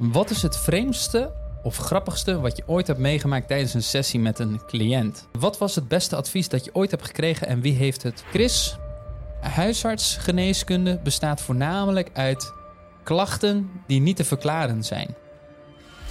Wat 0.00 0.30
is 0.30 0.42
het 0.42 0.58
vreemdste 0.58 1.32
of 1.62 1.76
grappigste 1.76 2.40
wat 2.40 2.56
je 2.56 2.62
ooit 2.66 2.86
hebt 2.86 2.98
meegemaakt 2.98 3.48
tijdens 3.48 3.74
een 3.74 3.82
sessie 3.82 4.20
met 4.20 4.38
een 4.38 4.60
cliënt? 4.66 5.28
Wat 5.32 5.58
was 5.58 5.74
het 5.74 5.88
beste 5.88 6.16
advies 6.16 6.48
dat 6.48 6.64
je 6.64 6.74
ooit 6.74 6.90
hebt 6.90 7.06
gekregen 7.06 7.46
en 7.46 7.60
wie 7.60 7.74
heeft 7.74 8.02
het? 8.02 8.24
Chris, 8.30 8.78
huisartsgeneeskunde 9.40 11.00
bestaat 11.02 11.40
voornamelijk 11.40 12.10
uit 12.12 12.52
klachten 13.02 13.70
die 13.86 14.00
niet 14.00 14.16
te 14.16 14.24
verklaren 14.24 14.84
zijn. 14.84 15.14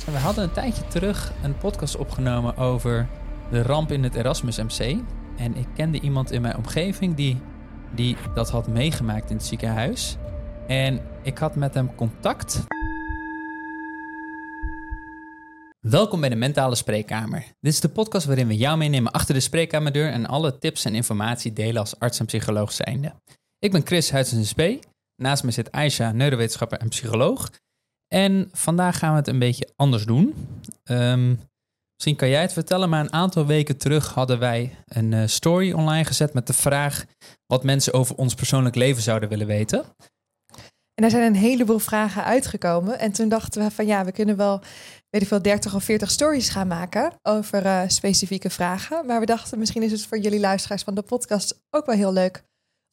We 0.06 0.18
hadden 0.18 0.44
een 0.44 0.52
tijdje 0.52 0.88
terug 0.88 1.32
een 1.44 1.58
podcast 1.58 1.96
opgenomen 1.96 2.58
over 2.58 3.08
de 3.52 3.62
ramp 3.62 3.92
in 3.92 4.04
het 4.04 4.16
Erasmus 4.16 4.58
MC. 4.58 4.98
En 5.38 5.56
ik 5.56 5.68
kende 5.76 6.00
iemand 6.00 6.32
in 6.32 6.42
mijn 6.42 6.58
omgeving 6.58 7.16
die, 7.16 7.42
die 7.96 8.18
dat 8.34 8.50
had 8.50 8.68
meegemaakt 8.68 9.30
in 9.30 9.36
het 9.36 9.46
ziekenhuis. 9.46 10.18
En 10.68 11.02
ik 11.24 11.38
had 11.38 11.56
met 11.56 11.74
hem 11.74 11.96
contact. 11.96 12.68
Welkom 15.88 16.20
bij 16.20 16.30
de 16.30 16.36
Mentale 16.36 16.76
Spreekkamer. 16.76 17.46
Dit 17.60 17.74
is 17.74 17.80
de 17.80 17.90
podcast 17.90 18.26
waarin 18.26 18.48
we 18.48 18.58
jou 18.58 18.78
meenemen 18.78 19.12
achter 19.12 19.34
de 19.34 19.40
spreekkamerdeur 19.40 20.12
en 20.12 20.26
alle 20.26 20.58
tips 20.58 20.86
en 20.86 20.96
informatie 20.96 21.54
delen 21.54 21.80
als 21.80 22.00
arts 22.00 22.20
en 22.20 22.26
psycholoog 22.26 22.72
zijnde. 22.72 23.14
Ik 23.60 23.72
ben 23.72 23.86
Chris 23.86 24.12
Huidsens 24.12 24.50
Spee. 24.50 24.80
Naast 25.16 25.44
me 25.44 25.52
zit 25.52 25.72
Aisha, 25.72 26.12
neurowetenschapper 26.12 26.80
en 26.80 26.90
psycholoog. 26.90 27.50
En 28.08 28.50
vandaag 28.52 28.98
gaan 28.98 29.12
we 29.12 29.18
het 29.18 29.28
een 29.28 29.40
beetje 29.40 29.70
anders 29.76 30.06
doen. 30.06 30.34
Ehm, 30.84 31.30
misschien 31.94 32.16
kan 32.16 32.30
jij 32.30 32.42
het 32.42 32.54
vertellen, 32.54 32.90
maar 32.90 33.00
een 33.00 33.14
aantal 33.14 33.46
weken 33.46 33.78
terug 33.78 34.14
hadden 34.14 34.40
wij 34.40 34.76
een 34.88 35.14
eh, 35.14 35.28
story 35.28 35.72
online 35.72 36.06
gezet 36.06 36.34
met 36.34 36.48
de 36.48 36.54
vraag 36.54 37.06
wat 37.46 37.64
mensen 37.64 37.94
over 37.94 38.16
ons 38.16 38.34
persoonlijk 38.34 38.76
leven 38.76 39.02
zouden 39.02 39.30
willen 39.30 39.48
weten. 39.48 39.86
En 41.00 41.06
er 41.06 41.12
zijn 41.12 41.24
een 41.24 41.42
heleboel 41.42 41.80
vragen 41.80 42.24
uitgekomen. 42.24 43.00
En 43.00 43.12
toen 43.12 43.30
dachten 43.30 43.64
we 43.64 43.72
van 43.72 43.86
ja, 43.86 44.06
we 44.06 44.12
kunnen 44.12 44.38
wel, 44.38 44.62
weet 45.10 45.22
ik 45.22 45.28
veel, 45.28 45.42
30 45.42 45.76
of 45.76 45.84
40 45.84 46.12
stories 46.12 46.50
gaan 46.50 46.68
maken 46.68 47.12
over 47.24 47.66
uh, 47.66 47.82
specifieke 47.88 48.50
vragen. 48.50 49.06
Maar 49.06 49.20
we 49.20 49.26
dachten 49.26 49.60
misschien 49.60 49.84
is 49.84 49.92
het 49.92 50.06
voor 50.06 50.18
jullie 50.18 50.40
luisteraars 50.40 50.84
van 50.84 50.96
de 50.96 51.02
podcast 51.02 51.62
ook 51.70 51.86
wel 51.86 51.96
heel 51.96 52.14
leuk 52.14 52.44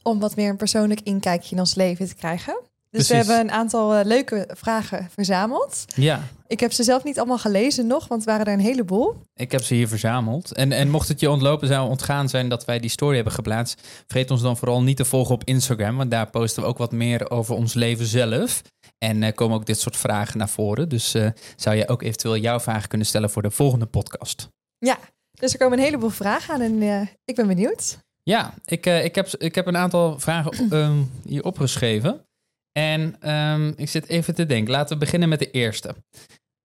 om 0.02 0.20
wat 0.20 0.36
meer 0.36 0.48
een 0.48 0.56
persoonlijk 0.56 1.00
inkijkje 1.00 1.54
in 1.54 1.60
ons 1.60 1.74
leven 1.74 2.08
te 2.08 2.14
krijgen. 2.14 2.60
Dus 2.90 3.06
Precies. 3.06 3.26
we 3.26 3.32
hebben 3.32 3.52
een 3.52 3.60
aantal 3.60 3.98
uh, 3.98 4.04
leuke 4.04 4.48
vragen 4.52 5.08
verzameld. 5.14 5.84
Ja, 5.94 6.22
Ik 6.46 6.60
heb 6.60 6.72
ze 6.72 6.82
zelf 6.82 7.04
niet 7.04 7.18
allemaal 7.18 7.38
gelezen 7.38 7.86
nog, 7.86 8.08
want 8.08 8.20
het 8.20 8.30
waren 8.30 8.46
er 8.46 8.52
een 8.52 8.64
heleboel. 8.64 9.16
ik 9.34 9.52
heb 9.52 9.62
ze 9.62 9.74
hier 9.74 9.88
verzameld. 9.88 10.52
En, 10.52 10.72
en 10.72 10.90
mocht 10.90 11.08
het 11.08 11.20
je 11.20 11.30
ontlopen 11.30 11.66
zijn, 11.66 11.80
ontgaan 11.80 12.28
zijn 12.28 12.48
dat 12.48 12.64
wij 12.64 12.78
die 12.78 12.90
story 12.90 13.14
hebben 13.14 13.32
geplaatst, 13.32 13.82
vergeet 14.06 14.30
ons 14.30 14.42
dan 14.42 14.56
vooral 14.56 14.82
niet 14.82 14.96
te 14.96 15.04
volgen 15.04 15.34
op 15.34 15.44
Instagram, 15.44 15.96
want 15.96 16.10
daar 16.10 16.30
posten 16.30 16.62
we 16.62 16.68
ook 16.68 16.78
wat 16.78 16.92
meer 16.92 17.30
over 17.30 17.54
ons 17.54 17.74
leven 17.74 18.06
zelf. 18.06 18.62
En 18.98 19.22
uh, 19.22 19.32
komen 19.34 19.56
ook 19.56 19.66
dit 19.66 19.80
soort 19.80 19.96
vragen 19.96 20.38
naar 20.38 20.48
voren. 20.48 20.88
Dus 20.88 21.14
uh, 21.14 21.30
zou 21.56 21.76
je 21.76 21.88
ook 21.88 22.02
eventueel 22.02 22.36
jouw 22.36 22.60
vragen 22.60 22.88
kunnen 22.88 23.06
stellen 23.06 23.30
voor 23.30 23.42
de 23.42 23.50
volgende 23.50 23.86
podcast. 23.86 24.48
Ja, 24.78 24.98
dus 25.30 25.52
er 25.52 25.58
komen 25.58 25.78
een 25.78 25.84
heleboel 25.84 26.10
vragen 26.10 26.54
aan 26.54 26.60
en 26.60 26.82
uh, 26.82 27.06
ik 27.24 27.34
ben 27.34 27.46
benieuwd. 27.46 27.98
Ja, 28.22 28.54
ik, 28.64 28.86
ik, 28.86 29.14
heb, 29.14 29.28
ik 29.28 29.54
heb 29.54 29.66
een 29.66 29.76
aantal 29.76 30.18
vragen 30.18 30.72
um, 30.72 31.10
hier 31.28 31.44
opgeschreven. 31.44 32.26
En 32.72 33.30
um, 33.32 33.72
ik 33.76 33.88
zit 33.88 34.08
even 34.08 34.34
te 34.34 34.46
denken. 34.46 34.72
Laten 34.72 34.94
we 34.94 35.04
beginnen 35.04 35.28
met 35.28 35.38
de 35.38 35.50
eerste. 35.50 35.94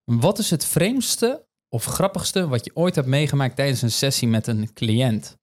Wat 0.04 0.38
is 0.38 0.50
het 0.50 0.64
vreemdste 0.64 1.46
of 1.68 1.84
grappigste 1.84 2.48
wat 2.48 2.64
je 2.64 2.76
ooit 2.76 2.94
hebt 2.94 3.06
meegemaakt 3.06 3.56
tijdens 3.56 3.82
een 3.82 3.90
sessie 3.90 4.28
met 4.28 4.46
een 4.46 4.72
cliënt? 4.72 5.36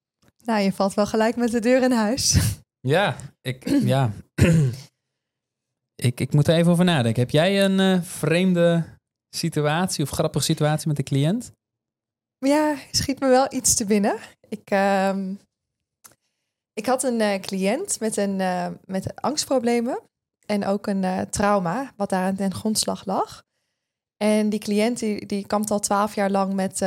Nou, 0.45 0.61
je 0.61 0.71
valt 0.71 0.93
wel 0.93 1.05
gelijk 1.05 1.35
met 1.35 1.51
de 1.51 1.59
deur 1.59 1.83
in 1.83 1.91
huis. 1.91 2.37
Ja, 2.79 3.15
ik, 3.41 3.69
ja. 3.69 4.11
ik, 5.99 6.19
ik 6.19 6.33
moet 6.33 6.47
er 6.47 6.55
even 6.55 6.71
over 6.71 6.85
nadenken. 6.85 7.21
Heb 7.21 7.31
jij 7.31 7.63
een 7.63 7.79
uh, 7.79 8.01
vreemde 8.01 8.83
situatie 9.35 10.03
of 10.03 10.09
grappige 10.09 10.45
situatie 10.45 10.87
met 10.87 10.97
een 10.97 11.03
cliënt? 11.03 11.51
Ja, 12.37 12.75
schiet 12.91 13.19
me 13.19 13.27
wel 13.27 13.53
iets 13.53 13.75
te 13.75 13.85
binnen. 13.85 14.17
Ik, 14.49 14.71
uh, 14.71 15.17
ik 16.73 16.85
had 16.85 17.03
een 17.03 17.19
uh, 17.19 17.39
cliënt 17.39 17.99
met, 17.99 18.17
een, 18.17 18.39
uh, 18.39 18.67
met 18.85 19.21
angstproblemen 19.21 19.99
en 20.45 20.65
ook 20.65 20.87
een 20.87 21.29
trauma, 21.29 21.93
wat 21.95 22.09
daar 22.09 22.25
aan 22.25 22.35
ten 22.35 22.53
grondslag 22.53 23.05
lag. 23.05 23.43
En 24.17 24.49
die 24.49 24.59
cliënt 24.59 24.99
die, 24.99 25.25
die 25.25 25.47
kampt 25.47 25.71
al 25.71 25.79
twaalf 25.79 26.15
jaar 26.15 26.31
lang 26.31 26.53
met 26.53 26.83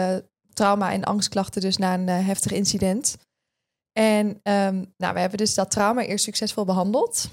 trauma 0.52 0.92
en 0.92 1.04
angstklachten, 1.04 1.60
dus 1.60 1.76
na 1.76 1.94
een 1.94 2.08
heftig 2.08 2.52
incident. 2.52 3.16
En 3.92 4.26
um, 4.26 4.92
nou, 4.96 5.14
we 5.14 5.20
hebben 5.20 5.38
dus 5.38 5.54
dat 5.54 5.70
trauma 5.70 6.02
eerst 6.02 6.24
succesvol 6.24 6.64
behandeld. 6.64 7.28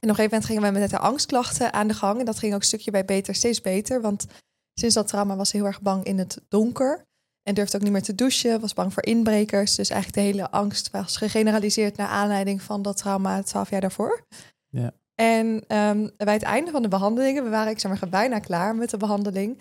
En 0.00 0.10
op 0.10 0.18
een 0.18 0.24
gegeven 0.24 0.30
moment 0.30 0.44
gingen 0.44 0.62
we 0.62 0.78
met 0.78 0.90
de 0.90 0.98
angstklachten 0.98 1.72
aan 1.72 1.88
de 1.88 1.94
gang. 1.94 2.18
En 2.18 2.24
dat 2.24 2.38
ging 2.38 2.54
ook 2.54 2.62
stukje 2.62 2.90
bij 2.90 3.04
beter, 3.04 3.34
steeds 3.34 3.60
beter. 3.60 4.00
Want 4.00 4.26
sinds 4.74 4.94
dat 4.94 5.08
trauma 5.08 5.36
was 5.36 5.48
ze 5.48 5.56
heel 5.56 5.66
erg 5.66 5.80
bang 5.80 6.04
in 6.04 6.18
het 6.18 6.40
donker. 6.48 7.04
En 7.42 7.54
durfde 7.54 7.76
ook 7.76 7.82
niet 7.82 7.92
meer 7.92 8.02
te 8.02 8.14
douchen, 8.14 8.60
was 8.60 8.74
bang 8.74 8.92
voor 8.92 9.04
inbrekers. 9.04 9.74
Dus 9.74 9.90
eigenlijk 9.90 10.22
de 10.22 10.32
hele 10.32 10.50
angst 10.50 10.90
was 10.90 11.16
gegeneraliseerd 11.16 11.96
naar 11.96 12.08
aanleiding 12.08 12.62
van 12.62 12.82
dat 12.82 12.96
trauma 12.96 13.42
twaalf 13.42 13.70
jaar 13.70 13.80
daarvoor. 13.80 14.26
Ja. 14.68 14.92
En 15.14 15.46
um, 15.76 16.10
bij 16.16 16.34
het 16.34 16.42
einde 16.42 16.70
van 16.70 16.82
de 16.82 16.88
behandelingen, 16.88 17.44
we 17.44 17.50
waren 17.50 17.72
ik 17.72 17.78
zeg 17.78 18.00
maar, 18.00 18.10
bijna 18.10 18.38
klaar 18.38 18.74
met 18.74 18.90
de 18.90 18.96
behandeling. 18.96 19.60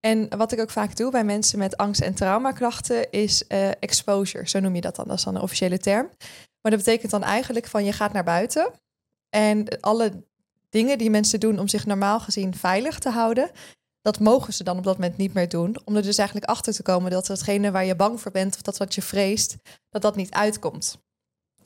En 0.00 0.36
wat 0.36 0.52
ik 0.52 0.60
ook 0.60 0.70
vaak 0.70 0.96
doe 0.96 1.10
bij 1.10 1.24
mensen 1.24 1.58
met 1.58 1.76
angst- 1.76 2.00
en 2.00 2.14
traumaklachten 2.14 3.10
is 3.10 3.44
uh, 3.48 3.68
exposure. 3.68 4.48
Zo 4.48 4.60
noem 4.60 4.74
je 4.74 4.80
dat 4.80 4.96
dan, 4.96 5.08
dat 5.08 5.16
is 5.16 5.24
dan 5.24 5.34
een 5.34 5.42
officiële 5.42 5.78
term. 5.78 6.06
Maar 6.60 6.72
dat 6.72 6.84
betekent 6.84 7.10
dan 7.10 7.22
eigenlijk 7.22 7.66
van 7.66 7.84
je 7.84 7.92
gaat 7.92 8.12
naar 8.12 8.24
buiten. 8.24 8.70
En 9.34 9.80
alle 9.80 10.24
dingen 10.68 10.98
die 10.98 11.10
mensen 11.10 11.40
doen 11.40 11.58
om 11.58 11.68
zich 11.68 11.86
normaal 11.86 12.20
gezien 12.20 12.54
veilig 12.54 12.98
te 12.98 13.10
houden, 13.10 13.50
dat 14.00 14.20
mogen 14.20 14.52
ze 14.52 14.64
dan 14.64 14.78
op 14.78 14.84
dat 14.84 14.98
moment 14.98 15.16
niet 15.16 15.34
meer 15.34 15.48
doen. 15.48 15.76
Om 15.84 15.96
er 15.96 16.02
dus 16.02 16.18
eigenlijk 16.18 16.50
achter 16.50 16.72
te 16.72 16.82
komen 16.82 17.10
dat 17.10 17.26
datgene 17.26 17.70
waar 17.70 17.84
je 17.84 17.96
bang 17.96 18.20
voor 18.20 18.32
bent 18.32 18.54
of 18.54 18.62
dat 18.62 18.76
wat 18.76 18.94
je 18.94 19.02
vreest, 19.02 19.56
dat 19.88 20.02
dat 20.02 20.16
niet 20.16 20.30
uitkomt. 20.30 20.98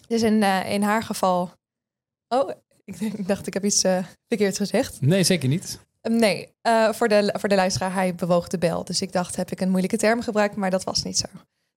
Dus 0.07 0.23
in, 0.23 0.43
uh, 0.43 0.73
in 0.73 0.83
haar 0.83 1.03
geval. 1.03 1.51
Oh, 2.29 2.51
ik 2.85 3.27
dacht, 3.27 3.47
ik 3.47 3.55
heb 3.55 3.65
iets 3.65 3.85
uh, 3.85 4.05
verkeerd 4.29 4.57
gezegd. 4.57 5.01
Nee, 5.01 5.23
zeker 5.23 5.49
niet. 5.49 5.79
Um, 6.03 6.17
nee, 6.17 6.55
uh, 6.63 6.93
voor, 6.93 7.09
de, 7.09 7.35
voor 7.39 7.49
de 7.49 7.55
luisteraar, 7.55 7.93
hij 7.93 8.15
bewoog 8.15 8.49
de 8.49 8.59
bel. 8.59 8.85
Dus 8.85 9.03
ik 9.03 9.13
dacht, 9.13 9.37
heb 9.37 9.51
ik 9.51 9.61
een 9.61 9.71
moeilijke 9.71 9.97
term 9.97 10.23
gebruikt, 10.23 10.57
maar 10.57 10.71
dat 10.71 10.85
was 10.85 11.03
niet 11.03 11.19
zo. 11.19 11.27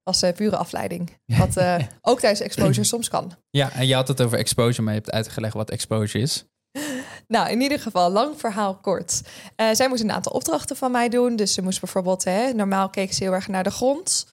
Was 0.03 0.23
uh, 0.23 0.31
pure 0.33 0.55
afleiding. 0.55 1.17
Wat 1.41 1.57
uh, 1.57 1.75
ook 2.01 2.19
tijdens 2.19 2.41
exposure 2.41 2.83
soms 2.83 3.09
kan. 3.09 3.31
Ja, 3.49 3.71
en 3.71 3.87
je 3.87 3.95
had 3.95 4.07
het 4.07 4.21
over 4.21 4.37
exposure, 4.37 4.81
maar 4.81 4.93
je 4.93 4.99
hebt 4.99 5.11
uitgelegd 5.11 5.53
wat 5.53 5.69
exposure 5.69 6.23
is. 6.23 6.45
Nou, 7.27 7.49
in 7.49 7.61
ieder 7.61 7.79
geval, 7.79 8.11
lang 8.11 8.39
verhaal 8.39 8.75
kort. 8.75 9.21
Uh, 9.55 9.67
zij 9.71 9.89
moest 9.89 10.03
een 10.03 10.11
aantal 10.11 10.31
opdrachten 10.31 10.75
van 10.75 10.91
mij 10.91 11.09
doen. 11.09 11.35
Dus 11.35 11.53
ze 11.53 11.61
moest 11.61 11.79
bijvoorbeeld, 11.79 12.23
hè, 12.23 12.53
normaal 12.53 12.89
keek 12.89 13.13
ze 13.13 13.23
heel 13.23 13.33
erg 13.33 13.47
naar 13.47 13.63
de 13.63 13.71
grond. 13.71 14.30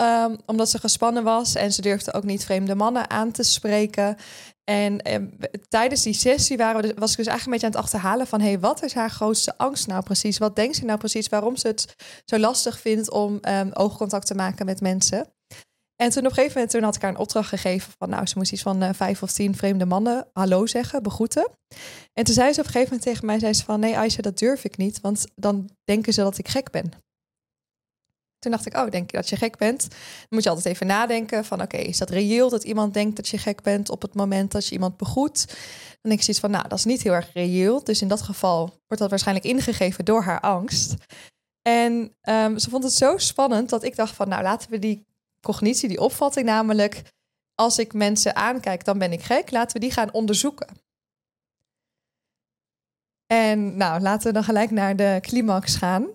Um, 0.00 0.36
omdat 0.46 0.70
ze 0.70 0.78
gespannen 0.78 1.24
was 1.24 1.54
en 1.54 1.72
ze 1.72 1.82
durfde 1.82 2.12
ook 2.12 2.24
niet 2.24 2.44
vreemde 2.44 2.74
mannen 2.74 3.10
aan 3.10 3.30
te 3.30 3.42
spreken. 3.42 4.16
En 4.64 5.02
eh, 5.02 5.22
tijdens 5.68 6.02
die 6.02 6.12
sessie 6.12 6.56
waren 6.56 6.82
we, 6.82 6.94
was 6.94 7.10
ik 7.10 7.16
dus 7.16 7.26
eigenlijk 7.26 7.44
een 7.44 7.50
beetje 7.50 7.66
aan 7.66 7.72
het 7.72 7.80
achterhalen 7.80 8.26
van... 8.26 8.40
hé, 8.40 8.46
hey, 8.46 8.60
wat 8.60 8.82
is 8.82 8.94
haar 8.94 9.10
grootste 9.10 9.58
angst 9.58 9.86
nou 9.86 10.02
precies? 10.02 10.38
Wat 10.38 10.56
denkt 10.56 10.76
ze 10.76 10.84
nou 10.84 10.98
precies 10.98 11.28
waarom 11.28 11.56
ze 11.56 11.66
het 11.66 11.94
zo 12.24 12.38
lastig 12.38 12.80
vindt 12.80 13.10
om 13.10 13.38
um, 13.48 13.70
oogcontact 13.72 14.26
te 14.26 14.34
maken 14.34 14.66
met 14.66 14.80
mensen? 14.80 15.32
En 16.02 16.10
toen 16.10 16.22
op 16.22 16.28
een 16.28 16.34
gegeven 16.34 16.52
moment 16.54 16.70
toen 16.70 16.82
had 16.82 16.94
ik 16.94 17.02
haar 17.02 17.10
een 17.10 17.18
opdracht 17.18 17.48
gegeven 17.48 17.92
van... 17.98 18.08
nou, 18.08 18.26
ze 18.26 18.38
moest 18.38 18.52
iets 18.52 18.62
van 18.62 18.82
uh, 18.82 18.90
vijf 18.92 19.22
of 19.22 19.32
tien 19.32 19.56
vreemde 19.56 19.86
mannen 19.86 20.26
hallo 20.32 20.66
zeggen, 20.66 21.02
begroeten. 21.02 21.50
En 22.12 22.24
toen 22.24 22.34
zei 22.34 22.52
ze 22.52 22.60
op 22.60 22.66
een 22.66 22.72
gegeven 22.72 22.94
moment 22.94 23.02
tegen 23.02 23.26
mij, 23.26 23.38
zei 23.38 23.52
ze 23.52 23.64
van... 23.64 23.80
nee, 23.80 23.96
Aisha, 23.96 24.22
dat 24.22 24.38
durf 24.38 24.64
ik 24.64 24.76
niet, 24.76 25.00
want 25.00 25.24
dan 25.34 25.70
denken 25.84 26.12
ze 26.12 26.20
dat 26.20 26.38
ik 26.38 26.48
gek 26.48 26.70
ben. 26.70 26.92
Toen 28.38 28.50
dacht 28.50 28.66
ik, 28.66 28.76
oh, 28.76 28.90
denk 28.90 29.10
je 29.10 29.16
dat 29.16 29.28
je 29.28 29.36
gek 29.36 29.56
bent? 29.56 29.90
Dan 29.90 29.98
moet 30.28 30.42
je 30.42 30.48
altijd 30.48 30.74
even 30.74 30.86
nadenken 30.86 31.44
van, 31.44 31.62
oké, 31.62 31.76
is 31.76 31.98
dat 31.98 32.10
reëel 32.10 32.48
dat 32.50 32.64
iemand 32.64 32.94
denkt 32.94 33.16
dat 33.16 33.28
je 33.28 33.38
gek 33.38 33.62
bent 33.62 33.90
op 33.90 34.02
het 34.02 34.14
moment 34.14 34.52
dat 34.52 34.66
je 34.66 34.72
iemand 34.72 34.96
begroet? 34.96 35.46
Dan 35.46 36.10
denk 36.10 36.18
ik 36.18 36.22
zoiets 36.22 36.40
van, 36.40 36.50
nou, 36.50 36.68
dat 36.68 36.78
is 36.78 36.84
niet 36.84 37.02
heel 37.02 37.12
erg 37.12 37.32
reëel. 37.32 37.84
Dus 37.84 38.02
in 38.02 38.08
dat 38.08 38.22
geval 38.22 38.60
wordt 38.60 39.02
dat 39.02 39.10
waarschijnlijk 39.10 39.46
ingegeven 39.46 40.04
door 40.04 40.22
haar 40.22 40.40
angst. 40.40 40.94
En 41.62 42.16
um, 42.22 42.58
ze 42.58 42.70
vond 42.70 42.84
het 42.84 42.92
zo 42.92 43.18
spannend 43.18 43.68
dat 43.68 43.82
ik 43.82 43.96
dacht 43.96 44.14
van, 44.14 44.28
nou, 44.28 44.42
laten 44.42 44.70
we 44.70 44.78
die 44.78 45.06
cognitie, 45.40 45.88
die 45.88 46.00
opvatting 46.00 46.46
namelijk, 46.46 47.02
als 47.54 47.78
ik 47.78 47.92
mensen 47.92 48.36
aankijk, 48.36 48.84
dan 48.84 48.98
ben 48.98 49.12
ik 49.12 49.22
gek, 49.22 49.50
laten 49.50 49.72
we 49.72 49.86
die 49.86 49.92
gaan 49.92 50.12
onderzoeken. 50.12 50.68
En 53.26 53.76
nou, 53.76 54.00
laten 54.00 54.26
we 54.26 54.32
dan 54.32 54.44
gelijk 54.44 54.70
naar 54.70 54.96
de 54.96 55.18
climax 55.20 55.76
gaan. 55.76 56.06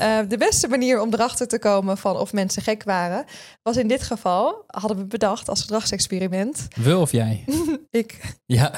Uh, 0.00 0.18
de 0.28 0.36
beste 0.36 0.68
manier 0.68 1.00
om 1.00 1.12
erachter 1.12 1.48
te 1.48 1.58
komen 1.58 1.98
van 1.98 2.16
of 2.16 2.32
mensen 2.32 2.62
gek 2.62 2.82
waren, 2.84 3.24
was 3.62 3.76
in 3.76 3.88
dit 3.88 4.02
geval, 4.02 4.64
hadden 4.66 4.96
we 4.96 5.04
bedacht 5.04 5.48
als 5.48 5.60
gedragsexperiment. 5.60 6.66
We 6.74 6.96
of 6.96 7.12
jij? 7.12 7.44
ik. 7.90 8.36
Ja. 8.46 8.72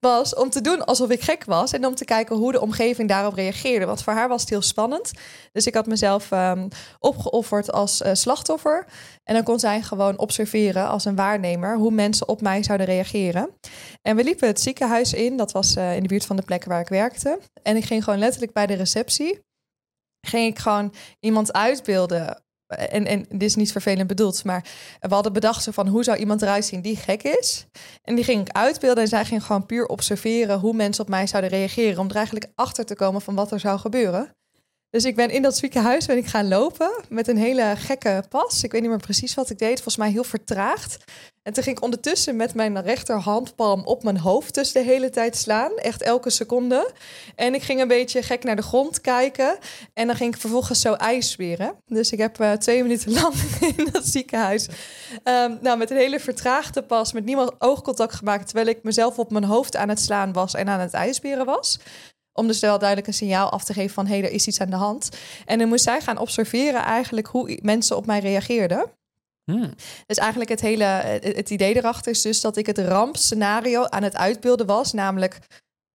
was 0.00 0.34
om 0.34 0.50
te 0.50 0.60
doen 0.60 0.84
alsof 0.84 1.10
ik 1.10 1.20
gek 1.20 1.44
was 1.44 1.72
en 1.72 1.86
om 1.86 1.94
te 1.94 2.04
kijken 2.04 2.36
hoe 2.36 2.52
de 2.52 2.60
omgeving 2.60 3.08
daarop 3.08 3.34
reageerde. 3.34 3.86
Want 3.86 4.02
voor 4.02 4.12
haar 4.12 4.28
was 4.28 4.40
het 4.40 4.50
heel 4.50 4.62
spannend. 4.62 5.10
Dus 5.52 5.66
ik 5.66 5.74
had 5.74 5.86
mezelf 5.86 6.30
um, 6.30 6.68
opgeofferd 6.98 7.72
als 7.72 8.00
uh, 8.00 8.10
slachtoffer. 8.12 8.86
En 9.24 9.34
dan 9.34 9.44
kon 9.44 9.58
zij 9.58 9.82
gewoon 9.82 10.18
observeren 10.18 10.88
als 10.88 11.04
een 11.04 11.16
waarnemer 11.16 11.76
hoe 11.76 11.90
mensen 11.90 12.28
op 12.28 12.40
mij 12.40 12.62
zouden 12.62 12.86
reageren. 12.86 13.50
En 14.02 14.16
we 14.16 14.24
liepen 14.24 14.48
het 14.48 14.60
ziekenhuis 14.60 15.12
in, 15.12 15.36
dat 15.36 15.52
was 15.52 15.76
uh, 15.76 15.96
in 15.96 16.02
de 16.02 16.08
buurt 16.08 16.26
van 16.26 16.36
de 16.36 16.42
plek 16.42 16.64
waar 16.64 16.80
ik 16.80 16.88
werkte. 16.88 17.38
En 17.62 17.76
ik 17.76 17.84
ging 17.84 18.04
gewoon 18.04 18.18
letterlijk 18.18 18.52
bij 18.52 18.66
de 18.66 18.74
receptie. 18.74 19.48
Ging 20.20 20.46
ik 20.46 20.58
gewoon 20.58 20.94
iemand 21.20 21.52
uitbeelden 21.52 22.42
en, 22.76 23.06
en 23.06 23.26
dit 23.28 23.42
is 23.42 23.54
niet 23.54 23.72
vervelend 23.72 24.06
bedoeld, 24.06 24.44
maar 24.44 24.64
we 25.00 25.14
hadden 25.14 25.32
bedacht 25.32 25.68
van 25.70 25.88
hoe 25.88 26.04
zou 26.04 26.18
iemand 26.18 26.42
eruit 26.42 26.64
zien 26.64 26.80
die 26.80 26.96
gek 26.96 27.22
is. 27.22 27.66
En 28.02 28.14
die 28.14 28.24
ging 28.24 28.40
ik 28.40 28.56
uitbeelden 28.56 29.02
en 29.02 29.08
zij 29.08 29.24
ging 29.24 29.44
gewoon 29.44 29.66
puur 29.66 29.86
observeren 29.86 30.58
hoe 30.58 30.74
mensen 30.74 31.04
op 31.04 31.10
mij 31.10 31.26
zouden 31.26 31.50
reageren. 31.50 31.98
Om 31.98 32.08
er 32.08 32.16
eigenlijk 32.16 32.52
achter 32.54 32.84
te 32.84 32.94
komen 32.94 33.20
van 33.20 33.34
wat 33.34 33.52
er 33.52 33.60
zou 33.60 33.78
gebeuren. 33.78 34.34
Dus 34.90 35.04
ik 35.04 35.16
ben 35.16 35.30
in 35.30 35.42
dat 35.42 35.56
ziekenhuis 35.56 36.06
ben 36.06 36.16
ik 36.16 36.26
gaan 36.26 36.48
lopen 36.48 36.90
met 37.08 37.28
een 37.28 37.36
hele 37.36 37.74
gekke 37.76 38.24
pas. 38.28 38.64
Ik 38.64 38.72
weet 38.72 38.80
niet 38.80 38.90
meer 38.90 39.00
precies 39.00 39.34
wat 39.34 39.50
ik 39.50 39.58
deed. 39.58 39.74
Volgens 39.74 39.96
mij 39.96 40.10
heel 40.10 40.24
vertraagd. 40.24 41.04
En 41.42 41.52
toen 41.52 41.62
ging 41.62 41.76
ik 41.76 41.82
ondertussen 41.82 42.36
met 42.36 42.54
mijn 42.54 42.82
rechterhandpalm 42.82 43.86
op 43.86 44.02
mijn 44.02 44.18
hoofd 44.18 44.54
dus 44.54 44.72
de 44.72 44.80
hele 44.80 45.10
tijd 45.10 45.36
slaan. 45.36 45.76
Echt 45.76 46.02
elke 46.02 46.30
seconde. 46.30 46.92
En 47.34 47.54
ik 47.54 47.62
ging 47.62 47.80
een 47.80 47.88
beetje 47.88 48.22
gek 48.22 48.44
naar 48.44 48.56
de 48.56 48.62
grond 48.62 49.00
kijken. 49.00 49.58
En 49.94 50.06
dan 50.06 50.16
ging 50.16 50.34
ik 50.34 50.40
vervolgens 50.40 50.80
zo 50.80 50.92
ijsberen. 50.92 51.74
Dus 51.86 52.12
ik 52.12 52.18
heb 52.18 52.40
uh, 52.40 52.52
twee 52.52 52.82
minuten 52.82 53.12
lang 53.12 53.34
in 53.76 53.88
dat 53.92 54.06
ziekenhuis... 54.06 54.68
Um, 55.24 55.58
nou, 55.60 55.78
met 55.78 55.90
een 55.90 55.96
hele 55.96 56.20
vertraagde 56.20 56.82
pas, 56.82 57.12
met 57.12 57.24
niemand 57.24 57.52
oogcontact 57.58 58.14
gemaakt... 58.14 58.46
terwijl 58.46 58.68
ik 58.68 58.82
mezelf 58.82 59.18
op 59.18 59.30
mijn 59.30 59.44
hoofd 59.44 59.76
aan 59.76 59.88
het 59.88 60.00
slaan 60.00 60.32
was 60.32 60.54
en 60.54 60.68
aan 60.68 60.80
het 60.80 60.92
ijsberen 60.92 61.46
was. 61.46 61.78
Om 62.40 62.46
dus 62.46 62.60
wel 62.60 62.78
duidelijk 62.78 63.08
een 63.08 63.14
signaal 63.14 63.50
af 63.50 63.64
te 63.64 63.72
geven 63.72 63.94
van... 63.94 64.06
hé, 64.06 64.18
hey, 64.18 64.24
er 64.24 64.32
is 64.32 64.46
iets 64.46 64.60
aan 64.60 64.70
de 64.70 64.76
hand. 64.76 65.08
En 65.46 65.58
dan 65.58 65.68
moest 65.68 65.84
zij 65.84 66.00
gaan 66.00 66.18
observeren 66.18 66.82
eigenlijk 66.82 67.26
hoe 67.26 67.58
mensen 67.62 67.96
op 67.96 68.06
mij 68.06 68.20
reageerden. 68.20 68.90
Hmm. 69.44 69.70
Dus 70.06 70.16
eigenlijk 70.16 70.50
het 70.50 70.60
hele 70.60 70.84
het 71.20 71.50
idee 71.50 71.76
erachter 71.76 72.12
is 72.12 72.22
dus 72.22 72.40
dat 72.40 72.56
ik 72.56 72.66
het 72.66 72.78
rampscenario 72.78 73.84
aan 73.84 74.02
het 74.02 74.16
uitbeelden 74.16 74.66
was, 74.66 74.92
namelijk 74.92 75.38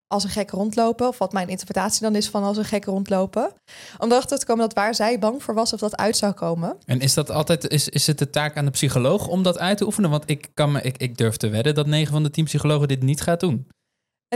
als 0.07 0.23
een 0.23 0.29
gek 0.29 0.49
rondlopen, 0.49 1.07
of 1.07 1.17
wat 1.17 1.33
mijn 1.33 1.49
interpretatie 1.49 2.01
dan 2.01 2.15
is 2.15 2.29
van 2.29 2.43
als 2.43 2.57
een 2.57 2.65
gek 2.65 2.85
rondlopen. 2.85 3.51
Om 3.97 4.11
erachter 4.11 4.39
te 4.39 4.45
komen 4.45 4.63
dat 4.63 4.73
waar 4.73 4.95
zij 4.95 5.19
bang 5.19 5.43
voor 5.43 5.53
was 5.53 5.73
of 5.73 5.79
dat 5.79 5.95
uit 5.95 6.17
zou 6.17 6.33
komen. 6.33 6.77
En 6.85 6.99
is 6.99 7.13
dat 7.13 7.31
altijd, 7.31 7.69
is, 7.69 7.89
is 7.89 8.07
het 8.07 8.17
de 8.17 8.29
taak 8.29 8.57
aan 8.57 8.65
de 8.65 8.71
psycholoog 8.71 9.27
om 9.27 9.43
dat 9.43 9.59
uit 9.59 9.77
te 9.77 9.85
oefenen? 9.85 10.09
Want 10.09 10.23
ik, 10.25 10.47
kan 10.53 10.71
me, 10.71 10.81
ik, 10.81 10.97
ik 10.97 11.17
durf 11.17 11.37
te 11.37 11.49
wedden 11.49 11.75
dat 11.75 11.87
9 11.87 12.13
van 12.13 12.23
de 12.23 12.29
10 12.29 12.43
psychologen 12.43 12.87
dit 12.87 13.03
niet 13.03 13.21
gaat 13.21 13.39
doen. 13.39 13.67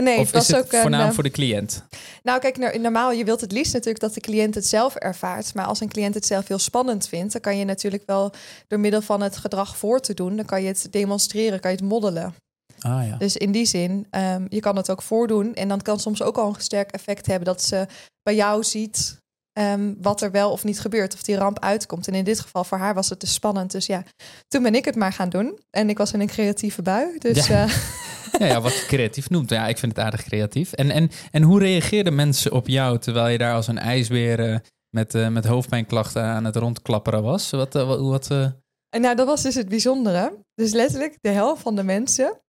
Nee, 0.02 0.18
of 0.18 0.32
het 0.32 0.42
is 0.42 0.48
het 0.48 0.56
ook 0.56 0.70
voornamelijk 0.70 1.08
een, 1.08 1.14
voor 1.14 1.22
de 1.22 1.30
cliënt? 1.30 1.84
Nou, 2.22 2.40
kijk, 2.40 2.78
normaal, 2.78 3.12
je 3.12 3.24
wilt 3.24 3.40
het 3.40 3.52
liefst 3.52 3.72
natuurlijk 3.72 4.00
dat 4.00 4.14
de 4.14 4.20
cliënt 4.20 4.54
het 4.54 4.66
zelf 4.66 4.94
ervaart. 4.94 5.54
Maar 5.54 5.64
als 5.64 5.80
een 5.80 5.88
cliënt 5.88 6.14
het 6.14 6.26
zelf 6.26 6.48
heel 6.48 6.58
spannend 6.58 7.08
vindt, 7.08 7.32
dan 7.32 7.40
kan 7.40 7.56
je 7.56 7.64
natuurlijk 7.64 8.02
wel 8.06 8.32
door 8.68 8.80
middel 8.80 9.02
van 9.02 9.20
het 9.20 9.36
gedrag 9.36 9.76
voor 9.76 10.00
te 10.00 10.14
doen, 10.14 10.36
dan 10.36 10.44
kan 10.44 10.62
je 10.62 10.68
het 10.68 10.86
demonstreren, 10.90 11.60
kan 11.60 11.70
je 11.70 11.76
het 11.76 11.86
moddelen. 11.86 12.34
Ah, 12.80 13.06
ja. 13.06 13.16
Dus 13.16 13.36
in 13.36 13.52
die 13.52 13.64
zin, 13.64 14.06
um, 14.10 14.46
je 14.48 14.60
kan 14.60 14.76
het 14.76 14.90
ook 14.90 15.02
voordoen. 15.02 15.54
En 15.54 15.68
dan 15.68 15.82
kan 15.82 16.00
soms 16.00 16.22
ook 16.22 16.38
al 16.38 16.48
een 16.48 16.60
sterk 16.60 16.90
effect 16.90 17.26
hebben 17.26 17.44
dat 17.44 17.62
ze 17.62 17.86
bij 18.22 18.34
jou 18.34 18.64
ziet 18.64 19.18
um, 19.52 19.96
wat 20.00 20.22
er 20.22 20.30
wel 20.30 20.50
of 20.50 20.64
niet 20.64 20.80
gebeurt, 20.80 21.14
of 21.14 21.22
die 21.22 21.36
ramp 21.36 21.58
uitkomt. 21.58 22.08
En 22.08 22.14
in 22.14 22.24
dit 22.24 22.40
geval 22.40 22.64
voor 22.64 22.78
haar 22.78 22.94
was 22.94 23.08
het 23.08 23.20
dus 23.20 23.32
spannend. 23.32 23.70
Dus 23.70 23.86
ja, 23.86 24.04
toen 24.48 24.62
ben 24.62 24.74
ik 24.74 24.84
het 24.84 24.96
maar 24.96 25.12
gaan 25.12 25.28
doen. 25.28 25.58
En 25.70 25.88
ik 25.88 25.98
was 25.98 26.12
in 26.12 26.20
een 26.20 26.26
creatieve 26.26 26.82
bui. 26.82 27.18
Dus 27.18 27.46
ja. 27.46 27.64
Uh, 27.64 27.74
ja, 28.38 28.46
ja, 28.46 28.60
wat 28.60 28.78
je 28.78 28.86
creatief 28.86 29.30
noemt. 29.30 29.50
Ja, 29.50 29.68
ik 29.68 29.78
vind 29.78 29.96
het 29.96 30.04
aardig 30.04 30.22
creatief. 30.22 30.72
En, 30.72 30.90
en, 30.90 31.10
en 31.30 31.42
hoe 31.42 31.58
reageerden 31.58 32.14
mensen 32.14 32.52
op 32.52 32.68
jou 32.68 32.98
terwijl 32.98 33.28
je 33.28 33.38
daar 33.38 33.54
als 33.54 33.66
een 33.66 33.78
ijsbeer 33.78 34.50
uh, 34.50 34.58
met, 34.90 35.14
uh, 35.14 35.28
met 35.28 35.44
hoofdpijnklachten 35.44 36.22
aan 36.22 36.44
het 36.44 36.56
rondklapperen 36.56 37.22
was? 37.22 37.50
Wat, 37.50 37.72
wat, 37.72 38.00
wat 38.00 38.30
En 38.30 39.00
nou, 39.00 39.16
dat 39.16 39.26
was 39.26 39.42
dus 39.42 39.54
het 39.54 39.68
bijzondere. 39.68 40.38
Dus 40.54 40.72
letterlijk 40.72 41.18
de 41.20 41.28
helft 41.28 41.62
van 41.62 41.76
de 41.76 41.82
mensen, 41.82 42.40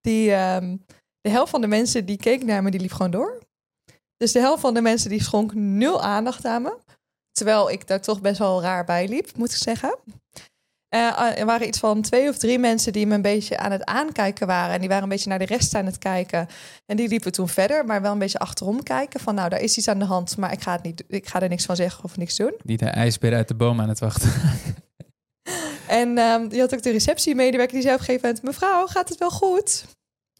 die, 0.00 0.32
um, 0.32 0.84
de 1.20 1.30
helft 1.30 1.50
van 1.50 1.60
de 1.60 1.66
mensen 1.66 2.04
die 2.04 2.16
keek 2.16 2.44
naar 2.44 2.62
me, 2.62 2.70
die 2.70 2.80
liep 2.80 2.92
gewoon 2.92 3.10
door. 3.10 3.38
Dus 4.20 4.32
de 4.32 4.40
helft 4.40 4.60
van 4.60 4.74
de 4.74 4.80
mensen 4.80 5.10
die 5.10 5.22
schonk 5.22 5.54
nul 5.54 6.02
aandacht 6.02 6.44
aan 6.44 6.62
me. 6.62 6.76
Terwijl 7.32 7.70
ik 7.70 7.86
daar 7.86 8.00
toch 8.00 8.20
best 8.20 8.38
wel 8.38 8.62
raar 8.62 8.84
bij 8.84 9.08
liep, 9.08 9.36
moet 9.36 9.50
ik 9.50 9.56
zeggen. 9.56 9.98
Uh, 10.94 11.38
er 11.38 11.46
waren 11.46 11.66
iets 11.66 11.78
van 11.78 12.02
twee 12.02 12.28
of 12.28 12.38
drie 12.38 12.58
mensen 12.58 12.92
die 12.92 13.06
me 13.06 13.14
een 13.14 13.22
beetje 13.22 13.58
aan 13.58 13.72
het 13.72 13.84
aankijken 13.84 14.46
waren. 14.46 14.74
En 14.74 14.80
die 14.80 14.88
waren 14.88 15.02
een 15.02 15.08
beetje 15.08 15.28
naar 15.28 15.38
de 15.38 15.44
rest 15.44 15.74
aan 15.74 15.86
het 15.86 15.98
kijken. 15.98 16.48
En 16.86 16.96
die 16.96 17.08
liepen 17.08 17.32
toen 17.32 17.48
verder, 17.48 17.84
maar 17.84 18.02
wel 18.02 18.12
een 18.12 18.18
beetje 18.18 18.38
achterom 18.38 18.82
kijken. 18.82 19.20
Van 19.20 19.34
nou, 19.34 19.48
daar 19.48 19.60
is 19.60 19.76
iets 19.76 19.88
aan 19.88 19.98
de 19.98 20.04
hand, 20.04 20.36
maar 20.36 20.52
ik 20.52 20.60
ga, 20.60 20.72
het 20.72 20.82
niet, 20.82 21.04
ik 21.08 21.28
ga 21.28 21.40
er 21.40 21.48
niks 21.48 21.64
van 21.64 21.76
zeggen 21.76 22.04
of 22.04 22.16
niks 22.16 22.36
doen. 22.36 22.54
Niet 22.62 22.78
de 22.78 22.86
ijsbeer 22.86 23.34
uit 23.34 23.48
de 23.48 23.54
boom 23.54 23.80
aan 23.80 23.88
het 23.88 23.98
wachten. 23.98 24.32
en 26.00 26.18
um, 26.18 26.48
die 26.48 26.60
had 26.60 26.74
ook 26.74 26.82
de 26.82 26.90
receptiemedewerker 26.90 27.74
die 27.74 27.82
zei 27.82 27.94
op 27.94 28.00
een 28.00 28.06
gegeven 28.06 28.28
moment... 28.28 28.44
mevrouw, 28.44 28.86
gaat 28.86 29.08
het 29.08 29.18
wel 29.18 29.30
goed? 29.30 29.84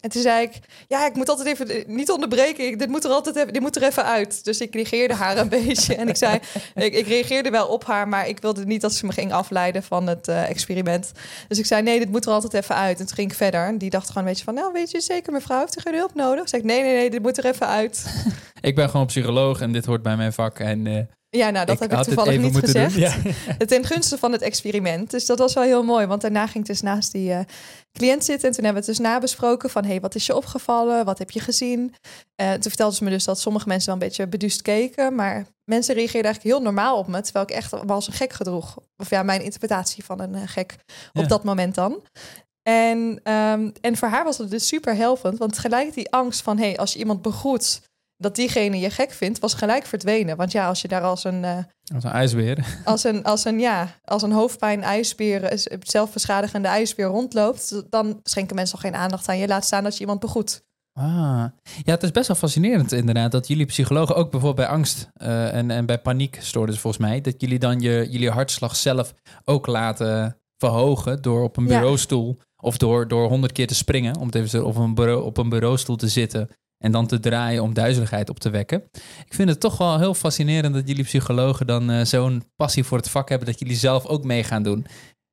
En 0.00 0.10
toen 0.10 0.22
zei 0.22 0.42
ik, 0.42 0.52
ja, 0.88 1.06
ik 1.06 1.14
moet 1.14 1.28
altijd 1.28 1.48
even 1.48 1.94
niet 1.94 2.10
onderbreken. 2.10 2.78
dit 2.78 2.88
moet 2.88 3.04
er 3.04 3.10
altijd 3.10 3.36
even, 3.36 3.52
dit 3.52 3.62
moet 3.62 3.76
er 3.76 3.82
even 3.82 4.04
uit. 4.04 4.44
Dus 4.44 4.60
ik 4.60 4.74
reageerde 4.74 5.14
haar 5.14 5.36
een 5.36 5.48
beetje. 5.64 5.94
En 5.94 6.08
ik 6.08 6.16
zei, 6.16 6.38
ik, 6.74 6.94
ik, 6.94 7.06
reageerde 7.06 7.50
wel 7.50 7.66
op 7.66 7.84
haar, 7.84 8.08
maar 8.08 8.28
ik 8.28 8.38
wilde 8.40 8.64
niet 8.64 8.80
dat 8.80 8.92
ze 8.92 9.06
me 9.06 9.12
ging 9.12 9.32
afleiden 9.32 9.82
van 9.82 10.06
het 10.06 10.28
uh, 10.28 10.48
experiment. 10.48 11.12
Dus 11.48 11.58
ik 11.58 11.66
zei, 11.66 11.82
nee, 11.82 11.98
dit 11.98 12.10
moet 12.10 12.26
er 12.26 12.32
altijd 12.32 12.54
even 12.54 12.74
uit. 12.74 13.00
En 13.00 13.06
toen 13.06 13.14
ging 13.14 13.30
ik 13.30 13.36
verder. 13.36 13.66
En 13.66 13.78
die 13.78 13.90
dacht 13.90 14.06
gewoon 14.06 14.22
een 14.22 14.28
beetje 14.28 14.44
van, 14.44 14.54
nou, 14.54 14.72
weet 14.72 14.90
je 14.90 15.00
zeker, 15.00 15.32
mevrouw, 15.32 15.58
heeft 15.58 15.78
u 15.78 15.80
geen 15.80 15.94
hulp 15.94 16.14
nodig? 16.14 16.48
Zeg 16.48 16.60
ik, 16.60 16.66
nee, 16.66 16.82
nee, 16.82 16.94
nee, 16.94 17.10
dit 17.10 17.22
moet 17.22 17.38
er 17.38 17.46
even 17.46 17.66
uit. 17.66 18.24
ik 18.60 18.74
ben 18.74 18.90
gewoon 18.90 19.06
psycholoog 19.06 19.60
en 19.60 19.72
dit 19.72 19.84
hoort 19.84 20.02
bij 20.02 20.16
mijn 20.16 20.32
vak. 20.32 20.58
En 20.58 20.86
uh, 20.86 21.00
ja, 21.30 21.50
nou, 21.50 21.66
dat 21.66 21.74
ik 21.74 21.90
heb 21.90 21.98
ik 21.98 22.04
toevallig 22.04 22.40
niet 22.40 22.56
gezegd. 22.56 22.94
Ja. 22.94 23.14
Ten 23.66 23.84
gunste 23.84 24.18
van 24.18 24.32
het 24.32 24.42
experiment. 24.42 25.10
Dus 25.10 25.26
dat 25.26 25.38
was 25.38 25.54
wel 25.54 25.62
heel 25.62 25.82
mooi. 25.82 26.06
Want 26.06 26.20
daarna 26.20 26.46
ging 26.46 26.64
ik 26.64 26.70
dus 26.70 26.80
naast 26.80 27.12
die 27.12 27.30
uh, 27.30 27.40
cliënt 27.92 28.24
zitten. 28.24 28.48
En 28.48 28.54
toen 28.54 28.64
hebben 28.64 28.82
we 28.82 28.88
het 28.88 28.98
dus 28.98 29.08
nabesproken 29.08 29.70
van... 29.70 29.84
hey, 29.84 30.00
wat 30.00 30.14
is 30.14 30.26
je 30.26 30.36
opgevallen? 30.36 31.04
Wat 31.04 31.18
heb 31.18 31.30
je 31.30 31.40
gezien? 31.40 31.94
Uh, 32.42 32.52
toen 32.52 32.62
vertelden 32.62 32.96
ze 32.96 33.04
me 33.04 33.10
dus 33.10 33.24
dat 33.24 33.40
sommige 33.40 33.68
mensen 33.68 33.92
wel 33.92 34.02
een 34.02 34.08
beetje 34.08 34.26
beduust 34.26 34.62
keken. 34.62 35.14
Maar 35.14 35.46
mensen 35.64 35.94
reageerden 35.94 36.24
eigenlijk 36.24 36.54
heel 36.54 36.64
normaal 36.64 36.98
op 36.98 37.06
me. 37.06 37.20
Terwijl 37.20 37.44
ik 37.44 37.54
echt 37.54 37.70
wel 37.70 37.84
als 37.86 38.06
een 38.06 38.12
gek 38.12 38.32
gedroeg. 38.32 38.78
Of 38.96 39.10
ja, 39.10 39.22
mijn 39.22 39.42
interpretatie 39.42 40.04
van 40.04 40.20
een 40.20 40.34
uh, 40.34 40.42
gek 40.44 40.76
op 41.12 41.22
Ja. 41.22 41.28
dat 41.28 41.44
moment 41.44 41.74
dan. 41.74 42.02
En, 42.62 42.98
um, 43.32 43.72
en 43.80 43.96
voor 43.96 44.08
haar 44.08 44.24
was 44.24 44.38
het 44.38 44.50
dus 44.50 44.66
super 44.66 44.94
helpend. 44.96 45.38
Want 45.38 45.58
gelijk 45.58 45.94
die 45.94 46.10
angst 46.12 46.42
van... 46.42 46.58
hey, 46.58 46.76
als 46.76 46.92
je 46.92 46.98
iemand 46.98 47.22
begroet 47.22 47.80
dat 48.20 48.34
diegene 48.34 48.78
je 48.78 48.90
gek 48.90 49.10
vindt, 49.10 49.38
was 49.38 49.54
gelijk 49.54 49.86
verdwenen. 49.86 50.36
Want 50.36 50.52
ja, 50.52 50.68
als 50.68 50.82
je 50.82 50.88
daar 50.88 51.02
als 51.02 51.24
een, 51.24 51.42
uh, 51.42 51.56
als 51.94 52.04
een 52.04 52.10
ijsbeer, 52.10 52.80
als 52.84 53.04
een, 53.04 53.24
als 53.24 53.44
een, 53.44 53.58
ja, 53.58 53.88
als 54.04 54.22
een 54.22 54.32
hoofdpijn 54.32 54.82
ijsbeer, 54.82 55.66
zelfbeschadigende 55.80 56.68
ijsbeer 56.68 57.06
rondloopt, 57.06 57.82
dan 57.90 58.20
schenken 58.22 58.56
mensen 58.56 58.76
al 58.76 58.82
geen 58.82 58.94
aandacht 58.94 59.28
aan 59.28 59.38
je. 59.38 59.48
Laat 59.48 59.64
staan 59.64 59.84
dat 59.84 59.94
je 59.94 60.00
iemand 60.00 60.20
begroet. 60.20 60.62
Ah, 60.92 61.44
ja, 61.82 61.92
het 61.92 62.02
is 62.02 62.10
best 62.10 62.26
wel 62.26 62.36
fascinerend 62.36 62.92
inderdaad 62.92 63.32
dat 63.32 63.48
jullie 63.48 63.66
psychologen 63.66 64.16
ook 64.16 64.30
bijvoorbeeld 64.30 64.66
bij 64.66 64.76
angst 64.76 65.08
uh, 65.22 65.54
en, 65.54 65.70
en 65.70 65.86
bij 65.86 65.98
paniek 66.00 66.38
stoorden 66.40 66.74
ze 66.74 66.80
volgens 66.80 67.02
mij, 67.02 67.20
dat 67.20 67.40
jullie 67.40 67.58
dan 67.58 67.80
je, 67.80 68.06
jullie 68.10 68.30
hartslag 68.30 68.76
zelf 68.76 69.14
ook 69.44 69.66
laten 69.66 70.36
verhogen 70.56 71.22
door 71.22 71.42
op 71.42 71.56
een 71.56 71.66
bureaustoel 71.66 72.36
ja. 72.38 72.44
of 72.56 72.76
door, 72.76 73.08
door 73.08 73.28
honderd 73.28 73.52
keer 73.52 73.66
te 73.66 73.74
springen, 73.74 74.16
om 74.16 74.26
het 74.26 74.34
even 74.34 74.64
op 74.64 74.76
een, 74.76 74.94
bureau, 74.94 75.24
op 75.24 75.36
een 75.36 75.48
bureaustoel 75.48 75.96
te 75.96 76.08
zitten 76.08 76.48
en 76.84 76.92
dan 76.92 77.06
te 77.06 77.20
draaien 77.20 77.62
om 77.62 77.74
duizeligheid 77.74 78.28
op 78.28 78.38
te 78.38 78.50
wekken. 78.50 78.82
Ik 79.26 79.34
vind 79.34 79.48
het 79.48 79.60
toch 79.60 79.78
wel 79.78 79.98
heel 79.98 80.14
fascinerend 80.14 80.74
dat 80.74 80.88
jullie 80.88 81.04
psychologen 81.04 81.66
dan 81.66 81.90
uh, 81.90 82.04
zo'n 82.04 82.42
passie 82.56 82.84
voor 82.84 82.98
het 82.98 83.10
vak 83.10 83.28
hebben 83.28 83.48
dat 83.48 83.58
jullie 83.58 83.76
zelf 83.76 84.06
ook 84.06 84.24
mee 84.24 84.44
gaan 84.44 84.62
doen. 84.62 84.86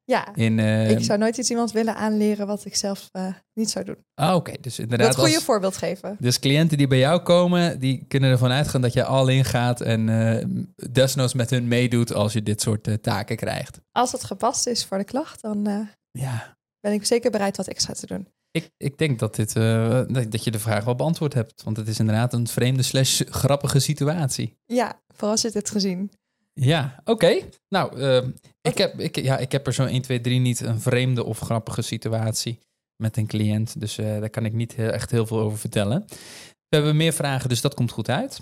Ja, 0.04 0.36
In, 0.36 0.58
uh, 0.58 0.89
ik 0.89 1.04
zou 1.04 1.20
nooit 1.20 1.38
iets 1.38 1.50
iemand 1.50 1.72
willen 1.72 1.96
aanleren 1.96 2.48
wat 2.48 2.66
ik 2.66 2.75
zelf 2.75 3.10
uh, 3.12 3.27
niet 3.54 3.70
zou 3.70 3.86
doen. 3.86 3.98
Ah, 4.13 4.27
oké. 4.27 4.36
Okay. 4.36 4.58
Dus 4.62 4.80
inderdaad. 4.80 5.08
Dat 5.08 5.18
goede 5.18 5.36
als, 5.36 5.44
voorbeeld 5.44 5.77
geven. 5.77 6.16
Dus 6.20 6.39
cliënten 6.39 6.77
die 6.77 6.88
bij 6.88 6.98
jou 6.98 7.22
komen, 7.22 7.80
die 7.80 8.06
kunnen 8.08 8.30
ervan 8.30 8.51
uitgaan 8.51 8.82
dat 8.82 8.94
je 8.94 9.04
al 9.04 9.27
in 9.27 9.46
gaat 9.46 9.82
en 9.82 10.08
uh, 10.08 10.44
desnoods 10.92 11.34
met 11.34 11.50
hun 11.50 11.68
meedoet 11.68 12.13
als 12.13 12.34
je 12.34 12.44
dit 12.44 12.62
soort 12.62 13.04
taken 13.04 13.36
krijgt. 13.36 13.80
Als 13.92 14.12
het 14.12 14.24
gepast 14.24 14.68
is 14.68 14.86
voor 14.86 14.98
de 14.98 15.04
klacht, 15.04 15.42
dan 15.42 15.88
ja. 16.12 16.58
ben 16.80 16.94
ik 16.94 17.06
zeker 17.06 17.32
bereid 17.32 17.58
wat 17.58 17.68
extra 17.68 17.94
te 17.94 18.06
doen. 18.06 18.27
Ik, 18.51 18.70
ik 18.77 18.98
denk 18.98 19.20
dat, 19.20 19.36
dit, 19.36 19.56
uh, 19.56 20.01
dat 20.08 20.44
je 20.44 20.51
de 20.51 20.60
vraag 20.60 20.84
wel 20.84 20.96
beantwoord 20.96 21.34
hebt. 21.34 21.63
Want 21.63 21.77
het 21.77 21.88
is 21.88 22.00
inderdaad 22.00 22.34
een 22.34 22.48
vreemde 22.48 22.84
slash 22.84 23.22
grappige 23.25 23.80
situatie. 23.80 24.58
Ja, 24.66 25.01
vooral 25.08 25.32
als 25.32 25.42
je 25.42 25.48
het 25.48 25.56
hebt 25.56 25.72
gezien. 25.72 26.12
Ja, 26.54 26.96
oké. 27.00 27.12
Okay. 27.12 27.50
Nou, 27.70 27.98
uh, 27.98 28.30
ik, 28.62 28.77
heb, 28.77 29.00
ik, 29.00 29.16
ja, 29.16 29.38
ik 29.38 29.51
heb 29.51 29.68
er 29.68 29.74
zo 29.74 29.86
1, 29.86 30.01
2, 30.01 30.22
3 30.22 30.39
niet 30.39 30.60
een 30.60 30.82
vreemde 30.82 31.24
of 31.24 31.39
grappige 31.39 31.82
situatie 31.82 32.60
met 32.96 33.18
een 33.18 33.27
cliënt. 33.27 33.80
Dus 33.80 33.98
uh, 33.98 34.20
daar 34.20 34.30
kan 34.30 34.46
ik 34.46 34.54
niet 34.54 34.75
heel, 34.75 34.89
echt 34.89 35.12
heel 35.12 35.25
veel 35.25 35.39
over 35.39 35.58
vertellen. 35.58 36.06
We 36.70 36.75
hebben 36.75 36.98
meer 36.98 37.13
vragen, 37.13 37.50
dus 37.50 37.62
dat 37.62 37.74
komt 37.74 37.92
goed 37.92 38.10
uit. 38.10 38.42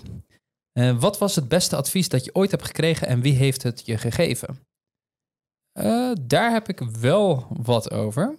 Uh, 0.78 1.00
wat 1.00 1.18
was 1.18 1.34
het 1.34 1.48
beste 1.48 1.76
advies 1.76 2.08
dat 2.08 2.24
je 2.24 2.34
ooit 2.34 2.50
hebt 2.50 2.64
gekregen 2.64 3.06
en 3.06 3.20
wie 3.20 3.34
heeft 3.34 3.62
het 3.62 3.82
je 3.84 3.98
gegeven? 3.98 4.64
daar 6.20 6.52
heb 6.52 6.68
ik 6.68 6.80
wel 6.80 7.46
wat 7.50 7.90
over. 7.90 8.36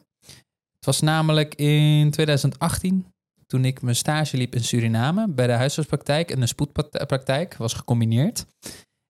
Was 0.87 1.01
namelijk 1.01 1.55
in 1.55 2.11
2018. 2.11 3.05
toen 3.45 3.65
ik 3.65 3.81
mijn 3.81 3.95
stage 3.95 4.37
liep 4.37 4.55
in 4.55 4.63
Suriname 4.63 5.27
bij 5.27 5.47
de 5.47 5.53
huisartspraktijk 5.53 6.31
en 6.31 6.39
de 6.39 6.47
spoedpraktijk, 6.47 7.55
was 7.55 7.73
gecombineerd. 7.73 8.45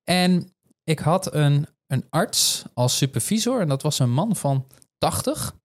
En 0.03 0.51
ik 0.83 0.99
had 0.99 1.33
een, 1.33 1.67
een 1.87 2.05
arts 2.09 2.63
als 2.73 2.97
supervisor 2.97 3.61
en 3.61 3.67
dat 3.67 3.81
was 3.81 3.99
een 3.99 4.11
man 4.11 4.35
van 4.35 4.67
80. 4.97 5.55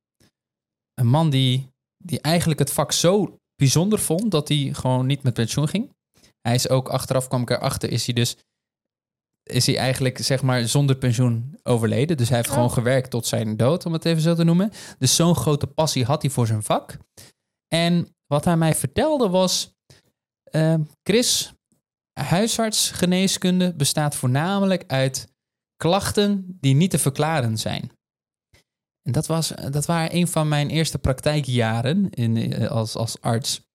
Een 0.94 1.06
man 1.06 1.30
die, 1.30 1.68
die 2.04 2.20
eigenlijk 2.20 2.60
het 2.60 2.72
vak 2.72 2.92
zo 2.92 3.38
bijzonder 3.56 3.98
vond 3.98 4.30
dat 4.30 4.48
hij 4.48 4.70
gewoon 4.72 5.06
niet 5.06 5.22
met 5.22 5.34
pensioen 5.34 5.68
ging. 5.68 5.90
Hij 6.40 6.54
is 6.54 6.68
ook 6.68 6.88
achteraf 6.88 7.28
kwam 7.28 7.42
ik 7.42 7.50
erachter, 7.50 7.90
is 7.90 8.06
hij 8.06 8.14
dus 8.14 8.36
is 9.52 9.66
hij 9.66 9.76
eigenlijk 9.76 10.18
zeg 10.18 10.42
maar 10.42 10.68
zonder 10.68 10.96
pensioen 10.96 11.58
overleden. 11.62 12.16
Dus 12.16 12.28
hij 12.28 12.36
heeft 12.36 12.50
gewoon 12.50 12.70
gewerkt 12.70 13.10
tot 13.10 13.26
zijn 13.26 13.56
dood, 13.56 13.86
om 13.86 13.92
het 13.92 14.04
even 14.04 14.22
zo 14.22 14.34
te 14.34 14.44
noemen. 14.44 14.70
Dus 14.98 15.16
zo'n 15.16 15.34
grote 15.34 15.66
passie 15.66 16.04
had 16.04 16.22
hij 16.22 16.30
voor 16.30 16.46
zijn 16.46 16.62
vak. 16.62 16.96
En 17.68 18.14
wat 18.26 18.44
hij 18.44 18.56
mij 18.56 18.74
vertelde 18.74 19.28
was, 19.28 19.74
uh, 20.50 20.74
Chris, 21.02 21.52
huisartsgeneeskunde 22.20 23.74
bestaat 23.74 24.14
voornamelijk 24.14 24.84
uit 24.86 25.32
klachten 25.76 26.56
die 26.60 26.74
niet 26.74 26.90
te 26.90 26.98
verklaren 26.98 27.58
zijn. 27.58 27.90
En 29.02 29.12
dat, 29.12 29.26
was, 29.26 29.52
dat 29.70 29.86
waren 29.86 30.16
een 30.16 30.28
van 30.28 30.48
mijn 30.48 30.70
eerste 30.70 30.98
praktijkjaren 30.98 32.10
in, 32.10 32.36
eh, 32.36 32.70
als, 32.70 32.96
als 32.96 33.20
arts. 33.20 33.70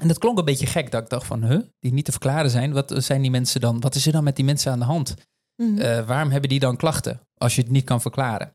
En 0.00 0.08
dat 0.08 0.18
klonk 0.18 0.38
een 0.38 0.44
beetje 0.44 0.66
gek, 0.66 0.90
dat 0.90 1.02
ik 1.02 1.08
dacht 1.08 1.26
van, 1.26 1.44
huh, 1.44 1.60
die 1.78 1.92
niet 1.92 2.04
te 2.04 2.10
verklaren 2.10 2.50
zijn. 2.50 2.72
Wat 2.72 2.94
zijn 2.96 3.22
die 3.22 3.30
mensen 3.30 3.60
dan? 3.60 3.80
Wat 3.80 3.94
is 3.94 4.06
er 4.06 4.12
dan 4.12 4.24
met 4.24 4.36
die 4.36 4.44
mensen 4.44 4.72
aan 4.72 4.78
de 4.78 4.84
hand? 4.84 5.14
Mhm. 5.56 5.78
Eh, 5.78 6.06
waarom 6.06 6.30
hebben 6.30 6.50
die 6.50 6.60
dan 6.60 6.76
klachten 6.76 7.20
als 7.34 7.54
je 7.54 7.62
het 7.62 7.70
niet 7.70 7.84
kan 7.84 8.00
verklaren? 8.00 8.54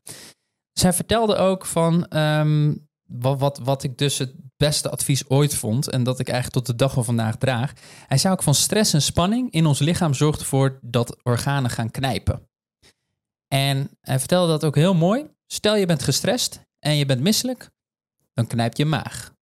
Zij 0.72 0.92
vertelde 0.92 1.36
ook 1.36 1.66
van 1.66 2.06
ehm, 2.06 2.74
wat, 3.06 3.38
wat, 3.38 3.58
wat 3.58 3.82
ik 3.82 3.98
dus 3.98 4.18
het 4.18 4.34
beste 4.56 4.90
advies 4.90 5.28
ooit 5.28 5.54
vond 5.54 5.88
en 5.88 6.02
dat 6.02 6.18
ik 6.18 6.28
eigenlijk 6.28 6.56
tot 6.56 6.66
de 6.66 6.84
dag 6.84 6.92
van 6.92 7.04
vandaag 7.04 7.36
draag. 7.36 7.72
Hij 8.06 8.18
zei 8.18 8.32
ook 8.32 8.42
van 8.42 8.54
stress 8.54 8.92
en 8.92 9.02
spanning 9.02 9.50
in 9.50 9.66
ons 9.66 9.78
lichaam 9.78 10.14
zorgt 10.14 10.40
ervoor 10.40 10.78
dat 10.82 11.16
organen 11.22 11.70
gaan 11.70 11.90
knijpen. 11.90 12.48
En 13.48 13.90
hij 14.00 14.18
vertelde 14.18 14.52
dat 14.52 14.64
ook 14.64 14.74
heel 14.74 14.94
mooi. 14.94 15.26
Stel 15.46 15.76
je 15.76 15.86
bent 15.86 16.02
gestrest 16.02 16.60
en 16.78 16.96
je 16.96 17.06
bent 17.06 17.20
misselijk, 17.20 17.70
dan 18.32 18.46
knijpt 18.46 18.76
je 18.76 18.84
maag. 18.84 19.33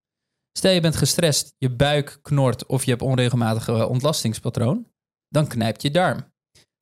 Stel 0.52 0.72
je 0.72 0.80
bent 0.80 0.96
gestrest, 0.96 1.54
je 1.58 1.70
buik 1.70 2.18
knort 2.22 2.66
of 2.66 2.84
je 2.84 2.90
hebt 2.90 3.02
onregelmatige 3.02 3.88
ontlastingspatroon, 3.88 4.86
dan 5.28 5.46
knijpt 5.46 5.82
je 5.82 5.90
darm. 5.90 6.32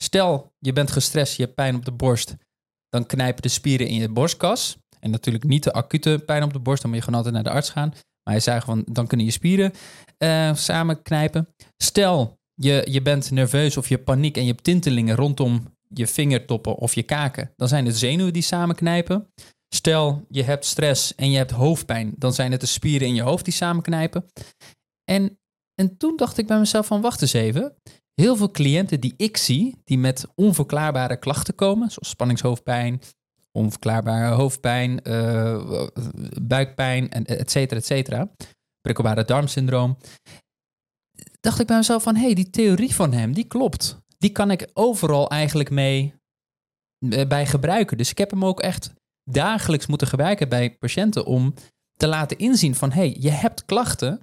Stel 0.02 0.52
je 0.58 0.72
bent 0.72 0.90
gestrest, 0.90 1.36
je 1.36 1.42
hebt 1.42 1.54
pijn 1.54 1.74
op 1.74 1.84
de 1.84 1.92
borst, 1.92 2.36
dan 2.88 3.06
knijpen 3.06 3.42
de 3.42 3.48
spieren 3.48 3.86
in 3.86 3.94
je 3.94 4.08
borstkas. 4.08 4.78
En 5.00 5.10
natuurlijk 5.10 5.44
niet 5.44 5.64
de 5.64 5.72
acute 5.72 6.22
pijn 6.26 6.42
op 6.42 6.52
de 6.52 6.58
borst, 6.58 6.82
dan 6.82 6.90
moet 6.90 6.98
je 7.00 7.04
gewoon 7.04 7.24
altijd 7.24 7.42
naar 7.42 7.52
de 7.52 7.58
arts 7.58 7.70
gaan. 7.70 7.88
Maar 7.88 8.34
hij 8.34 8.40
zei 8.40 8.60
van, 8.60 8.84
dan 8.86 9.06
kunnen 9.06 9.26
je 9.26 9.32
spieren 9.32 9.72
uh, 10.18 10.54
samen 10.54 11.02
knijpen. 11.02 11.48
Stel 11.76 12.38
je, 12.54 12.86
je 12.90 13.02
bent 13.02 13.30
nerveus 13.30 13.76
of 13.76 13.88
je 13.88 13.98
paniek 13.98 14.36
en 14.36 14.44
je 14.44 14.50
hebt 14.50 14.64
tintelingen 14.64 15.16
rondom 15.16 15.78
je 15.88 16.06
vingertoppen 16.06 16.74
of 16.76 16.94
je 16.94 17.02
kaken, 17.02 17.52
dan 17.56 17.68
zijn 17.68 17.86
het 17.86 17.96
zenuwen 17.96 18.32
die 18.32 18.42
samen 18.42 18.74
knijpen. 18.74 19.26
Stel, 19.74 20.26
je 20.28 20.42
hebt 20.42 20.64
stress 20.64 21.14
en 21.14 21.30
je 21.30 21.36
hebt 21.36 21.50
hoofdpijn, 21.50 22.12
dan 22.16 22.32
zijn 22.32 22.52
het 22.52 22.60
de 22.60 22.66
spieren 22.66 23.08
in 23.08 23.14
je 23.14 23.22
hoofd 23.22 23.44
die 23.44 23.54
samenknijpen. 23.54 24.24
En, 25.04 25.38
en 25.74 25.96
toen 25.96 26.16
dacht 26.16 26.38
ik 26.38 26.46
bij 26.46 26.58
mezelf 26.58 26.86
van, 26.86 27.00
wacht 27.00 27.22
eens 27.22 27.32
even. 27.32 27.74
Heel 28.14 28.36
veel 28.36 28.50
cliënten 28.50 29.00
die 29.00 29.14
ik 29.16 29.36
zie, 29.36 29.76
die 29.84 29.98
met 29.98 30.26
onverklaarbare 30.34 31.16
klachten 31.16 31.54
komen, 31.54 31.90
zoals 31.90 32.08
spanningshoofdpijn, 32.08 33.00
onverklaarbare 33.52 34.34
hoofdpijn, 34.34 35.00
uh, 35.08 35.86
buikpijn, 36.42 37.10
et 37.10 37.50
cetera, 37.50 37.80
et 37.80 37.86
cetera, 37.86 38.30
prikkelbare 38.80 39.24
darmsyndroom, 39.24 39.96
dacht 41.40 41.60
ik 41.60 41.66
bij 41.66 41.76
mezelf 41.76 42.02
van, 42.02 42.14
hé, 42.14 42.24
hey, 42.24 42.34
die 42.34 42.50
theorie 42.50 42.94
van 42.94 43.12
hem, 43.12 43.32
die 43.32 43.46
klopt. 43.46 43.98
Die 44.18 44.30
kan 44.30 44.50
ik 44.50 44.70
overal 44.72 45.30
eigenlijk 45.30 45.70
mee 45.70 46.14
eh, 47.08 47.26
bij 47.26 47.46
gebruiken. 47.46 47.96
Dus 47.96 48.10
ik 48.10 48.18
heb 48.18 48.30
hem 48.30 48.44
ook 48.44 48.60
echt 48.60 48.92
dagelijks 49.24 49.86
moeten 49.86 50.06
gebruiken 50.06 50.48
bij 50.48 50.76
patiënten 50.76 51.24
om 51.24 51.54
te 51.96 52.06
laten 52.06 52.38
inzien 52.38 52.74
van 52.74 52.92
hé, 52.92 53.00
hey, 53.00 53.16
je 53.18 53.30
hebt 53.30 53.64
klachten, 53.64 54.20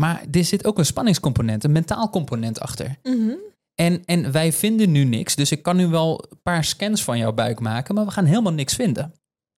maar 0.00 0.24
er 0.30 0.44
zit 0.44 0.64
ook 0.64 0.78
een 0.78 0.86
spanningscomponent, 0.86 1.64
een 1.64 1.72
mentaal 1.72 2.10
component 2.10 2.60
achter. 2.60 2.98
Mhm. 3.02 3.34
en, 3.74 4.04
en 4.04 4.32
wij 4.32 4.52
vinden 4.52 4.90
nu 4.90 5.04
niks, 5.04 5.34
dus 5.34 5.52
ik 5.52 5.62
kan 5.62 5.76
nu 5.76 5.86
wel 5.86 6.24
een 6.30 6.42
paar 6.42 6.64
scans 6.64 7.04
van 7.04 7.18
jouw 7.18 7.32
buik 7.32 7.60
maken, 7.60 7.94
maar 7.94 8.04
we 8.04 8.10
gaan 8.10 8.24
helemaal 8.24 8.52
niks 8.52 8.74
vinden. 8.74 9.14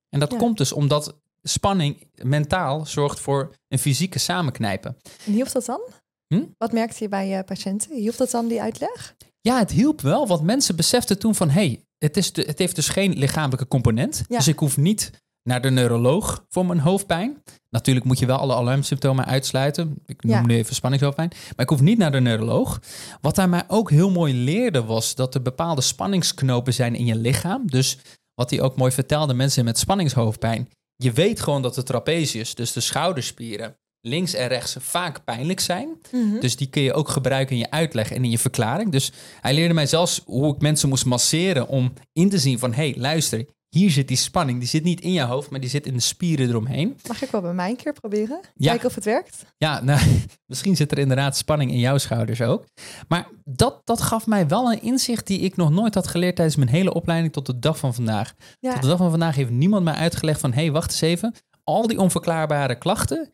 En 0.08 0.20
dat 0.20 0.36
komt 0.36 0.58
dus 0.58 0.72
omdat 0.72 1.20
spanning 1.42 2.08
mentaal 2.22 2.86
zorgt 2.86 3.20
voor 3.20 3.54
een 3.68 3.78
fysieke 3.78 4.18
samenknijpen. 4.18 4.96
En 5.26 5.32
hielp 5.32 5.52
dat 5.52 5.64
dan? 5.64 5.80
Hm? 6.26 6.44
Wat 6.58 6.72
merkte 6.72 7.02
je 7.02 7.08
bij 7.08 7.28
je 7.28 7.44
patiënten? 7.44 7.96
Hielp 7.96 8.16
dat 8.16 8.30
dan, 8.30 8.48
die 8.48 8.60
uitleg? 8.60 9.16
Ja, 9.40 9.58
het 9.58 9.70
hielp 9.70 10.00
wel, 10.00 10.26
want 10.26 10.42
mensen 10.42 10.76
beseften 10.76 11.18
toen 11.18 11.34
van... 11.34 11.48
hé, 11.48 11.66
hey, 11.66 11.84
het, 12.02 12.16
is 12.16 12.36
het 12.36 12.58
heeft 12.58 12.74
dus 12.74 12.88
geen 12.88 13.12
lichamelijke 13.12 13.68
component. 13.68 14.24
Dus 14.28 14.48
ik 14.48 14.58
hoef 14.58 14.76
niet 14.76 15.10
naar 15.42 15.62
de 15.62 15.70
neuroloog 15.70 16.44
voor 16.48 16.66
mijn 16.66 16.78
hoofdpijn. 16.78 17.42
Natuurlijk 17.70 18.06
moet 18.06 18.18
je 18.18 18.26
wel 18.26 18.36
alle 18.36 18.54
alarmsymptomen 18.54 19.24
uitsluiten. 19.24 20.02
Ik 20.06 20.22
noem 20.22 20.46
nu 20.46 20.54
even 20.54 20.74
spanningshoofdpijn. 20.74 21.28
Maar 21.28 21.64
ik 21.64 21.68
hoef 21.68 21.80
niet 21.80 21.98
naar 21.98 22.12
de 22.12 22.20
neuroloog. 22.20 22.80
Wat 23.20 23.36
hij 23.36 23.48
mij 23.48 23.64
ook 23.68 23.90
heel 23.90 24.10
mooi 24.10 24.34
leerde 24.34 24.84
was 24.84 25.14
dat 25.14 25.34
er 25.34 25.42
bepaalde 25.42 25.80
spanningsknopen 25.80 26.74
zijn 26.74 26.94
in 26.94 27.06
je 27.06 27.16
lichaam. 27.16 27.66
Dus 27.66 27.98
wat 28.34 28.50
hij 28.50 28.60
ook 28.60 28.76
mooi 28.76 28.92
vertelde, 28.92 29.34
mensen 29.34 29.64
met 29.64 29.78
spanningshoofdpijn. 29.78 30.68
Je 30.96 31.12
weet 31.12 31.40
gewoon 31.40 31.62
dat 31.62 31.74
de 31.74 31.82
trapezius, 31.82 32.54
dus 32.54 32.72
de 32.72 32.80
schouderspieren, 32.80 33.76
links 34.02 34.34
en 34.34 34.48
rechts 34.48 34.76
vaak 34.78 35.24
pijnlijk 35.24 35.60
zijn. 35.60 35.88
Mhm. 36.10 36.40
Dus 36.40 36.56
die 36.56 36.66
kun 36.66 36.82
je 36.82 36.92
ook 36.92 37.08
gebruiken 37.08 37.56
in 37.56 37.60
je 37.60 37.70
uitleg 37.70 38.12
en 38.12 38.24
in 38.24 38.30
je 38.30 38.38
verklaring. 38.38 38.92
Dus 38.92 39.12
hij 39.40 39.54
leerde 39.54 39.74
mij 39.74 39.86
zelfs 39.86 40.22
hoe 40.24 40.54
ik 40.54 40.60
mensen 40.60 40.88
moest 40.88 41.04
masseren 41.04 41.68
om 41.68 41.92
in 42.12 42.28
te 42.28 42.38
zien 42.38 42.58
van... 42.58 42.72
hé, 42.72 42.90
hey, 42.90 43.00
luister, 43.00 43.46
hier 43.68 43.90
zit 43.90 44.08
die 44.08 44.16
spanning. 44.16 44.58
Die 44.58 44.68
zit 44.68 44.84
niet 44.84 45.00
in 45.00 45.12
je 45.12 45.22
hoofd, 45.22 45.50
maar 45.50 45.60
die 45.60 45.68
zit 45.70 45.86
in 45.86 45.94
de 45.94 46.00
spieren 46.00 46.48
eromheen. 46.48 46.96
Mag 47.08 47.22
ik 47.22 47.30
wel 47.30 47.40
bij 47.40 47.52
mij 47.52 47.70
een 47.70 47.76
keer 47.76 47.92
proberen? 47.92 48.40
Ja. 48.54 48.70
Kijken 48.70 48.88
of 48.88 48.94
het 48.94 49.04
werkt? 49.04 49.44
Ja, 49.56 49.82
nou, 49.82 50.00
misschien 50.50 50.76
zit 50.76 50.92
er 50.92 50.98
inderdaad 50.98 51.36
spanning 51.36 51.70
in 51.70 51.78
jouw 51.78 51.98
schouders 51.98 52.40
ook. 52.40 52.64
Maar 53.08 53.28
dat, 53.44 53.80
dat 53.84 54.00
gaf 54.00 54.26
mij 54.26 54.48
wel 54.48 54.72
een 54.72 54.82
inzicht 54.82 55.26
die 55.26 55.40
ik 55.40 55.56
nog 55.56 55.70
nooit 55.70 55.94
had 55.94 56.06
geleerd 56.06 56.36
tijdens 56.36 56.56
mijn 56.56 56.68
hele 56.68 56.94
opleiding 56.94 57.32
tot 57.32 57.46
de 57.46 57.58
dag 57.58 57.78
van 57.78 57.94
vandaag. 57.94 58.34
Tot 58.60 58.82
de 58.82 58.88
dag 58.88 58.98
van 58.98 59.10
vandaag 59.10 59.34
heeft 59.34 59.50
niemand 59.50 59.84
mij 59.84 59.94
uitgelegd 59.94 60.40
van... 60.40 60.52
hé, 60.52 60.62
hey, 60.62 60.72
wacht 60.72 60.90
eens 60.90 61.00
even. 61.00 61.34
Al 61.64 61.86
die 61.86 61.98
onverklaarbare 61.98 62.78
klachten, 62.78 63.32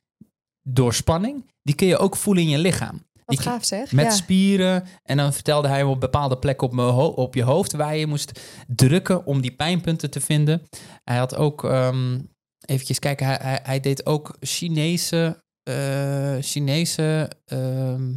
door 0.68 0.94
spanning, 0.94 1.50
die 1.62 1.74
kun 1.74 1.86
je 1.86 1.98
ook 1.98 2.16
voelen 2.16 2.42
in 2.42 2.48
je 2.48 2.58
lichaam. 2.58 3.06
Wat 3.24 3.40
gaaf 3.40 3.64
zeg. 3.64 3.92
Met 3.92 4.12
spieren. 4.12 4.84
En 5.02 5.16
dan 5.16 5.32
vertelde 5.32 5.68
hij 5.68 5.82
op 5.82 6.00
bepaalde 6.00 6.38
plekken 6.38 6.68
op, 6.70 7.18
op 7.18 7.34
je 7.34 7.42
hoofd 7.42 7.72
waar 7.72 7.96
je 7.96 8.06
moest 8.06 8.40
drukken 8.66 9.26
om 9.26 9.40
die 9.40 9.52
pijnpunten 9.52 10.10
te 10.10 10.20
vinden. 10.20 10.62
Hij 11.04 11.16
had 11.16 11.36
ook, 11.36 11.62
um, 11.62 12.30
eventjes 12.66 12.98
kijken, 12.98 13.26
hij, 13.26 13.60
hij, 13.62 13.80
deed 13.80 14.06
ook 14.06 14.36
Chinese, 14.40 15.42
uh, 15.70 16.36
Chinese 16.40 17.30
ehm, 17.44 18.12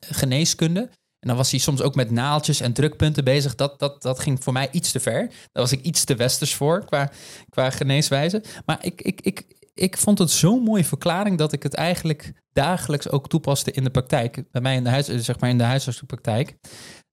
geneeskunde. 0.00 0.80
En 1.18 1.28
dan 1.28 1.36
was 1.36 1.50
hij 1.50 1.60
soms 1.60 1.80
ook 1.80 1.94
met 1.94 2.10
naaltjes 2.10 2.60
en 2.60 2.72
drukpunten 2.72 3.24
bezig. 3.24 3.54
Dat, 3.54 3.78
dat, 3.78 4.02
dat 4.02 4.18
ging 4.18 4.42
voor 4.42 4.52
mij 4.52 4.68
iets 4.70 4.92
te 4.92 5.00
ver. 5.00 5.26
Daar 5.26 5.62
was 5.62 5.72
ik 5.72 5.82
iets 5.82 6.04
te 6.04 6.14
westers 6.14 6.54
voor 6.54 6.84
qua, 6.84 7.10
qua 7.48 7.70
geneeswijze. 7.70 8.42
Maar 8.66 8.78
ik, 8.84 9.02
ik, 9.02 9.20
ik, 9.20 9.44
ik 9.74 9.96
vond 9.96 10.18
het 10.18 10.30
zo'n 10.30 10.62
mooie 10.62 10.84
verklaring 10.84 11.38
dat 11.38 11.52
ik 11.52 11.62
het 11.62 11.74
eigenlijk 11.74 12.32
dagelijks 12.52 13.08
ook 13.08 13.28
toepaste 13.28 13.70
in 13.70 13.84
de 13.84 13.90
praktijk. 13.90 14.50
Bij 14.50 14.60
mij 14.60 14.76
in 14.76 14.84
de, 14.84 14.90
huis, 14.90 15.06
zeg 15.06 15.40
maar 15.40 15.50
in 15.50 15.58
de 15.58 15.64
huisartsenpraktijk. 15.64 16.56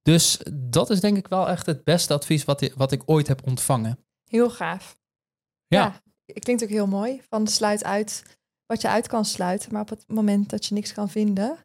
Dus 0.01 0.39
dat 0.53 0.89
is 0.89 0.99
denk 0.99 1.17
ik 1.17 1.27
wel 1.27 1.49
echt 1.49 1.65
het 1.65 1.83
beste 1.83 2.13
advies 2.13 2.45
wat, 2.45 2.73
wat 2.75 2.91
ik 2.91 3.03
ooit 3.05 3.27
heb 3.27 3.47
ontvangen. 3.47 3.99
Heel 4.29 4.49
gaaf. 4.49 4.97
Ja. 5.67 5.83
ja. 5.83 6.01
Het 6.25 6.43
klinkt 6.43 6.63
ook 6.63 6.69
heel 6.69 6.87
mooi. 6.87 7.21
Van 7.29 7.47
sluit 7.47 7.83
uit 7.83 8.23
wat 8.65 8.81
je 8.81 8.89
uit 8.89 9.07
kan 9.07 9.25
sluiten. 9.25 9.73
Maar 9.73 9.81
op 9.81 9.89
het 9.89 10.03
moment 10.07 10.49
dat 10.49 10.65
je 10.65 10.73
niks 10.73 10.93
kan 10.93 11.09
vinden, 11.09 11.57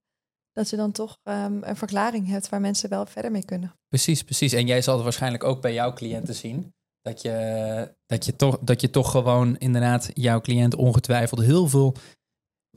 dat 0.52 0.70
je 0.70 0.76
dan 0.76 0.92
toch 0.92 1.18
um, 1.22 1.62
een 1.62 1.76
verklaring 1.76 2.28
hebt 2.28 2.48
waar 2.48 2.60
mensen 2.60 2.88
wel 2.88 3.06
verder 3.06 3.30
mee 3.30 3.44
kunnen. 3.44 3.74
Precies, 3.88 4.22
precies. 4.22 4.52
En 4.52 4.66
jij 4.66 4.82
zal 4.82 4.94
het 4.94 5.02
waarschijnlijk 5.02 5.44
ook 5.44 5.60
bij 5.60 5.72
jouw 5.72 5.92
cliënten 5.92 6.34
zien. 6.34 6.74
Dat 7.04 7.23
je, 7.23 7.94
dat, 8.06 8.25
je 8.25 8.37
toch, 8.37 8.58
dat 8.61 8.80
je 8.80 8.90
toch 8.90 9.11
gewoon 9.11 9.56
inderdaad 9.56 10.11
jouw 10.12 10.40
cliënt 10.40 10.75
ongetwijfeld 10.75 11.40
heel 11.40 11.68
veel 11.68 11.96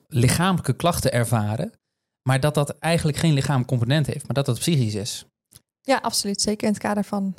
lichamelijke 0.07 0.73
klachten 0.73 1.11
ervaren. 1.11 1.71
Maar 2.21 2.39
dat 2.39 2.53
dat 2.53 2.69
eigenlijk 2.79 3.17
geen 3.17 3.33
lichaamcomponent 3.33 4.05
heeft, 4.05 4.25
maar 4.25 4.33
dat 4.33 4.45
dat 4.45 4.59
psychisch 4.59 4.93
is. 4.93 5.25
Ja, 5.81 5.97
absoluut. 5.97 6.41
Zeker 6.41 6.67
in 6.67 6.73
het 6.73 6.81
kader 6.81 7.03
van 7.03 7.35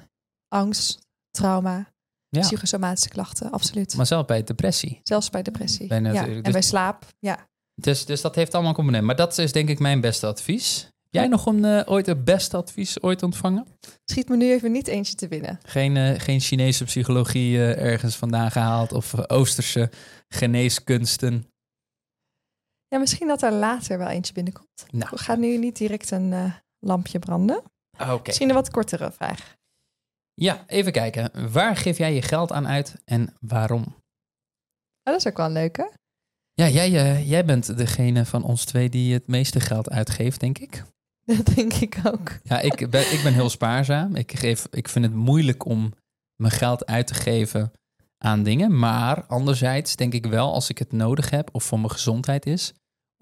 angst, 0.49 0.99
trauma, 1.31 1.93
psychosomatische 2.29 3.09
klachten, 3.09 3.51
absoluut. 3.51 3.97
Maar 3.97 4.07
zelfs 4.07 4.27
bij 4.27 4.45
depressie. 4.45 5.01
Zelfs 5.03 5.31
bij 5.31 5.43
depressie. 5.43 5.87
ja. 5.95 6.27
En 6.27 6.43
dus 6.43 6.53
bij 6.53 6.63
slaap, 6.63 7.07
ja. 7.19 7.47
Dus, 7.75 8.05
dus 8.05 8.21
dat 8.21 8.35
heeft 8.35 8.55
allemaal 8.55 8.75
component. 8.75 9.05
Maar 9.05 9.17
dat 9.17 9.39
is 9.39 9.53
denk 9.53 9.69
ik 9.69 9.79
mijn 9.79 10.01
beste 10.01 10.27
advies. 10.27 10.89
Jij 11.11 11.27
nog 11.27 11.47
een, 11.47 11.65
uh, 11.65 11.83
ooit 11.85 12.07
het 12.07 12.25
beste 12.25 12.57
advies 12.57 13.03
ooit 13.03 13.23
ontvangen? 13.23 13.67
Schiet 14.05 14.29
me 14.29 14.37
nu 14.37 14.51
even 14.51 14.73
niet 14.73 14.87
eentje 14.89 15.15
te 15.15 15.29
binnen. 15.29 15.59
Geen, 15.63 15.97
uh, 15.97 16.19
geen 16.19 16.41
Chinese 16.41 16.85
psychologie 16.85 17.53
uh, 17.57 17.83
ergens 17.83 18.17
vandaan 18.17 18.51
gehaald 18.51 18.93
of 18.93 19.29
Oosterse 19.31 19.91
geneeskunsten? 20.29 21.47
Ja, 22.89 22.99
misschien 22.99 23.29
dat 23.29 23.43
er 23.43 23.53
later 23.53 23.99
wel 23.99 24.09
eentje 24.09 24.33
binnenkomt. 24.33 24.87
Nou, 24.91 25.11
We 25.11 25.19
gaan 25.19 25.41
nu 25.41 25.57
niet 25.59 25.77
direct 25.77 26.11
een 26.11 26.33
eh, 26.33 26.53
lampje 26.79 27.19
branden. 27.19 27.63
oké. 27.99 28.21
Misschien 28.27 28.49
een 28.49 28.55
wat 28.55 28.71
kortere 28.71 29.13
vraag. 29.13 29.57
Ja, 30.35 30.65
even 30.67 30.93
kijken. 30.93 31.53
Waar 31.53 31.77
geef 31.77 31.99
jij 31.99 32.15
je 32.15 32.23
geld 32.23 32.53
aan 32.53 32.67
uit 32.67 32.95
en 33.05 33.35
waarom? 33.41 33.83
Oh, 33.83 33.95
dat 35.03 35.17
is 35.17 35.27
ook 35.27 35.37
wel 35.37 35.47
een 35.47 35.53
leuke. 35.53 35.93
Ja, 36.55 36.69
jij, 36.69 36.87
eh, 36.95 37.29
jij 37.31 37.45
bent 37.45 37.77
degene 37.77 38.25
van 38.25 38.43
ons 38.43 38.65
twee 38.65 38.89
die 38.89 39.13
het 39.15 39.27
meeste 39.27 39.61
geld 39.61 39.91
uitgeeft, 39.91 40.41
denk 40.41 40.59
ik. 40.59 40.85
Dat 41.37 41.47
denk 41.55 41.73
ik 41.73 42.01
ook. 42.05 42.39
Ja, 42.43 42.61
ik 42.61 42.91
ben, 42.91 43.13
ik 43.13 43.21
ben 43.23 43.33
heel 43.33 43.51
spaarzaam. 43.51 44.15
Ik, 44.15 44.39
geef, 44.39 44.67
ik 44.71 44.89
vind 44.89 45.05
het 45.05 45.15
moeilijk 45.15 45.65
om 45.65 45.93
mijn 46.37 46.53
geld 46.53 46.87
uit 46.87 47.07
te 47.07 47.15
geven 47.15 47.73
aan 48.19 48.43
dingen. 48.43 48.79
Maar 48.79 49.25
anderzijds 49.27 49.97
denk 49.97 50.13
ik 50.13 50.27
wel, 50.27 50.53
als 50.53 50.69
ik 50.69 50.79
het 50.79 50.93
nodig 50.93 51.31
heb 51.31 51.49
of 51.53 51.65
voor 51.65 51.79
mijn 51.79 51.91
gezondheid 51.91 52.47
is... 52.47 52.75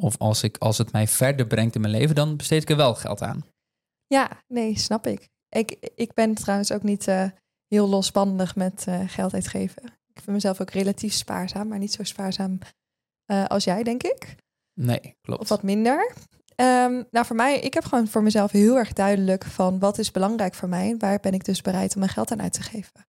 of 0.03 0.19
als, 0.19 0.43
ik, 0.43 0.57
als 0.57 0.79
het 0.79 0.93
mij 0.93 1.09
verder 1.09 1.47
brengt 1.47 1.75
in 1.75 1.81
mijn 1.81 1.93
leven, 1.93 2.15
dan 2.15 2.37
besteed 2.37 2.63
ik 2.63 2.71
er 2.71 2.77
wel 2.77 2.95
geld 2.95 3.23
aan. 3.23 3.45
Ja, 4.07 4.43
nee, 4.47 4.79
snap 4.79 5.07
ik. 5.07 5.29
Ik, 5.49 5.91
ik 5.95 6.15
ben 6.15 6.35
trouwens 6.35 6.73
ook 6.73 6.83
niet 6.83 7.09
eh, 7.09 7.31
heel 7.69 7.89
losbandig 7.89 8.57
met 8.57 8.85
eh, 8.87 9.01
geld 9.07 9.35
uitgeven. 9.35 9.83
Ik 9.85 10.23
vind 10.23 10.27
mezelf 10.27 10.61
ook 10.61 10.71
relatief 10.71 11.13
spaarzaam, 11.13 11.69
maar 11.69 11.79
niet 11.79 11.93
zo 11.93 12.03
spaarzaam 12.03 12.59
eh, 13.25 13.45
als 13.45 13.65
jij, 13.65 13.83
denk 13.83 14.03
ik. 14.03 14.37
Nee, 14.81 15.17
klopt. 15.21 15.41
Of 15.41 15.49
wat 15.49 15.63
minder. 15.63 16.15
Ehm, 16.57 17.03
nou, 17.11 17.27
voor 17.27 17.37
mij, 17.37 17.61
ik 17.61 17.75
heb 17.75 17.85
gewoon 17.85 18.09
voor 18.09 18.23
mezelf 18.23 18.51
heel 18.51 18.77
erg 18.77 18.93
duidelijk 18.93 19.45
van 19.45 19.79
wat 19.79 19.99
is 19.99 20.11
belangrijk 20.11 20.55
voor 20.55 20.69
mij 20.69 20.97
waar 20.99 21.21
ben 21.21 21.33
ik 21.33 21.45
dus 21.45 21.61
bereid 21.61 21.95
om 21.95 22.01
mijn 22.01 22.13
geld 22.13 22.33
aan 22.33 22.43
uit 22.43 22.53
te 22.53 22.63
geven. 22.63 23.07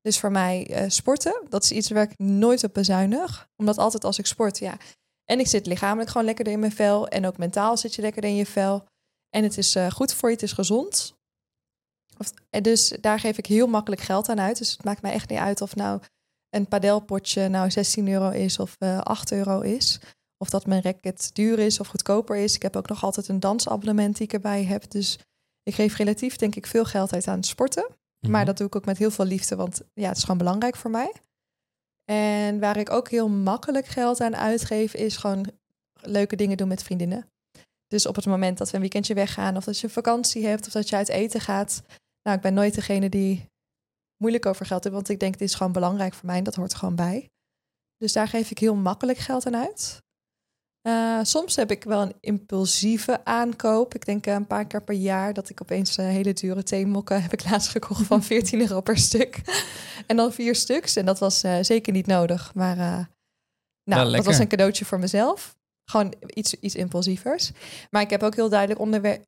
Dus 0.00 0.18
voor 0.18 0.30
mij 0.30 0.66
eh, 0.66 0.84
sporten, 0.88 1.42
dat 1.48 1.62
is 1.62 1.72
iets 1.72 1.90
waar 1.90 2.02
ik 2.02 2.18
nooit 2.18 2.64
op 2.64 2.74
bezuinig. 2.74 3.48
Omdat 3.56 3.78
altijd 3.78 4.04
als 4.04 4.18
ik 4.18 4.26
sport, 4.26 4.58
ja. 4.58 4.76
En 5.24 5.38
ik 5.38 5.46
zit 5.46 5.66
lichamelijk 5.66 6.10
gewoon 6.10 6.26
lekkerder 6.26 6.52
in 6.52 6.60
mijn 6.60 6.72
vel. 6.72 7.08
En 7.08 7.26
ook 7.26 7.38
mentaal 7.38 7.76
zit 7.76 7.94
je 7.94 8.02
lekkerder 8.02 8.30
in 8.30 8.36
je 8.36 8.46
vel. 8.46 8.84
En 9.30 9.42
het 9.42 9.58
is 9.58 9.74
eh, 9.74 9.90
goed 9.90 10.14
voor 10.14 10.28
je, 10.28 10.34
het 10.34 10.44
is 10.44 10.52
gezond. 10.52 11.14
En 12.50 12.62
dus 12.62 12.88
daar 13.00 13.20
geef 13.20 13.38
ik 13.38 13.46
heel 13.46 13.66
makkelijk 13.66 14.02
geld 14.02 14.28
aan 14.28 14.40
uit. 14.40 14.58
Dus 14.58 14.70
het 14.72 14.84
maakt 14.84 15.02
mij 15.02 15.12
echt 15.12 15.28
niet 15.28 15.38
uit 15.38 15.60
of 15.60 15.74
nou 15.74 16.00
een 16.50 16.68
padelpotje 16.68 17.48
nou 17.48 17.70
16 17.70 18.08
euro 18.08 18.30
is 18.30 18.58
of 18.58 18.76
eh 18.78 18.98
8 18.98 19.32
euro 19.32 19.60
is. 19.60 20.00
Of 20.44 20.50
dat 20.50 20.66
mijn 20.66 20.82
racket 20.82 21.30
duur 21.34 21.58
is 21.58 21.80
of 21.80 21.86
goedkoper 21.86 22.36
is. 22.36 22.54
Ik 22.54 22.62
heb 22.62 22.76
ook 22.76 22.88
nog 22.88 23.04
altijd 23.04 23.28
een 23.28 23.40
dansabonnement 23.40 24.16
die 24.16 24.26
ik 24.26 24.32
erbij 24.32 24.64
heb. 24.64 24.90
Dus 24.90 25.18
ik 25.62 25.74
geef 25.74 25.96
relatief 25.96 26.36
denk 26.36 26.54
ik 26.54 26.66
veel 26.66 26.84
geld 26.84 27.12
uit 27.12 27.28
aan 27.28 27.36
het 27.36 27.46
sporten. 27.46 27.86
Maar 28.20 28.30
Mhm. 28.30 28.44
dat 28.44 28.56
doe 28.56 28.66
ik 28.66 28.76
ook 28.76 28.84
met 28.84 28.98
heel 28.98 29.10
veel 29.10 29.24
liefde, 29.24 29.56
want 29.56 29.82
ja, 29.94 30.08
het 30.08 30.16
is 30.16 30.22
gewoon 30.22 30.38
belangrijk 30.38 30.76
voor 30.76 30.90
mij. 30.90 31.12
En 32.04 32.60
waar 32.60 32.76
ik 32.76 32.90
ook 32.90 33.08
heel 33.10 33.28
makkelijk 33.28 33.86
geld 33.86 34.20
aan 34.20 34.36
uitgeef, 34.36 34.94
is 34.94 35.16
gewoon 35.16 35.46
leuke 36.00 36.36
dingen 36.36 36.56
doen 36.56 36.68
met 36.68 36.82
vriendinnen. 36.82 37.26
Dus 37.86 38.06
op 38.06 38.14
het 38.16 38.26
moment 38.26 38.58
dat 38.58 38.68
we 38.68 38.74
een 38.74 38.80
weekendje 38.80 39.14
weggaan, 39.14 39.56
of 39.56 39.64
dat 39.64 39.78
je 39.78 39.88
vakantie 39.88 40.46
hebt, 40.46 40.66
of 40.66 40.72
dat 40.72 40.88
je 40.88 40.96
uit 40.96 41.08
eten 41.08 41.40
gaat. 41.40 41.82
Nou, 42.22 42.36
ik 42.36 42.42
ben 42.42 42.54
nooit 42.54 42.74
degene 42.74 43.08
die 43.08 43.46
moeilijk 44.16 44.46
over 44.46 44.66
geld 44.66 44.84
heeft, 44.84 44.96
want 44.96 45.08
ik 45.08 45.20
denk, 45.20 45.38
dit 45.38 45.48
is 45.48 45.54
gewoon 45.54 45.72
belangrijk 45.72 46.14
voor 46.14 46.26
mij 46.26 46.38
en 46.38 46.44
dat 46.44 46.54
hoort 46.54 46.74
gewoon 46.74 46.94
bij. 46.96 47.28
Dus 47.96 48.12
daar 48.12 48.28
geef 48.28 48.50
ik 48.50 48.58
heel 48.58 48.74
makkelijk 48.74 49.18
geld 49.18 49.46
aan 49.46 49.56
uit. 49.56 50.02
Eh, 50.84 51.18
soms 51.22 51.56
heb 51.56 51.70
ik 51.70 51.84
wel 51.84 52.02
een 52.02 52.14
impulsieve 52.20 53.24
aankoop. 53.24 53.94
Ik 53.94 54.04
denk 54.04 54.26
eh, 54.26 54.34
een 54.34 54.46
paar 54.46 54.66
keer 54.66 54.82
per 54.82 54.94
jaar 54.94 55.32
dat 55.32 55.48
ik 55.48 55.62
opeens 55.62 55.96
eh, 55.96 56.06
hele 56.06 56.32
dure 56.32 56.62
theemokken 56.62 57.22
heb 57.22 57.32
ik 57.32 57.44
laatst 57.50 57.68
gekocht 57.68 58.06
van 58.06 58.22
14 58.32 58.60
euro 58.60 58.80
per 58.80 58.98
stuk. 58.98 59.40
en 60.06 60.16
dan 60.16 60.32
vier 60.32 60.54
stuks. 60.54 60.96
En 60.96 61.04
dat 61.04 61.18
was 61.18 61.44
zeker 61.60 61.92
niet 61.92 62.06
nodig. 62.06 62.54
Maar 62.54 62.76
nou, 63.84 64.10
dat 64.10 64.24
was 64.24 64.38
een 64.38 64.48
cadeautje 64.48 64.84
voor 64.84 64.98
mezelf. 64.98 65.56
Gewoon 65.90 66.14
iets, 66.26 66.54
iets 66.54 66.74
impulsievers. 66.74 67.52
Maar 67.90 68.02
ik 68.02 68.10
heb 68.10 68.22
ook 68.22 68.34
heel 68.34 68.48
duidelijk 68.48 69.24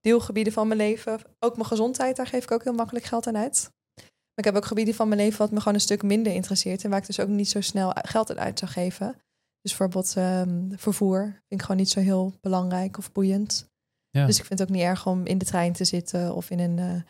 deelgebieden 0.00 0.52
van 0.52 0.68
mijn 0.68 0.80
leven. 0.80 1.20
Ook 1.38 1.56
mijn 1.56 1.68
gezondheid, 1.68 2.16
daar 2.16 2.26
geef 2.26 2.42
ik 2.42 2.50
ook 2.50 2.64
heel 2.64 2.72
makkelijk 2.72 3.04
geld 3.04 3.26
aan 3.26 3.36
uit. 3.36 3.70
Maar 3.94 4.34
ik 4.34 4.44
heb 4.44 4.56
ook 4.56 4.64
gebieden 4.64 4.94
van 4.94 5.08
mijn 5.08 5.20
leven 5.20 5.38
wat 5.38 5.50
me 5.50 5.58
gewoon 5.58 5.74
een 5.74 5.80
stuk 5.80 6.02
minder 6.02 6.32
interesseert. 6.32 6.84
En 6.84 6.90
waar 6.90 7.00
ik 7.00 7.06
dus 7.06 7.20
ook 7.20 7.28
niet 7.28 7.48
zo 7.48 7.60
snel 7.60 7.92
geld 7.94 8.30
aan 8.30 8.40
uit 8.40 8.58
zou 8.58 8.70
geven. 8.70 9.16
Dus 9.60 9.76
bijvoorbeeld 9.76 10.16
ehm, 10.16 10.76
vervoer 10.76 11.22
vind 11.22 11.60
ik 11.60 11.62
gewoon 11.62 11.76
niet 11.76 11.90
zo 11.90 12.00
heel 12.00 12.34
belangrijk 12.40 12.98
of 12.98 13.12
boeiend. 13.12 13.68
Ja. 14.10 14.26
Dus 14.26 14.38
ik 14.38 14.44
vind 14.44 14.58
het 14.58 14.68
ook 14.68 14.74
niet 14.74 14.84
erg 14.84 15.06
om 15.06 15.26
in 15.26 15.38
de 15.38 15.44
trein 15.44 15.72
te 15.72 15.84
zitten 15.84 16.34
of 16.34 16.50
in 16.50 16.58
een 16.58 16.78
eh, 16.78 17.02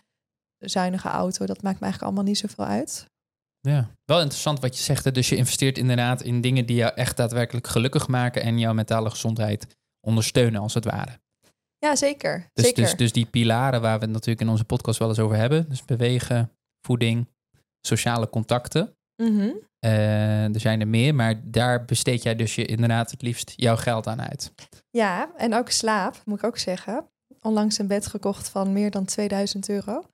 zuinige 0.59 1.09
auto. 1.09 1.47
Dat 1.47 1.63
maakt 1.63 1.81
me 1.81 1.83
eigenlijk 1.83 2.03
allemaal 2.03 2.33
niet 2.33 2.39
zoveel 2.39 2.65
uit. 2.65 3.07
Ja, 3.61 3.91
wel 4.05 4.21
interessant 4.21 4.61
wat 4.61 4.77
je 4.77 4.83
zegt. 4.83 5.05
Hè? 5.05 5.13
Dus 5.13 5.29
je 5.29 5.37
investeert 5.37 5.79
inderdaad 5.79 6.23
in 6.23 6.41
dingen 6.41 6.67
die 6.67 6.77
jou 6.77 6.93
echt 6.95 7.17
daadwerkelijk 7.17 7.67
gelukkig 7.67 8.09
maken 8.09 8.43
en 8.43 8.59
jouw 8.59 8.73
mentale 8.73 9.11
gezondheid 9.11 9.67
ondersteunen, 10.01 10.61
als 10.61 10.75
het 10.75 10.85
ware. 10.85 11.19
Ja, 11.79 11.97
zeker. 11.97 12.51
Dus, 12.53 12.65
zeker. 12.65 12.83
dus, 12.83 12.95
dus 12.95 13.13
die 13.13 13.27
pilaren 13.27 13.81
waar 13.81 13.99
we 13.99 14.05
het 14.05 14.13
natuurlijk 14.13 14.41
in 14.41 14.49
onze 14.49 14.65
podcast 14.65 14.99
wel 14.99 15.09
eens 15.09 15.19
over 15.19 15.37
hebben. 15.37 15.69
Dus 15.69 15.85
bewegen, 15.85 16.53
voeding, 16.81 17.29
sociale 17.81 18.29
contacten. 18.29 18.97
Mhm. 19.23 19.51
Eh, 19.79 20.55
er 20.55 20.61
zijn 20.61 20.81
er 20.81 20.89
meer, 20.89 21.15
maar 21.15 21.51
daar 21.51 21.85
besteed 21.85 22.23
jij 22.23 22.37
dus 22.37 22.55
je 22.55 22.65
inderdaad 22.65 23.11
het 23.11 23.23
liefst 23.23 23.53
jouw 23.57 23.77
geld 23.77 24.07
aan 24.07 24.23
uit. 24.23 24.53
Ja, 24.91 25.31
en 25.37 25.55
ook 25.55 25.71
slaap, 25.71 26.23
moet 26.25 26.39
ik 26.39 26.45
ook 26.45 26.59
zeggen. 26.59 27.09
Onlangs 27.43 27.79
een 27.79 27.87
bed 27.87 28.07
gekocht 28.07 28.49
van 28.49 28.73
meer 28.73 28.91
dan 28.91 29.05
2000 29.05 29.69
euro. 29.69 30.05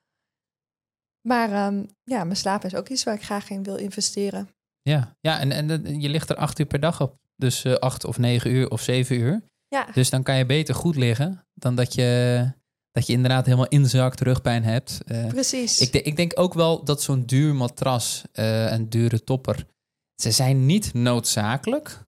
Maar 1.29 1.53
ehm, 1.53 1.85
ja, 2.05 2.25
mijn 2.25 2.37
slaap 2.37 2.65
is 2.65 2.75
ook 2.75 2.89
iets 2.89 3.05
waar 3.05 3.15
ik 3.15 3.23
graag 3.23 3.51
in 3.51 3.63
wil 3.63 3.77
investeren. 3.77 4.49
Ja, 4.83 5.17
ja 5.21 5.41
en, 5.41 5.53
en 5.53 6.01
je 6.01 6.09
ligt 6.09 6.31
er 6.31 6.37
acht 6.37 6.59
uur 6.59 6.67
per 6.67 6.81
dag 6.81 7.01
op. 7.01 7.19
Dus 7.37 7.65
eh, 7.65 7.75
acht 7.75 8.05
of 8.05 8.19
negen 8.19 8.51
uur 8.51 8.71
of 8.71 8.81
zeven 8.81 9.17
uur. 9.17 9.43
Ja, 9.69 9.87
Dus 9.93 10.11
dan 10.11 10.23
kan 10.23 10.37
je 10.37 10.47
beter 10.47 10.75
goed 10.75 10.97
liggen 10.97 11.47
dan 11.55 11.75
dat 11.75 11.95
je, 11.95 12.53
dat 12.95 13.07
je 13.07 13.13
inderdaad 13.13 13.45
helemaal 13.45 13.69
inzakt, 13.69 14.21
rugpijn 14.21 14.65
hebt. 14.65 15.01
Eh, 15.07 15.27
precies. 15.27 15.81
ik, 15.81 15.93
de- 15.93 16.03
ik 16.03 16.17
denk 16.17 16.33
ook 16.35 16.55
wel 16.55 16.85
dat 16.85 17.03
zo'n 17.03 17.25
duur 17.27 17.55
matras 17.55 18.23
eh 18.33 18.73
en 18.73 18.89
dure 18.89 19.25
topper, 19.25 19.67
ze 20.23 20.31
zijn 20.31 20.67
niet 20.67 20.95
noodzakelijk. 20.95 22.01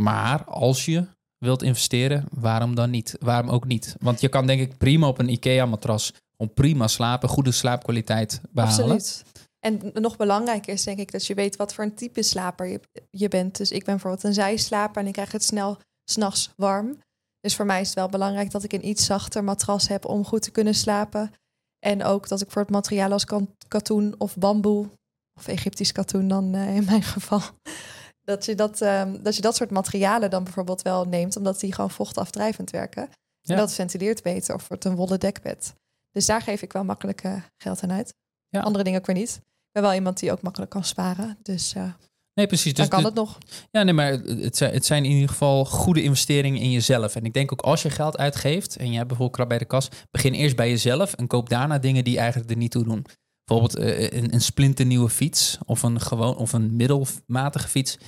Maar 0.00 0.44
als 0.44 0.84
je 0.84 1.06
wilt 1.38 1.62
investeren, 1.62 2.24
waarom 2.30 2.74
dan 2.74 2.90
niet? 2.90 3.16
Waarom 3.20 3.50
ook 3.50 3.64
niet? 3.66 3.96
Want 4.00 4.20
je 4.20 4.28
kan 4.28 4.46
denk 4.46 4.60
ik 4.60 4.78
prima 4.78 5.08
op 5.08 5.18
een 5.18 5.28
IKEA-matras 5.28 6.12
om 6.36 6.52
prima 6.54 6.86
slapen, 6.88 7.28
goede 7.28 7.52
slaapkwaliteit 7.52 8.40
behalen. 8.50 8.78
Absoluut. 8.94 9.24
En 9.58 9.90
nog 9.94 10.16
belangrijker 10.16 10.72
is 10.72 10.82
denk 10.84 10.98
ik 10.98 11.12
dat 11.12 11.26
je 11.26 11.34
weet 11.34 11.56
wat 11.56 11.74
voor 11.74 11.84
een 11.84 11.94
type 11.94 12.22
slaper 12.22 12.66
je, 12.66 12.80
je 13.10 13.28
bent. 13.28 13.56
Dus 13.56 13.70
ik 13.70 13.84
ben 13.84 13.94
bijvoorbeeld 13.94 14.24
een 14.24 14.34
zijslaper 14.34 15.00
en 15.02 15.06
ik 15.06 15.12
krijg 15.12 15.32
het 15.32 15.44
snel 15.44 15.78
s'nachts 16.04 16.50
warm. 16.56 16.98
Dus 17.40 17.56
voor 17.56 17.66
mij 17.66 17.80
is 17.80 17.86
het 17.86 17.96
wel 17.96 18.08
belangrijk 18.08 18.50
dat 18.50 18.64
ik 18.64 18.72
een 18.72 18.88
iets 18.88 19.04
zachter 19.04 19.44
matras 19.44 19.88
heb 19.88 20.04
om 20.04 20.24
goed 20.24 20.42
te 20.42 20.50
kunnen 20.50 20.74
slapen. 20.74 21.32
En 21.78 22.04
ook 22.04 22.28
dat 22.28 22.40
ik 22.40 22.50
voor 22.50 22.62
het 22.62 22.70
materiaal 22.70 23.12
als 23.12 23.26
katoen 23.68 24.14
of 24.18 24.36
bamboe, 24.36 24.90
of 25.38 25.48
Egyptisch 25.48 25.92
katoen 25.92 26.28
dan 26.28 26.54
eh, 26.54 26.76
in 26.76 26.84
mijn 26.84 27.02
geval, 27.02 27.40
dat 28.30 28.44
je 28.44 28.54
dat, 28.54 28.80
ehm, 28.80 29.22
dat 29.22 29.36
je 29.36 29.42
dat 29.42 29.56
soort 29.56 29.70
materialen 29.70 30.30
dan 30.30 30.44
bijvoorbeeld 30.44 30.82
wel 30.82 31.04
neemt, 31.04 31.36
omdat 31.36 31.60
die 31.60 31.72
gewoon 31.72 31.90
vochtafdrijvend 31.90 32.70
werken. 32.70 33.08
Ja. 33.40 33.54
En 33.54 33.56
dat 33.56 33.74
ventileert 33.74 34.22
beter 34.22 34.54
of 34.54 34.68
wordt 34.68 34.84
een 34.84 34.96
wollen 34.96 35.20
dekbed. 35.20 35.74
Dus 36.10 36.26
daar 36.26 36.42
geef 36.42 36.62
ik 36.62 36.72
wel 36.72 36.84
makkelijk 36.84 37.22
eh, 37.22 37.42
geld 37.56 37.82
aan 37.82 37.92
uit. 37.92 38.14
Ja. 38.48 38.60
Andere 38.60 38.84
dingen 38.84 39.00
ook 39.00 39.06
weer 39.06 39.16
niet. 39.16 39.36
Ik 39.44 39.72
ben 39.72 39.82
wel 39.82 39.94
iemand 39.94 40.18
die 40.18 40.32
ook 40.32 40.42
makkelijk 40.42 40.70
kan 40.70 40.84
sparen. 40.84 41.38
Dus 41.42 41.74
eh 41.74 41.92
Nee, 42.38 42.46
precies. 42.46 42.72
dan 42.74 42.84
Dus 42.84 42.94
kan 42.94 43.02
de- 43.02 43.06
het 43.08 43.16
nog. 43.16 43.38
Ja, 43.70 43.82
nee, 43.82 43.94
maar 43.94 44.12
het 44.12 44.56
zijn, 44.56 44.72
het 44.72 44.86
zijn 44.86 45.04
in 45.04 45.10
ieder 45.10 45.28
geval 45.28 45.64
goede 45.64 46.02
investeringen 46.02 46.60
in 46.60 46.70
jezelf. 46.70 47.14
En 47.16 47.24
ik 47.24 47.32
denk 47.32 47.52
ook 47.52 47.60
als 47.60 47.82
je 47.82 47.90
geld 47.90 48.18
uitgeeft 48.18 48.76
en 48.76 48.86
je 48.90 48.96
hebt 48.96 49.08
bijvoorbeeld 49.08 49.36
krab 49.36 49.48
bij 49.48 49.58
de 49.58 49.64
kas, 49.64 49.88
begin 50.10 50.32
eerst 50.32 50.56
bij 50.56 50.68
jezelf 50.68 51.12
en 51.12 51.26
koop 51.26 51.48
daarna 51.48 51.78
dingen 51.78 52.04
die 52.04 52.18
eigenlijk 52.18 52.50
er 52.50 52.56
niet 52.56 52.70
toe 52.70 52.84
doen. 52.84 53.06
Bijvoorbeeld 53.44 53.78
eh, 53.78 54.18
een, 54.20 54.34
een 54.34 54.40
splinternieuwe 54.40 55.08
fiets 55.08 55.58
of 55.66 55.82
een, 55.82 56.00
gewoon, 56.00 56.36
of 56.36 56.52
een 56.52 56.76
middelmatige 56.76 57.68
fiets. 57.68 57.98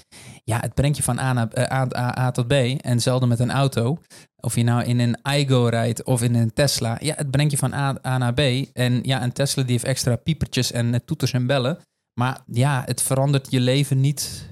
Ja, 0.45 0.61
het 0.61 0.75
brengt 0.75 0.97
je 0.97 1.03
van 1.03 1.19
A, 1.19 1.33
naar, 1.33 1.49
eh, 1.49 1.77
A, 1.79 1.89
A, 1.97 2.19
A 2.19 2.31
tot 2.31 2.47
B. 2.47 2.53
En 2.53 3.01
zelden 3.01 3.29
met 3.29 3.39
een 3.39 3.51
auto. 3.51 3.99
Of 4.37 4.55
je 4.55 4.63
nou 4.63 4.85
in 4.85 4.99
een 4.99 5.17
Igo 5.23 5.67
rijdt 5.71 6.05
of 6.05 6.23
in 6.23 6.35
een 6.35 6.53
Tesla. 6.53 6.97
Ja, 7.01 7.15
het 7.17 7.31
brengt 7.31 7.51
je 7.53 7.59
van 7.59 7.73
A, 7.75 7.99
A 8.07 8.19
naar 8.19 8.35
B. 8.35 8.41
En 8.73 9.01
ja, 9.03 9.23
een 9.23 9.33
Tesla 9.33 9.63
die 9.63 9.73
heeft 9.73 9.85
extra 9.85 10.17
piepertjes 10.17 10.73
en 10.73 10.95
eh, 10.95 11.01
toeters 11.05 11.33
en 11.33 11.47
bellen. 11.47 11.79
Maar 12.15 12.43
ja, 12.47 12.83
het 12.87 13.03
verandert 13.03 13.51
je 13.51 13.61
leven 13.61 14.01
niet 14.01 14.49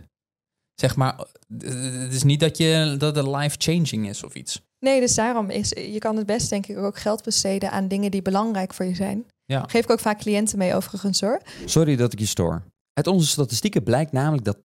zeg 0.81 0.97
maar, 0.97 1.27
het 1.59 2.15
is 2.15 2.23
niet 2.23 2.41
dat, 2.41 2.57
je, 2.57 2.95
dat 2.99 3.17
het 3.17 3.27
life-changing 3.27 4.09
is 4.09 4.25
of 4.25 4.35
iets. 4.35 4.67
Nee, 4.79 5.01
dus 5.01 5.15
daarom 5.15 5.51
is 5.51 5.69
je 5.69 5.99
kan 5.99 6.17
het 6.17 6.27
best 6.27 6.51
denk 6.51 6.67
ik 6.67 6.79
ook 6.79 6.99
geld 6.99 7.23
besteden 7.23 7.71
aan 7.71 7.89
dingen 7.89 8.11
die 8.11 8.23
belangrijk 8.23 8.75
voor 8.75 8.85
je 8.85 8.95
zijn. 8.95 9.27
Ja. 9.45 9.65
Geef 9.67 9.85
ik 9.85 9.91
ook 9.91 10.01
vaak 10.01 10.19
cliënten 10.19 10.59
mee 10.59 10.75
overigens 10.75 11.21
hoor. 11.21 11.41
Sorry 11.65 11.97
dat 11.97 12.13
ik 12.13 12.19
je 12.19 12.27
stoor. 12.27 12.63
Uit 12.93 13.07
onze 13.07 13.29
statistieken 13.29 13.83
blijkt 13.83 14.13
namelijk 14.13 14.45
dat 14.45 14.57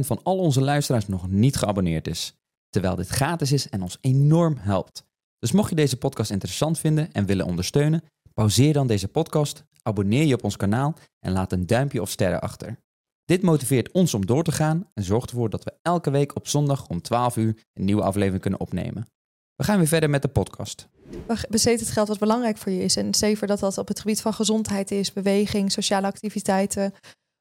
80% 0.00 0.06
van 0.06 0.20
al 0.22 0.38
onze 0.38 0.60
luisteraars 0.60 1.08
nog 1.08 1.28
niet 1.28 1.56
geabonneerd 1.56 2.06
is. 2.06 2.34
Terwijl 2.68 2.96
dit 2.96 3.08
gratis 3.08 3.52
is 3.52 3.68
en 3.68 3.82
ons 3.82 3.98
enorm 4.00 4.56
helpt. 4.58 5.04
Dus 5.38 5.52
mocht 5.52 5.68
je 5.68 5.74
deze 5.74 5.96
podcast 5.96 6.30
interessant 6.30 6.78
vinden 6.78 7.12
en 7.12 7.26
willen 7.26 7.46
ondersteunen, 7.46 8.04
pauzeer 8.34 8.72
dan 8.72 8.86
deze 8.86 9.08
podcast, 9.08 9.64
abonneer 9.82 10.24
je 10.24 10.34
op 10.34 10.44
ons 10.44 10.56
kanaal 10.56 10.94
en 11.18 11.32
laat 11.32 11.52
een 11.52 11.66
duimpje 11.66 12.00
of 12.00 12.10
sterren 12.10 12.40
achter. 12.40 12.76
Dit 13.24 13.42
motiveert 13.42 13.92
ons 13.92 14.14
om 14.14 14.26
door 14.26 14.42
te 14.42 14.52
gaan 14.52 14.88
en 14.94 15.02
zorgt 15.02 15.30
ervoor 15.30 15.50
dat 15.50 15.64
we 15.64 15.72
elke 15.82 16.10
week 16.10 16.36
op 16.36 16.48
zondag 16.48 16.88
om 16.88 17.00
12 17.00 17.36
uur 17.36 17.56
een 17.72 17.84
nieuwe 17.84 18.02
aflevering 18.02 18.42
kunnen 18.42 18.60
opnemen. 18.60 19.06
We 19.54 19.64
gaan 19.64 19.78
weer 19.78 19.86
verder 19.86 20.10
met 20.10 20.22
de 20.22 20.28
podcast. 20.28 20.88
Besteed 21.48 21.80
het 21.80 21.90
geld 21.90 22.08
wat 22.08 22.18
belangrijk 22.18 22.56
voor 22.56 22.72
je 22.72 22.82
is. 22.82 22.96
En 22.96 23.14
zeker 23.14 23.46
dat 23.46 23.58
dat 23.58 23.78
op 23.78 23.88
het 23.88 24.00
gebied 24.00 24.20
van 24.20 24.34
gezondheid 24.34 24.90
is, 24.90 25.12
beweging, 25.12 25.72
sociale 25.72 26.06
activiteiten. 26.06 26.84
Ook 26.84 26.92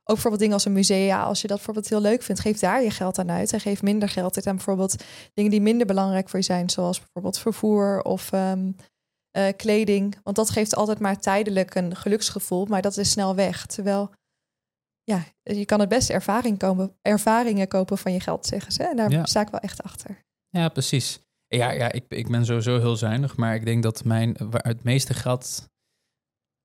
bijvoorbeeld 0.04 0.39
dingen 0.39 0.54
als 0.54 0.65
een 0.65 0.73
musea. 0.73 1.23
Als 1.23 1.41
je 1.41 1.47
dat 1.47 1.56
bijvoorbeeld 1.58 1.89
heel 1.89 2.01
leuk 2.01 2.21
vindt, 2.21 2.41
geef 2.41 2.60
daar 2.60 2.84
je 2.84 2.91
geld 2.91 3.19
aan 3.19 3.32
uit. 3.32 3.54
En 3.54 3.60
geef 3.60 3.82
minder 3.82 4.10
geld 4.10 4.36
uit 4.36 4.47
aan 4.47 4.56
bijvoorbeeld 4.56 5.04
dingen 5.34 5.51
die 5.51 5.62
minder 5.62 5.88
belangrijk 5.88 6.30
voor 6.30 6.39
je 6.39 6.45
zijn. 6.45 6.69
Zoals 6.69 6.99
bijvoorbeeld 6.99 7.39
vervoer 7.39 8.01
of 8.01 8.32
ehm, 8.32 8.71
eh, 9.32 9.48
kleding. 9.56 10.17
Want 10.24 10.36
dat 10.36 10.50
geeft 10.50 10.76
altijd 10.76 11.00
maar 11.00 11.20
tijdelijk 11.20 11.76
een 11.76 11.96
geluksgevoel. 11.96 12.65
Maar 12.65 12.82
dat 12.82 12.98
is 12.98 13.12
snel 13.12 13.36
weg. 13.36 13.65
Terwijl 13.65 14.12
ja, 15.04 15.24
je 15.41 15.65
kan 15.65 15.80
het 15.80 15.89
beste 15.89 16.13
ervaring 16.13 16.58
komen, 16.58 16.98
ervaringen 17.02 17.67
kopen 17.67 17.98
van 17.98 18.13
je 18.13 18.20
geld, 18.20 18.46
zeggen 18.46 18.72
ze. 18.72 18.84
En 18.84 18.96
daar 18.96 19.12
Ja. 19.12 19.26
sta 19.26 19.41
ik 19.41 19.50
wel 19.50 19.60
echt 19.60 19.84
achter. 19.84 20.20
Ja, 20.50 20.70
precies. 20.70 21.20
Ja, 21.48 21.72
ja 21.72 21.91
ik, 21.91 22.06
ik 22.08 22.28
ben 22.30 22.46
sowieso 22.46 22.80
heel 22.80 22.96
zuinig, 22.96 23.38
maar 23.38 23.56
ik 23.56 23.65
denk 23.65 23.84
dat 23.84 24.04
mijn, 24.04 24.36
waar 24.39 24.63
het 24.67 24.84
meeste 24.84 25.13
geld 25.13 25.70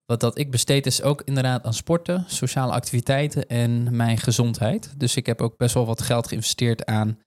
wat 0.04 0.20
dat 0.20 0.38
ik 0.38 0.50
besteed 0.50 0.86
is 0.86 1.02
ook 1.02 1.22
inderdaad 1.24 1.64
aan 1.64 1.74
sporten, 1.74 2.24
sociale 2.26 2.72
activiteiten 2.72 3.46
en 3.48 3.96
mijn 3.96 4.18
gezondheid. 4.18 5.00
Dus 5.00 5.16
ik 5.16 5.26
heb 5.26 5.40
ook 5.40 5.56
best 5.56 5.74
wel 5.74 5.86
wat 5.86 6.02
geld 6.02 6.28
geïnvesteerd 6.28 6.84
aan 6.84 7.18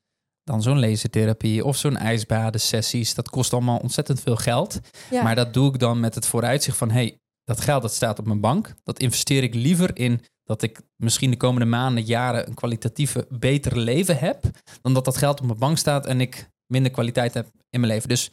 dan 0.49 0.61
zo'n 0.61 0.79
lasertherapie 0.79 1.65
of 1.65 1.77
zo'n 1.77 1.97
ijsbaden-sessies. 1.97 3.13
Dat 3.13 3.29
kost 3.29 3.53
allemaal 3.53 3.77
ontzettend 3.77 4.21
veel 4.21 4.35
geld. 4.35 4.79
Ja, 5.09 5.23
Maar 5.23 5.35
dat 5.35 5.53
doe 5.53 5.73
ik 5.73 5.79
dan 5.79 5.99
met 5.99 6.15
het 6.15 6.25
vooruitzicht 6.25 6.77
van... 6.77 6.91
hey, 6.91 7.17
dat 7.43 7.61
geld 7.61 7.81
dat 7.81 7.93
staat 7.93 8.19
op 8.19 8.25
mijn 8.25 8.39
bank. 8.39 8.73
Dat 8.83 8.99
investeer 8.99 9.43
ik 9.43 9.53
liever 9.53 9.97
in 9.97 10.21
dat 10.43 10.61
ik 10.61 10.81
misschien 10.95 11.31
de 11.31 11.37
komende 11.37 11.65
maanden, 11.65 12.03
jaren... 12.03 12.47
een 12.47 12.53
kwalitatieve, 12.53 13.27
beter 13.29 13.77
leven 13.77 14.17
heb... 14.17 14.43
dan 14.81 14.93
dat 14.93 15.05
dat 15.05 15.17
geld 15.17 15.39
op 15.39 15.45
mijn 15.45 15.59
bank 15.59 15.77
staat 15.77 16.05
en 16.05 16.21
ik 16.21 16.49
minder 16.65 16.91
kwaliteit 16.91 17.33
heb 17.33 17.45
in 17.69 17.79
mijn 17.79 17.93
leven. 17.93 18.09
Dus 18.09 18.31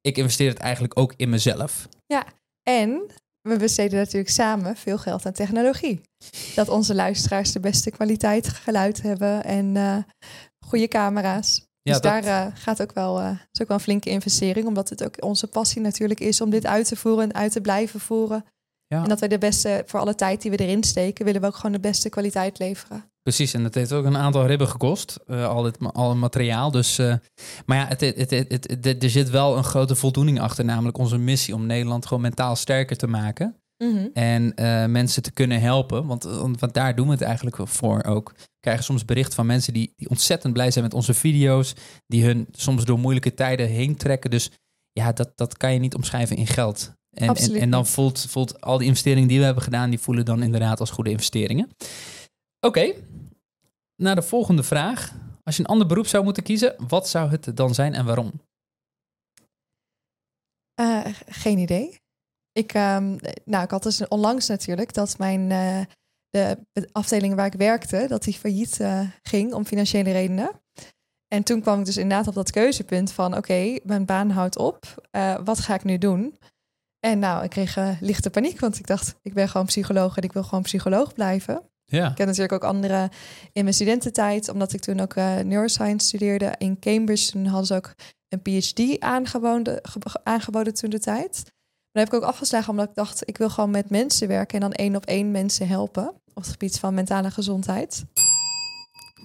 ik 0.00 0.16
investeer 0.16 0.48
het 0.48 0.58
eigenlijk 0.58 0.98
ook 0.98 1.14
in 1.16 1.30
mezelf. 1.30 1.88
En 2.62 3.06
we 3.48 3.56
besteden 3.56 3.98
natuurlijk 3.98 4.30
samen 4.30 4.76
veel 4.76 4.98
geld 4.98 5.26
aan 5.26 5.32
technologie. 5.32 6.00
Dat 6.54 6.68
onze 6.68 6.94
luisteraars 6.94 7.52
de 7.52 7.60
beste 7.60 7.90
kwaliteit 7.90 8.48
geluid 8.48 9.02
hebben 9.02 9.44
en 9.44 9.76
eh, 9.76 9.96
goede 10.66 10.88
camera's. 10.88 11.66
Ja, 11.82 11.92
dus 11.92 12.00
dat- 12.02 12.22
daar 12.22 12.46
eh, 12.46 12.52
gaat 12.54 12.82
ook 12.82 12.92
wel, 12.92 13.20
eh, 13.20 13.30
is 13.52 13.60
ook 13.60 13.68
wel 13.68 13.76
een 13.76 13.82
flinke 13.82 14.10
investering, 14.10 14.66
omdat 14.66 14.88
het 14.88 15.04
ook 15.04 15.24
onze 15.24 15.46
passie 15.46 15.80
natuurlijk 15.80 16.20
is 16.20 16.40
om 16.40 16.50
dit 16.50 16.66
uit 16.66 16.88
te 16.88 16.96
voeren 16.96 17.24
en 17.24 17.34
uit 17.34 17.52
te 17.52 17.60
blijven 17.60 18.00
voeren. 18.00 18.44
Ja. 18.86 19.02
En 19.02 19.08
dat 19.08 19.20
we 19.20 19.26
de 19.28 19.38
beste, 19.38 19.82
voor 19.86 20.00
alle 20.00 20.14
tijd 20.14 20.42
die 20.42 20.50
we 20.50 20.56
erin 20.56 20.82
steken, 20.84 21.24
willen 21.24 21.40
we 21.40 21.46
ook 21.46 21.54
gewoon 21.56 21.72
de 21.72 21.80
beste 21.80 22.08
kwaliteit 22.08 22.58
leveren. 22.58 23.04
Precies, 23.22 23.54
en 23.54 23.64
het 23.64 23.74
heeft 23.74 23.92
ook 23.92 24.04
een 24.04 24.16
aantal 24.16 24.46
ribben 24.46 24.68
gekost, 24.68 25.18
eh, 25.26 25.48
al, 25.48 25.62
dit, 25.62 25.76
al 25.92 26.08
het 26.08 26.18
materiaal. 26.18 26.70
Dus, 26.70 26.96
maar 27.66 27.78
ja, 27.78 27.86
het, 27.86 28.00
het- 28.00 28.30
het- 28.84 29.02
er 29.02 29.10
zit 29.10 29.30
wel 29.30 29.56
een 29.56 29.64
grote 29.64 29.94
voldoening 29.94 30.40
achter, 30.40 30.64
namelijk 30.64 30.98
onze 30.98 31.18
missie 31.18 31.54
om 31.54 31.66
Nederland 31.66 32.06
gewoon 32.06 32.22
mentaal 32.22 32.56
sterker 32.56 32.96
te 32.96 33.06
maken. 33.06 33.56
En 34.12 34.54
eh, 34.54 34.86
mensen 34.86 35.22
te 35.22 35.32
kunnen 35.32 35.60
helpen, 35.60 36.06
want, 36.06 36.22
want, 36.22 36.60
want 36.60 36.74
daar 36.74 36.94
doen 36.94 37.06
we 37.06 37.12
het 37.12 37.22
eigenlijk 37.22 37.56
voor 37.62 38.04
ook. 38.04 38.32
We 38.36 38.60
krijgen 38.60 38.84
soms 38.84 39.04
bericht 39.04 39.34
van 39.34 39.46
mensen 39.46 39.72
die, 39.72 39.92
die 39.96 40.08
ontzettend 40.08 40.52
blij 40.52 40.70
zijn 40.70 40.84
met 40.84 40.94
onze 40.94 41.14
video's, 41.14 41.74
die 42.06 42.24
hun 42.24 42.46
soms 42.50 42.84
door 42.84 42.98
moeilijke 42.98 43.34
tijden 43.34 43.68
heen 43.68 43.96
trekken. 43.96 44.30
Dus 44.30 44.50
ja, 44.92 45.12
dat, 45.12 45.36
dat 45.36 45.56
kan 45.56 45.72
je 45.72 45.78
niet 45.78 45.94
omschrijven 45.94 46.36
in 46.36 46.46
geld. 46.46 46.92
En, 47.10 47.22
en, 47.22 47.28
Absoluut 47.28 47.60
en 47.60 47.70
dan 47.70 47.86
voelt, 47.86 48.26
voelt 48.28 48.60
al 48.60 48.78
die 48.78 48.86
investeringen 48.86 49.28
die 49.28 49.38
we 49.38 49.44
hebben 49.44 49.62
gedaan, 49.62 49.90
die 49.90 49.98
voelen 49.98 50.24
dan 50.24 50.42
inderdaad 50.42 50.80
als 50.80 50.90
goede 50.90 51.10
investeringen. 51.10 51.68
Oké, 52.60 52.92
naar 53.96 54.14
de 54.14 54.22
volgende 54.22 54.62
vraag. 54.62 55.12
Als 55.42 55.56
je 55.56 55.62
een 55.62 55.68
ander 55.68 55.86
beroep 55.86 56.06
zou 56.06 56.24
moeten 56.24 56.42
kiezen, 56.42 56.74
wat 56.88 57.08
zou 57.08 57.30
het 57.30 57.56
dan 57.56 57.74
zijn 57.74 57.94
en 57.94 58.04
waarom? 58.04 58.32
Eh, 60.74 61.06
geen 61.26 61.58
idee. 61.58 62.02
Ik, 62.54 62.72
ehm, 62.74 63.16
nou, 63.44 63.64
ik 63.64 63.70
had 63.70 63.82
dus 63.82 64.08
onlangs 64.08 64.46
natuurlijk 64.46 64.94
dat 64.94 65.18
mijn 65.18 65.50
eh, 65.50 65.80
de 66.30 66.88
afdeling 66.92 67.34
waar 67.34 67.46
ik 67.46 67.52
werkte, 67.54 68.04
dat 68.08 68.22
die 68.22 68.34
failliet 68.34 68.80
eh, 68.80 69.00
ging 69.22 69.52
om 69.52 69.64
financiële 69.66 70.12
redenen. 70.12 70.50
En 71.28 71.42
toen 71.42 71.60
kwam 71.60 71.78
ik 71.78 71.84
dus 71.84 71.96
inderdaad 71.96 72.26
op 72.28 72.34
dat 72.34 72.50
keuzepunt 72.50 73.12
van 73.12 73.36
oké, 73.36 73.78
mijn 73.82 74.04
baan 74.04 74.30
houdt 74.30 74.56
op. 74.58 75.08
Eh, 75.10 75.38
wat 75.44 75.60
ga 75.60 75.74
ik 75.74 75.84
nu 75.84 75.98
doen? 75.98 76.38
En 77.00 77.18
nou, 77.18 77.44
ik 77.44 77.50
kreeg 77.50 77.78
lichte 78.00 78.30
paniek, 78.30 78.60
want 78.60 78.78
ik 78.78 78.86
dacht, 78.86 79.14
ik 79.22 79.34
ben 79.34 79.48
gewoon 79.48 79.66
psycholoog 79.66 80.16
en 80.16 80.22
ik 80.22 80.32
wil 80.32 80.42
gewoon 80.44 80.62
psycholoog 80.62 81.14
blijven. 81.14 81.62
Ja, 81.84 82.10
Ik 82.10 82.18
heb 82.18 82.26
natuurlijk 82.26 82.52
ook 82.52 82.70
andere 82.70 83.10
in 83.52 83.62
mijn 83.62 83.74
studententijd, 83.74 84.48
omdat 84.48 84.72
ik 84.72 84.80
toen 84.80 85.00
ook 85.00 85.14
neuroscience 85.44 86.06
studeerde 86.06 86.54
in 86.58 86.78
Cambridge. 86.78 87.30
Toen 87.30 87.46
hadden 87.46 87.66
ze 87.66 87.74
ook 87.74 87.94
een 88.28 88.42
PhD 88.42 89.00
aangeboden, 89.00 89.78
ge- 89.82 90.20
aangeboden 90.24 90.74
toen 90.74 90.90
de 90.90 90.98
tijd. 91.00 91.42
Maar 91.94 92.04
dat 92.04 92.12
heb 92.12 92.22
ik 92.22 92.28
ook 92.28 92.34
afgeslagen 92.34 92.70
omdat 92.70 92.88
ik 92.88 92.94
dacht, 92.94 93.28
ik 93.28 93.36
wil 93.38 93.50
gewoon 93.50 93.70
met 93.70 93.90
mensen 93.90 94.28
werken 94.28 94.54
en 94.54 94.60
dan 94.60 94.72
één 94.72 94.96
op 94.96 95.06
één 95.06 95.30
mensen 95.30 95.68
helpen 95.68 96.08
op 96.08 96.42
het 96.42 96.48
gebied 96.48 96.78
van 96.78 96.94
mentale 96.94 97.30
gezondheid. 97.30 98.04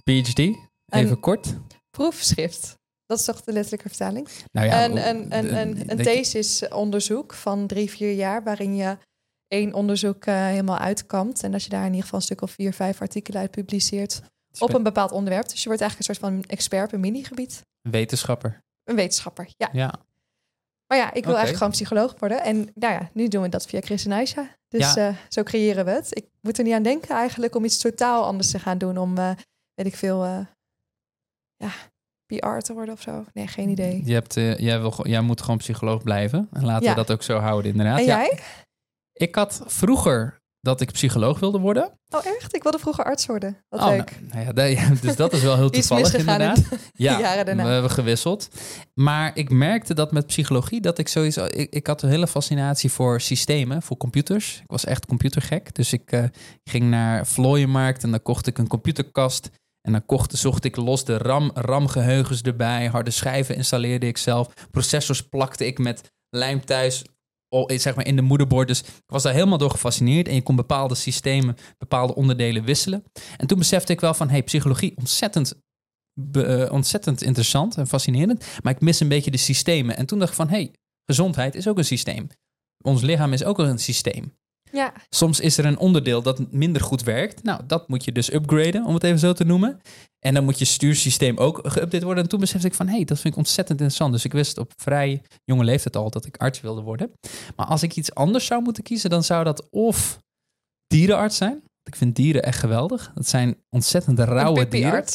PhD, 0.04 0.40
even 0.40 0.58
En- 0.86 1.20
kort. 1.20 1.56
Proefschrift, 1.90 2.78
dat 3.06 3.20
is 3.20 3.26
toch 3.26 3.42
de 3.42 3.52
letterlijke 3.52 3.90
vertaling? 3.90 4.28
Nou 4.52 4.68
ja, 4.68 4.86
een 4.86 5.08
een, 5.08 5.38
een, 5.38 5.58
een, 5.58 5.92
een 5.92 5.98
thesisonderzoek 5.98 7.34
van 7.34 7.68
drie, 7.68 7.90
vier 7.90 8.14
jaar, 8.14 8.44
waarin 8.44 8.76
je 8.76 8.98
één 9.48 9.74
onderzoek 9.74 10.26
eh, 10.26 10.46
helemaal 10.46 10.78
uitkampt. 10.78 11.44
En 11.44 11.52
dat 11.52 11.64
je 11.64 11.70
daar 11.70 11.82
in 11.86 11.88
ieder 11.88 12.04
geval 12.04 12.20
een 12.20 12.26
stuk 12.26 12.42
of 12.42 12.52
vier, 12.52 12.74
vijf 12.74 13.02
artikelen 13.02 13.42
uit 13.42 13.52
publiceert 13.52 14.22
op 14.60 14.74
een 14.74 14.84
bepaald 14.84 15.12
onderwerp. 15.12 15.50
Dus 15.50 15.62
je 15.62 15.68
wordt 15.68 15.82
eigenlijk 15.82 16.10
een 16.10 16.16
soort 16.16 16.34
van 16.34 16.44
expert 16.44 16.86
op 16.86 16.94
een 16.94 17.00
minigebied. 17.00 17.62
wetenschapper. 17.90 18.60
Een 18.84 18.96
wetenschapper, 18.96 19.50
ja. 19.58 19.70
Ja, 19.72 20.00
Maar 20.90 20.98
ja, 20.98 21.08
ik 21.08 21.24
wil 21.24 21.36
eigenlijk 21.38 21.58
gewoon 21.58 21.72
psycholoog 21.72 22.16
worden. 22.20 22.44
En 22.44 22.56
nou 22.76 22.94
ja, 22.94 23.10
nu 23.14 23.28
doen 23.28 23.42
we 23.42 23.50
dat 23.50 23.66
via 23.66 23.82
Chris 23.82 24.06
en 24.06 24.12
Aisha. 24.12 24.56
Dus 24.68 24.94
Ja. 24.94 25.08
eh, 25.08 25.16
zo 25.30 25.44
creëren 25.44 25.86
we 25.86 25.92
het. 25.92 26.08
Ik 26.18 26.26
moet 26.42 26.58
er 26.58 26.64
niet 26.64 26.74
aan 26.74 26.84
denken 26.84 27.16
eigenlijk 27.16 27.56
om 27.56 27.64
iets 27.66 27.78
totaal 27.78 28.26
anders 28.26 28.52
te 28.52 28.60
gaan 28.60 28.78
doen. 28.78 28.98
Om, 28.98 29.18
eh, 29.18 29.32
weet 29.74 29.86
ik 29.86 29.96
veel, 29.96 30.24
eh, 30.24 30.40
ja, 31.56 31.72
PR 32.26 32.58
te 32.60 32.74
worden 32.74 32.94
of 32.94 33.02
zo. 33.02 33.26
Nee, 33.34 33.48
geen 33.48 33.70
idee. 33.70 34.02
Je 34.06 34.14
hebt, 34.14 34.34
jij, 34.34 34.80
wil, 34.82 35.08
jij 35.08 35.22
moet 35.22 35.42
gewoon 35.42 35.58
psycholoog 35.58 36.04
blijven. 36.04 36.48
En 36.54 36.66
laten 36.66 36.84
Ja. 36.86 36.90
we 36.90 36.96
dat 36.96 37.12
ook 37.12 37.24
zo 37.24 37.38
houden, 37.38 37.72
inderdaad. 37.72 38.00
En 38.00 38.06
Ja, 38.06 38.18
jij? 38.18 38.40
ik 39.14 39.36
had 39.36 39.62
vroeger 39.66 40.39
dat 40.62 40.82
ik 40.82 40.92
psycholoog 40.92 41.40
wilde 41.40 41.60
worden. 41.60 42.00
Oh 42.10 42.26
echt? 42.26 42.56
Ik 42.56 42.64
wilde 42.64 42.80
vroeger 42.80 43.04
arts 43.04 43.26
worden. 43.26 43.58
Wat 43.70 43.82
Oh, 43.82 43.88
leuk. 43.88 44.20
nou, 44.34 44.54
nou 44.54 44.70
ja, 44.70 44.90
dus 45.02 45.16
dat 45.16 45.34
is 45.34 45.42
wel 45.42 45.56
heel 45.56 45.70
toevallig 45.70 46.14
in 46.14 46.20
inderdaad. 46.20 46.62
Ja, 46.94 47.16
de 47.16 47.22
jaren 47.22 47.46
daarna. 47.46 47.64
we 47.64 47.70
hebben 47.70 47.92
gewisseld. 47.92 48.48
Maar 48.94 49.32
ik 49.38 49.50
merkte 49.50 49.94
dat 49.94 50.12
met 50.12 50.26
psychologie 50.26 50.82
dat 50.82 50.98
ik 50.98 51.08
sowieso... 51.08 51.46
Ik, 51.46 51.74
ik 51.74 51.88
had 51.88 52.02
een 52.02 52.10
hele 52.10 52.28
fascinatie 52.28 52.92
voor 52.92 53.22
systemen, 53.22 53.82
voor 53.82 53.98
computers. 53.98 54.60
Ik 54.64 54.70
was 54.70 54.86
echt 54.86 55.06
computergek. 55.06 55.76
Dus 55.76 55.94
ik 55.94 56.12
eh, 56.12 56.24
ging 56.64 56.90
naar 56.90 57.28
Vlooienmarkt 57.28 58.04
en 58.04 58.12
dan 58.12 58.22
kocht 58.22 58.48
ik 58.48 58.58
een 58.58 58.68
computerkast. 58.68 59.50
En 59.82 59.92
dan 59.92 60.06
kocht, 60.06 60.38
zocht 60.38 60.64
ik 60.64 60.76
los 60.76 61.06
de 61.06 61.18
RAM, 61.18 61.52
RAM-geheugens 61.54 62.42
erbij. 62.42 62.86
Harde 62.88 63.12
schijven 63.12 63.56
installeerde 63.56 64.08
ik 64.08 64.18
zelf. 64.18 64.48
Processors 64.72 65.22
plakte 65.22 65.66
ik 65.66 65.78
met 65.78 66.12
lijm 66.30 66.66
thuis 66.66 67.04
zeg 67.66 67.96
maar 67.96 68.06
in 68.06 68.16
de 68.16 68.22
moederbord. 68.22 68.68
Dus 68.68 68.80
ik 68.80 69.04
was 69.06 69.24
daar 69.24 69.34
helemaal 69.34 69.58
door 69.58 69.72
gefascineerd. 69.72 70.28
En 70.28 70.36
je 70.36 70.42
kon 70.42 70.56
bepaalde 70.56 70.96
systemen, 70.96 71.56
bepaalde 71.78 72.16
onderdelen 72.16 72.64
wisselen. 72.64 73.04
En 73.38 73.48
toen 73.48 73.58
besefte 73.58 73.94
ik 73.94 74.00
wel 74.00 74.14
van, 74.14 74.30
hey, 74.30 74.44
psychologie, 74.44 74.98
ontzettend, 74.98 75.54
eh, 76.32 76.72
ontzettend 76.72 77.22
interessant 77.22 77.78
en 77.78 77.88
fascinerend. 77.88 78.46
Maar 78.64 78.74
ik 78.74 78.82
mis 78.82 79.00
een 79.00 79.08
beetje 79.08 79.32
de 79.32 79.38
systemen. 79.38 79.98
En 79.98 80.06
toen 80.06 80.20
dacht 80.20 80.32
ik 80.32 80.38
van, 80.38 80.50
hey, 80.50 80.74
gezondheid 81.06 81.56
is 81.56 81.68
ook 81.68 81.78
een 81.78 81.86
systeem. 81.86 82.28
Ons 82.82 83.02
lichaam 83.02 83.34
is 83.34 83.44
ook 83.44 83.60
een 83.60 83.80
systeem. 83.80 84.38
Ja, 84.72 84.94
Soms 85.10 85.40
is 85.40 85.58
er 85.58 85.66
een 85.66 85.78
onderdeel 85.78 86.22
dat 86.22 86.52
minder 86.52 86.82
goed 86.82 87.04
werkt. 87.04 87.44
Nou, 87.44 87.62
dat 87.68 87.88
moet 87.88 88.04
je 88.04 88.12
dus 88.12 88.34
upgraden, 88.34 88.86
om 88.86 88.94
het 88.94 89.04
even 89.04 89.20
zo 89.20 89.34
te 89.34 89.44
noemen. 89.44 89.80
En 90.20 90.34
dan 90.34 90.44
moet 90.44 90.60
je 90.60 90.66
stuursysteem 90.66 91.38
ook 91.38 91.62
geüpdate 91.68 92.04
worden. 92.04 92.24
En 92.24 92.30
toen 92.30 92.40
besefte 92.40 92.68
ik 92.68 92.74
van, 92.74 92.88
hé, 92.88 92.96
hey, 92.96 93.06
dat 93.06 93.20
vind 93.20 93.34
ik 93.34 93.40
ontzettend 93.40 93.80
interessant. 93.80 94.14
Dus 94.14 94.26
ik 94.26 94.32
wist 94.32 94.58
op 94.58 94.72
vrij 94.76 95.22
jonge 95.44 95.64
leeftijd 95.64 95.96
al 95.96 96.10
dat 96.10 96.26
ik 96.26 96.38
arts 96.38 96.62
wilde 96.62 96.82
worden. 96.82 97.12
Maar 97.56 97.66
als 97.66 97.84
ik 97.84 97.96
iets 97.96 98.14
anders 98.14 98.46
zou 98.46 98.62
moeten 98.62 98.84
kiezen, 98.84 99.10
dan 99.10 99.24
zou 99.24 99.44
dat 99.44 99.70
of 99.70 100.20
dierenarts 100.88 101.38
zijn. 101.38 101.64
Ik 101.84 101.96
vind 101.96 102.16
dieren 102.16 102.44
echt 102.44 102.60
geweldig. 102.60 103.12
Dat 103.16 103.28
zijn 103.28 103.56
ontzettend 103.70 104.20
rauwe 104.20 104.68
dieren. 104.68 105.06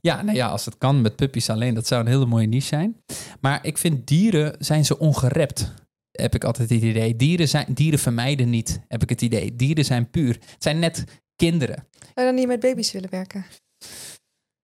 Ja, 0.00 0.22
nou 0.22 0.36
ja, 0.36 0.48
als 0.48 0.64
het 0.64 0.78
kan 0.78 1.00
met 1.00 1.16
puppies 1.16 1.50
alleen, 1.50 1.74
dat 1.74 1.86
zou 1.86 2.00
een 2.00 2.06
hele 2.06 2.26
mooie 2.26 2.46
niche 2.46 2.66
zijn. 2.66 2.96
Maar 3.40 3.66
ik 3.66 3.78
vind 3.78 4.06
dieren 4.06 4.54
zijn 4.58 4.84
zo 4.84 4.94
ongerept. 4.94 5.72
Heb 6.12 6.34
ik 6.34 6.44
altijd 6.44 6.70
het 6.70 6.82
idee. 6.82 7.16
Dieren, 7.16 7.48
zijn, 7.48 7.66
dieren 7.74 7.98
vermijden 7.98 8.50
niet, 8.50 8.80
heb 8.88 9.02
ik 9.02 9.08
het 9.08 9.22
idee. 9.22 9.56
Dieren 9.56 9.84
zijn 9.84 10.10
puur. 10.10 10.34
Het 10.34 10.62
zijn 10.62 10.78
net 10.78 11.04
kinderen. 11.36 11.86
Zou 11.98 12.10
je 12.14 12.24
dan 12.24 12.34
niet 12.34 12.46
met 12.46 12.60
baby's 12.60 12.92
willen 12.92 13.10
werken? 13.10 13.44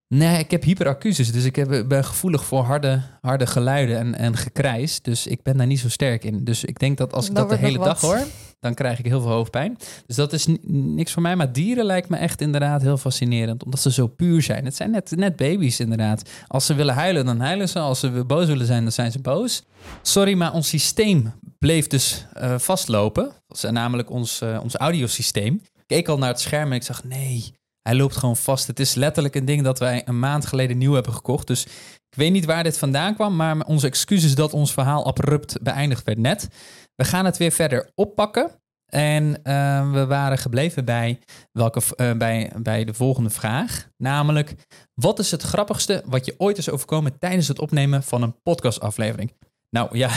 Nee, 0.08 0.38
ik 0.38 0.50
heb 0.50 0.62
hyperacusis, 0.62 1.32
dus 1.32 1.44
ik 1.44 1.56
heb, 1.56 1.84
ben 1.88 2.04
gevoelig 2.04 2.44
voor 2.44 2.62
harde, 2.62 3.02
harde 3.20 3.46
geluiden 3.46 3.98
en, 3.98 4.14
en 4.14 4.36
gekrijs. 4.36 5.02
Dus 5.02 5.26
ik 5.26 5.42
ben 5.42 5.56
daar 5.56 5.66
niet 5.66 5.78
zo 5.80 5.88
sterk 5.88 6.24
in. 6.24 6.44
Dus 6.44 6.64
ik 6.64 6.78
denk 6.78 6.98
dat 6.98 7.12
als 7.12 7.28
ik 7.28 7.34
Dat 7.34 7.48
dat 7.48 7.58
de 7.58 7.64
hele 7.66 7.78
dag 7.78 8.00
hoor, 8.00 8.20
dan 8.60 8.74
krijg 8.74 8.98
ik 8.98 9.04
heel 9.04 9.20
veel 9.20 9.30
hoofdpijn. 9.30 9.76
Dus 10.06 10.16
dat 10.16 10.32
is 10.32 10.46
ni- 10.46 10.58
niks 10.70 11.12
voor 11.12 11.22
mij. 11.22 11.36
Maar 11.36 11.52
dieren 11.52 11.84
lijkt 11.84 12.08
me 12.08 12.16
echt 12.16 12.40
inderdaad 12.40 12.82
heel 12.82 12.96
fascinerend. 12.96 13.64
Omdat 13.64 13.80
ze 13.80 13.92
zo 13.92 14.06
puur 14.06 14.42
zijn. 14.42 14.64
Het 14.64 14.76
zijn 14.76 14.90
net, 14.90 15.12
net 15.16 15.36
baby's 15.36 15.80
inderdaad. 15.80 16.30
Als 16.46 16.66
ze 16.66 16.74
willen 16.74 16.94
huilen, 16.94 17.24
dan 17.24 17.40
huilen 17.40 17.68
ze. 17.68 17.78
Als 17.78 18.00
ze 18.00 18.10
boos 18.26 18.46
willen 18.46 18.66
zijn, 18.66 18.82
dan 18.82 18.92
zijn 18.92 19.12
ze 19.12 19.20
boos. 19.20 19.62
Sorry, 20.02 20.34
maar 20.34 20.52
ons 20.52 20.68
systeem 20.68 21.32
bleef 21.58 21.86
dus 21.86 22.26
eh, 22.32 22.58
vastlopen. 22.58 23.24
Dat 23.46 23.56
is 23.64 23.70
namelijk 23.70 24.10
ons, 24.10 24.40
eh, 24.40 24.58
ons 24.62 24.76
audiosysteem. 24.76 25.54
Ik 25.76 25.82
keek 25.86 26.08
al 26.08 26.18
naar 26.18 26.28
het 26.28 26.40
scherm 26.40 26.70
en 26.70 26.76
ik 26.76 26.82
zag, 26.82 27.04
nee, 27.04 27.54
hij 27.88 27.96
loopt 27.96 28.16
gewoon 28.16 28.36
vast. 28.36 28.66
Het 28.66 28.80
is 28.80 28.94
letterlijk 28.94 29.34
een 29.34 29.44
ding 29.44 29.62
dat 29.62 29.78
wij 29.78 30.02
een 30.04 30.18
maand 30.18 30.46
geleden 30.46 30.78
nieuw 30.78 30.92
hebben 30.92 31.12
gekocht. 31.12 31.46
Dus 31.46 31.64
ik 32.10 32.16
weet 32.16 32.32
niet 32.32 32.44
waar 32.44 32.62
dit 32.62 32.78
vandaan 32.78 33.14
kwam, 33.14 33.36
maar 33.36 33.66
onze 33.66 33.86
excuses 33.86 34.34
dat 34.34 34.52
ons 34.52 34.72
verhaal 34.72 35.06
abrupt 35.06 35.62
beëindigd 35.62 36.04
werd 36.04 36.18
net. 36.18 36.48
We 36.94 37.04
gaan 37.04 37.24
het 37.24 37.36
weer 37.36 37.52
verder 37.52 37.90
oppakken. 37.94 38.50
En 38.86 39.42
eh, 39.42 39.92
we 39.92 40.06
waren 40.06 40.38
gebleven 40.38 40.84
bij, 40.84 41.18
welke, 41.52 41.80
eh, 41.96 42.12
bij, 42.12 42.52
bij 42.56 42.84
de 42.84 42.94
volgende 42.94 43.30
vraag. 43.30 43.88
Namelijk, 43.96 44.54
wat 44.94 45.18
is 45.18 45.30
het 45.30 45.42
grappigste 45.42 46.02
wat 46.06 46.24
je 46.24 46.34
ooit 46.38 46.58
is 46.58 46.70
overkomen 46.70 47.18
tijdens 47.18 47.48
het 47.48 47.58
opnemen 47.58 48.02
van 48.02 48.22
een 48.22 48.42
podcastaflevering? 48.42 49.32
Nou 49.70 49.98
ja, 49.98 50.10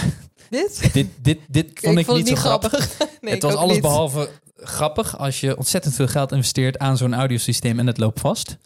Dit? 0.49 0.89
dit, 0.93 1.07
dit, 1.21 1.39
dit 1.47 1.71
vond 1.73 1.97
ik, 1.97 2.05
vond 2.05 2.17
niet 2.17 2.27
zo 2.27 2.35
grappig. 2.35 2.97
nee, 3.21 3.33
het 3.33 3.43
was 3.43 3.55
alles 3.55 3.73
niet. 3.73 3.81
behalve 3.81 4.29
grappig 4.63 5.17
als 5.17 5.39
je 5.39 5.57
ontzettend 5.57 5.95
veel 5.95 6.07
geld 6.07 6.31
investeert 6.31 6.79
aan 6.79 6.97
zo'n 6.97 7.13
audiosysteem 7.13 7.79
en 7.79 7.87
het 7.87 7.97
loopt 7.97 8.19
vast. 8.19 8.57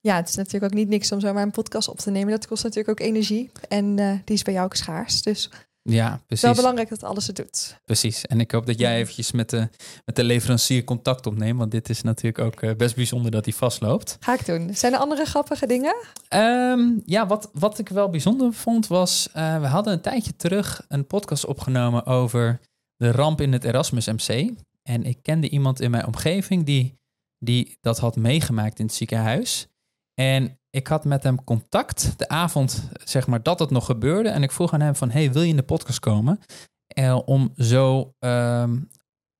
Ja, 0.00 0.16
het 0.16 0.28
is 0.28 0.34
natuurlijk 0.34 0.64
ook 0.72 0.78
niet 0.78 0.88
niks 0.88 1.12
om 1.12 1.20
zomaar 1.20 1.42
een 1.42 1.50
podcast 1.50 1.88
op 1.88 1.98
te 1.98 2.10
nemen. 2.10 2.30
Dat 2.30 2.46
kost 2.46 2.62
natuurlijk 2.62 3.00
ook 3.00 3.06
energie. 3.06 3.50
En 3.68 3.98
eh, 3.98 4.12
die 4.24 4.34
is 4.36 4.42
bij 4.42 4.52
jou 4.54 4.66
ook 4.66 4.74
schaars. 4.74 5.22
Dus 5.22 5.44
het 5.44 5.92
Ja, 5.94 6.04
is 6.06 6.10
wel 6.10 6.20
precies. 6.26 6.56
belangrijk 6.56 6.88
dat 6.88 7.02
alles 7.02 7.26
het 7.26 7.36
doet. 7.36 7.76
precies. 7.84 8.26
En 8.26 8.40
ik 8.40 8.50
hoop 8.50 8.66
dat 8.66 8.78
jij 8.78 8.96
eventjes 8.96 9.32
met 9.32 9.50
de, 9.50 9.68
met 10.04 10.16
de 10.16 10.24
leverancier 10.24 10.84
contact 10.84 11.26
opneemt, 11.26 11.58
want 11.58 11.70
dit 11.70 11.88
is 11.88 12.02
natuurlijk 12.02 12.44
ook 12.44 12.62
eh, 12.62 12.76
best 12.76 12.94
bijzonder 12.94 13.30
dat 13.30 13.44
hij 13.44 13.54
vastloopt. 13.54 14.16
Ga 14.20 14.34
ik 14.34 14.46
doen. 14.46 14.74
Zijn 14.74 14.92
er 14.92 14.98
andere 14.98 15.24
grappige 15.24 15.66
dingen? 15.66 15.94
Ehm, 16.28 16.80
ja, 17.04 17.26
wat, 17.26 17.50
wat 17.52 17.78
ik 17.78 17.88
wel 17.88 18.10
bijzonder 18.10 18.52
vond 18.52 18.86
was, 18.86 19.28
eh, 19.32 19.60
we 19.60 19.66
hadden 19.66 19.92
een 19.92 20.00
tijdje 20.00 20.36
terug 20.36 20.84
een 20.88 21.06
podcast 21.06 21.44
opgenomen 21.46 22.06
over 22.06 22.60
de 22.96 23.10
ramp 23.10 23.40
in 23.40 23.52
het 23.52 23.64
Erasmus 23.64 24.06
MC. 24.06 24.50
En 24.88 25.04
ik 25.04 25.22
kende 25.22 25.48
iemand 25.48 25.80
in 25.80 25.90
mijn 25.90 26.06
omgeving 26.06 26.64
die, 26.64 26.98
die 27.38 27.76
dat 27.80 27.98
had 27.98 28.16
meegemaakt 28.16 28.78
in 28.78 28.84
het 28.84 28.94
ziekenhuis. 28.94 29.68
En 30.14 30.58
ik 30.70 30.86
had 30.86 31.04
met 31.04 31.22
hem 31.22 31.44
contact 31.44 32.18
de 32.18 32.28
avond, 32.28 32.90
zeg 33.04 33.26
maar, 33.26 33.42
dat 33.42 33.58
het 33.58 33.70
nog 33.70 33.84
gebeurde. 33.84 34.28
En 34.28 34.42
ik 34.42 34.52
vroeg 34.52 34.72
aan 34.72 34.80
hem 34.80 34.94
van, 34.94 35.10
hey, 35.10 35.32
wil 35.32 35.42
je 35.42 35.48
in 35.48 35.56
de 35.56 35.62
podcast 35.62 35.98
komen? 35.98 36.40
Eh, 36.86 37.18
om 37.24 37.52
zo 37.56 38.14
ehm, 38.18 38.78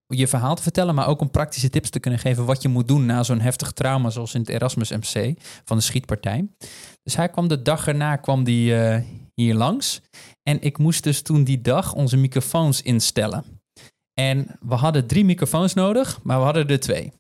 je 0.06 0.26
verhaal 0.26 0.54
te 0.54 0.62
vertellen, 0.62 0.94
maar 0.94 1.06
ook 1.06 1.20
om 1.20 1.30
praktische 1.30 1.70
tips 1.70 1.90
te 1.90 2.00
kunnen 2.00 2.20
geven 2.20 2.44
wat 2.44 2.62
je 2.62 2.68
moet 2.68 2.88
doen 2.88 3.06
na 3.06 3.22
zo'n 3.22 3.40
heftig 3.40 3.72
trauma 3.72 4.10
zoals 4.10 4.34
in 4.34 4.40
het 4.40 4.48
Erasmus 4.48 4.90
MC 4.90 5.40
van 5.64 5.76
de 5.76 5.82
schietpartij. 5.82 6.48
Dus 7.02 7.16
hij 7.16 7.28
kwam 7.28 7.48
de 7.48 7.62
dag 7.62 7.86
erna 7.86 8.16
kwam 8.16 8.44
die, 8.44 8.76
eh, 8.76 9.02
hier 9.34 9.54
langs. 9.54 10.00
En 10.42 10.60
ik 10.62 10.78
moest 10.78 11.02
dus 11.02 11.22
toen 11.22 11.44
die 11.44 11.60
dag 11.60 11.94
onze 11.94 12.16
microfoons 12.16 12.82
instellen. 12.82 13.59
En 14.14 14.58
we 14.60 14.74
hadden 14.74 15.06
drie 15.06 15.24
microfoons 15.24 15.74
nodig, 15.74 16.18
maar 16.22 16.38
we 16.38 16.44
hadden 16.44 16.68
er 16.68 16.80
twee. 16.80 17.12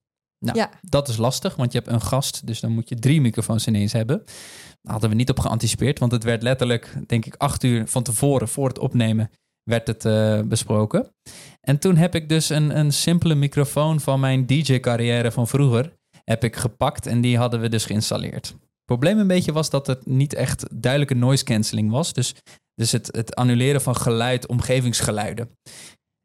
Nou, 0.44 0.58
Ja. 0.58 0.70
dat 0.80 1.08
is 1.08 1.16
lastig, 1.16 1.56
want 1.56 1.72
je 1.72 1.78
hebt 1.78 1.90
een 1.90 2.00
gast, 2.00 2.46
dus 2.46 2.60
dan 2.60 2.72
moet 2.72 2.88
je 2.88 2.94
drie 2.98 3.20
microfoons 3.20 3.66
ineens 3.66 3.92
hebben. 3.92 4.22
Daar 4.82 4.92
hadden 4.92 5.10
we 5.10 5.16
niet 5.16 5.30
op 5.30 5.38
geanticipeerd, 5.38 5.98
want 5.98 6.12
het 6.12 6.24
werd 6.24 6.42
letterlijk, 6.42 6.94
denk 7.06 7.26
ik, 7.26 7.34
acht 7.34 7.62
uur 7.62 7.86
van 7.86 8.02
tevoren 8.02 8.48
voor 8.48 8.68
het 8.68 8.78
opnemen 8.78 9.30
werd 9.62 9.86
het 9.86 10.04
eh, 10.04 10.40
besproken. 10.40 11.14
En 11.60 11.78
toen 11.78 11.96
heb 11.96 12.14
ik 12.14 12.28
dus 12.28 12.48
een, 12.48 12.78
een 12.78 12.92
simpele 12.92 13.34
microfoon 13.34 14.00
van 14.00 14.20
mijn 14.20 14.46
DJ-carrière 14.46 15.30
van 15.32 15.48
vroeger 15.48 15.98
heb 16.24 16.44
ik 16.44 16.56
gepakt 16.56 17.06
en 17.06 17.20
die 17.20 17.38
hadden 17.38 17.60
we 17.60 17.68
dus 17.68 17.84
geïnstalleerd. 17.84 18.46
Het 18.46 18.84
probleem 18.84 19.18
een 19.18 19.26
beetje 19.26 19.52
was 19.52 19.70
dat 19.70 19.86
het 19.86 20.06
niet 20.06 20.34
echt 20.34 20.66
duidelijke 20.82 21.14
noise 21.14 21.44
cancelling 21.44 21.90
was. 21.90 22.12
Dus, 22.12 22.34
dus 22.74 22.92
het, 22.92 23.06
het 23.12 23.34
annuleren 23.34 23.80
van 23.80 23.96
geluid, 23.96 24.46
omgevingsgeluiden. 24.46 25.50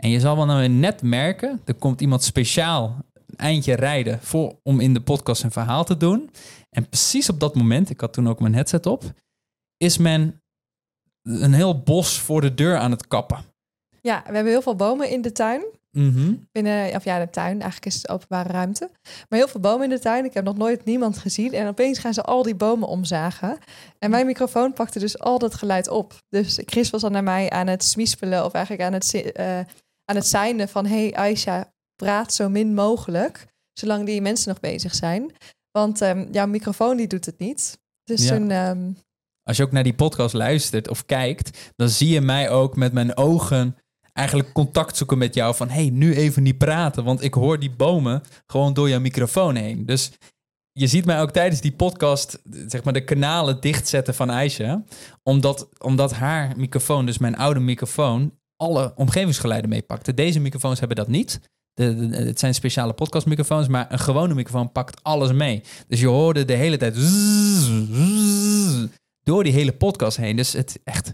En 0.05 0.11
je 0.11 0.19
zal 0.19 0.35
wel 0.35 0.45
nou 0.45 0.67
net 0.67 1.01
merken, 1.01 1.61
er 1.65 1.73
komt 1.73 2.01
iemand 2.01 2.23
speciaal 2.23 2.95
een 3.13 3.37
eindje 3.37 3.75
rijden 3.75 4.19
voor, 4.21 4.55
om 4.63 4.79
in 4.79 4.93
de 4.93 5.01
podcast 5.01 5.43
een 5.43 5.51
verhaal 5.51 5.83
te 5.83 5.97
doen. 5.97 6.29
En 6.69 6.89
precies 6.89 7.29
op 7.29 7.39
dat 7.39 7.55
moment, 7.55 7.89
ik 7.89 8.01
had 8.01 8.13
toen 8.13 8.29
ook 8.29 8.39
mijn 8.39 8.53
headset 8.53 8.85
op, 8.85 9.03
is 9.77 9.97
men 9.97 10.41
een 11.23 11.53
heel 11.53 11.79
bos 11.79 12.19
voor 12.19 12.41
de 12.41 12.53
deur 12.53 12.77
aan 12.77 12.91
het 12.91 13.07
kappen. 13.07 13.43
Ja, 14.01 14.23
we 14.27 14.33
hebben 14.33 14.51
heel 14.51 14.61
veel 14.61 14.75
bomen 14.75 15.09
in 15.09 15.21
de 15.21 15.31
tuin. 15.31 15.63
Mhm. 15.91 16.33
Binnen, 16.51 16.95
of 16.95 17.03
ja, 17.03 17.19
de 17.19 17.29
tuin. 17.29 17.61
Eigenlijk 17.61 17.85
is 17.85 17.95
het 17.95 18.09
openbare 18.09 18.49
ruimte. 18.49 18.89
Maar 19.29 19.39
heel 19.39 19.47
veel 19.47 19.59
bomen 19.59 19.83
in 19.83 19.89
de 19.89 19.99
tuin. 19.99 20.25
Ik 20.25 20.33
heb 20.33 20.43
nog 20.43 20.57
nooit 20.57 20.85
niemand 20.85 21.17
gezien. 21.17 21.53
En 21.53 21.67
opeens 21.67 21.99
gaan 21.99 22.13
ze 22.13 22.21
al 22.21 22.43
die 22.43 22.55
bomen 22.55 22.87
omzagen. 22.87 23.57
En 23.99 24.09
mijn 24.09 24.25
microfoon 24.25 24.73
pakte 24.73 24.99
dus 24.99 25.19
al 25.19 25.39
dat 25.39 25.53
geluid 25.53 25.87
op. 25.87 26.13
Dus 26.29 26.59
Chris 26.65 26.89
was 26.89 27.01
dan 27.01 27.11
naar 27.11 27.23
mij 27.23 27.49
aan 27.49 27.67
het 27.67 27.83
smispelen. 27.83 28.45
Of 28.45 28.53
eigenlijk 28.53 28.85
aan 28.85 28.93
het, 28.93 29.31
eh, 29.31 29.59
aan 30.05 30.15
het 30.15 30.25
seinen 30.27 30.69
van... 30.69 30.85
Hey 30.85 31.13
Aisha, 31.15 31.73
praat 31.95 32.33
zo 32.33 32.49
min 32.49 32.73
mogelijk. 32.73 33.47
Zolang 33.73 34.05
die 34.05 34.21
mensen 34.21 34.49
nog 34.49 34.59
bezig 34.59 34.95
zijn. 34.95 35.33
Want 35.71 36.01
ehm, 36.01 36.27
jouw 36.31 36.47
microfoon 36.47 36.97
die 36.97 37.07
doet 37.07 37.25
het 37.25 37.39
niet. 37.39 37.79
Dus 38.03 38.23
Ja. 38.27 38.35
toen... 38.35 38.51
ehm, 38.51 38.91
Als 39.43 39.57
je 39.57 39.63
ook 39.63 39.71
naar 39.71 39.83
die 39.83 39.93
podcast 39.93 40.33
luistert 40.33 40.87
of 40.89 41.05
kijkt, 41.05 41.71
dan 41.75 41.89
zie 41.89 42.09
je 42.09 42.21
mij 42.21 42.49
ook 42.49 42.75
met 42.75 42.93
mijn 42.93 43.17
ogen 43.17 43.77
eigenlijk 44.13 44.53
contact 44.53 44.97
zoeken 44.97 45.17
met 45.17 45.33
jou 45.33 45.55
van 45.55 45.69
hey, 45.69 45.89
nu 45.89 46.15
even 46.15 46.43
niet 46.43 46.57
praten, 46.57 47.03
want 47.03 47.23
ik 47.23 47.33
hoor 47.33 47.59
die 47.59 47.71
bomen 47.75 48.21
gewoon 48.45 48.73
door 48.73 48.89
jouw 48.89 48.99
microfoon 48.99 49.55
heen. 49.55 49.85
Dus 49.85 50.11
je 50.71 50.87
ziet 50.87 51.05
mij 51.05 51.21
ook 51.21 51.31
tijdens 51.31 51.61
die 51.61 51.71
podcast 51.71 52.39
zeg 52.67 52.83
maar 52.83 52.93
de 52.93 53.03
kanalen 53.03 53.61
dichtzetten 53.61 54.15
van 54.15 54.31
Aisha, 54.31 54.83
omdat, 55.23 55.69
omdat 55.79 56.13
haar 56.13 56.53
microfoon, 56.57 57.05
dus 57.05 57.17
mijn 57.17 57.37
oude 57.37 57.59
microfoon, 57.59 58.39
alle 58.57 58.93
omgevingsgeluiden 58.95 59.69
meepakte. 59.69 60.13
Deze 60.13 60.39
microfoons 60.39 60.79
hebben 60.79 60.97
dat 60.97 61.07
niet. 61.07 61.39
De, 61.73 62.07
de- 62.07 62.15
het 62.15 62.39
zijn 62.39 62.53
speciale 62.53 62.93
podcastmicrofoons, 62.93 63.67
maar 63.67 63.91
een 63.91 63.99
gewone 63.99 64.33
microfoon 64.33 64.71
pakt 64.71 65.03
alles 65.03 65.31
mee. 65.31 65.63
Dus 65.87 65.99
je 65.99 66.07
hoorde 66.07 66.45
de 66.45 66.53
hele 66.53 66.77
tijd 66.77 66.95
zzz, 66.95 67.67
zzz, 67.91 68.85
door 69.23 69.43
die 69.43 69.53
hele 69.53 69.73
podcast 69.73 70.17
heen. 70.17 70.35
Dus 70.35 70.53
het 70.53 70.79
echt, 70.83 71.13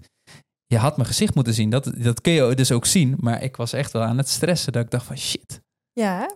je 0.65 0.77
had 0.77 0.95
mijn 0.97 1.07
gezicht 1.07 1.35
moeten 1.35 1.53
zien. 1.53 1.69
Dat, 1.69 1.91
dat 1.97 2.21
kun 2.21 2.33
je 2.33 2.55
dus 2.55 2.71
ook 2.71 2.85
zien. 2.85 3.15
Maar 3.19 3.43
ik 3.43 3.55
was 3.55 3.73
echt 3.73 3.91
wel 3.91 4.01
aan 4.01 4.17
het 4.17 4.29
stressen 4.29 4.71
dat 4.73 4.83
ik 4.83 4.91
dacht 4.91 5.05
van 5.05 5.17
shit, 5.17 5.61
ja, 5.91 6.35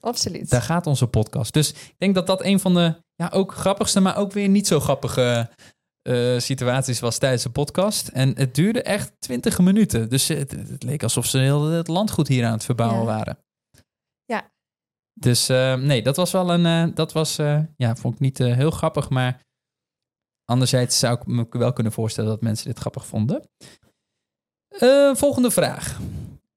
absoluut. 0.00 0.50
daar 0.50 0.62
gaat 0.62 0.86
onze 0.86 1.06
podcast. 1.06 1.52
Dus 1.52 1.70
ik 1.70 1.94
denk 1.98 2.14
dat 2.14 2.26
dat 2.26 2.44
een 2.44 2.60
van 2.60 2.74
de 2.74 2.94
ja, 3.14 3.28
ook 3.32 3.52
grappigste, 3.54 4.00
maar 4.00 4.16
ook 4.16 4.32
weer 4.32 4.48
niet 4.48 4.66
zo 4.66 4.80
grappige 4.80 5.50
eh, 6.08 6.38
situaties 6.38 7.00
was 7.00 7.18
tijdens 7.18 7.42
de 7.42 7.50
podcast. 7.50 8.08
En 8.08 8.36
het 8.36 8.54
duurde 8.54 8.82
echt 8.82 9.12
20 9.20 9.58
minuten. 9.58 10.08
Dus 10.08 10.28
het, 10.28 10.50
het 10.50 10.82
leek 10.82 11.02
alsof 11.02 11.26
ze 11.26 11.38
heel 11.38 11.64
het 11.64 11.88
landgoed 11.88 12.28
hier 12.28 12.46
aan 12.46 12.52
het 12.52 12.64
verbouwen 12.64 12.98
Ja. 13.00 13.04
waren. 13.04 13.38
Ja. 14.24 14.52
Dus 15.12 15.48
eh, 15.48 15.74
nee, 15.74 16.02
dat 16.02 16.16
was 16.16 16.30
wel 16.32 16.50
een. 16.50 16.66
eh, 16.66 16.94
dat 16.94 17.12
was, 17.12 17.36
ja, 17.76 17.96
vond 17.96 18.14
ik 18.14 18.20
niet 18.20 18.38
heel 18.38 18.70
grappig. 18.70 19.08
Maar 19.08 19.46
anderzijds 20.44 20.98
zou 20.98 21.18
ik 21.20 21.26
me 21.26 21.46
wel 21.50 21.72
kunnen 21.72 21.92
voorstellen 21.92 22.30
dat 22.30 22.40
mensen 22.42 22.66
dit 22.66 22.78
grappig 22.78 23.06
vonden. 23.06 23.48
Volgende 25.14 25.50
vraag. 25.50 26.00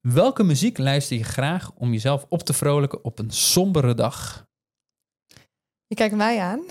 Welke 0.02 0.44
muziek 0.44 0.78
luister 0.78 1.18
je 1.18 1.24
graag 1.24 1.72
om 1.74 1.92
jezelf 1.92 2.26
op 2.30 2.42
te 2.42 2.54
vrolijken 2.54 3.04
op 3.04 3.20
een 3.20 3.32
sombere 3.32 3.94
dag? 3.94 4.48
Je 5.88 5.96
kijkt 5.96 6.16
mij 6.16 6.40
aan. 6.40 6.66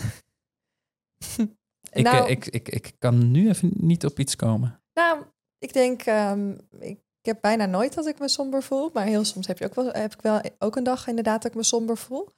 Ik, 1.90 2.05
Nou- 2.05 2.24
eh, 2.24 2.31
ik, 2.31 2.46
ik, 2.46 2.68
ik 2.68 2.94
kan 2.98 3.31
nu 3.31 3.48
even 3.48 3.70
niet 3.74 4.05
op 4.05 4.18
iets 4.18 4.37
komen. 4.37 4.83
Nou, 4.94 5.24
ik 5.59 5.72
denk, 5.72 6.03
ehm, 6.03 6.50
ik, 6.79 6.98
ik 7.20 7.26
heb 7.26 7.38
bijna 7.40 7.66
nooit 7.66 7.94
dat 7.94 8.07
ik 8.07 8.18
me 8.18 8.29
somber 8.29 8.62
voel. 8.62 8.90
Maar 8.92 9.05
heel 9.05 9.24
soms 9.24 9.46
heb, 9.46 9.59
je 9.59 9.64
ook 9.64 9.74
wel, 9.74 9.92
heb 9.92 10.12
ik 10.12 10.20
wel 10.20 10.40
ook 10.59 10.76
een 10.76 10.85
dag 10.85 11.07
inderdaad 11.07 11.42
dat 11.42 11.50
ik 11.50 11.57
me 11.57 11.64
somber 11.64 11.96
voel. 11.96 12.29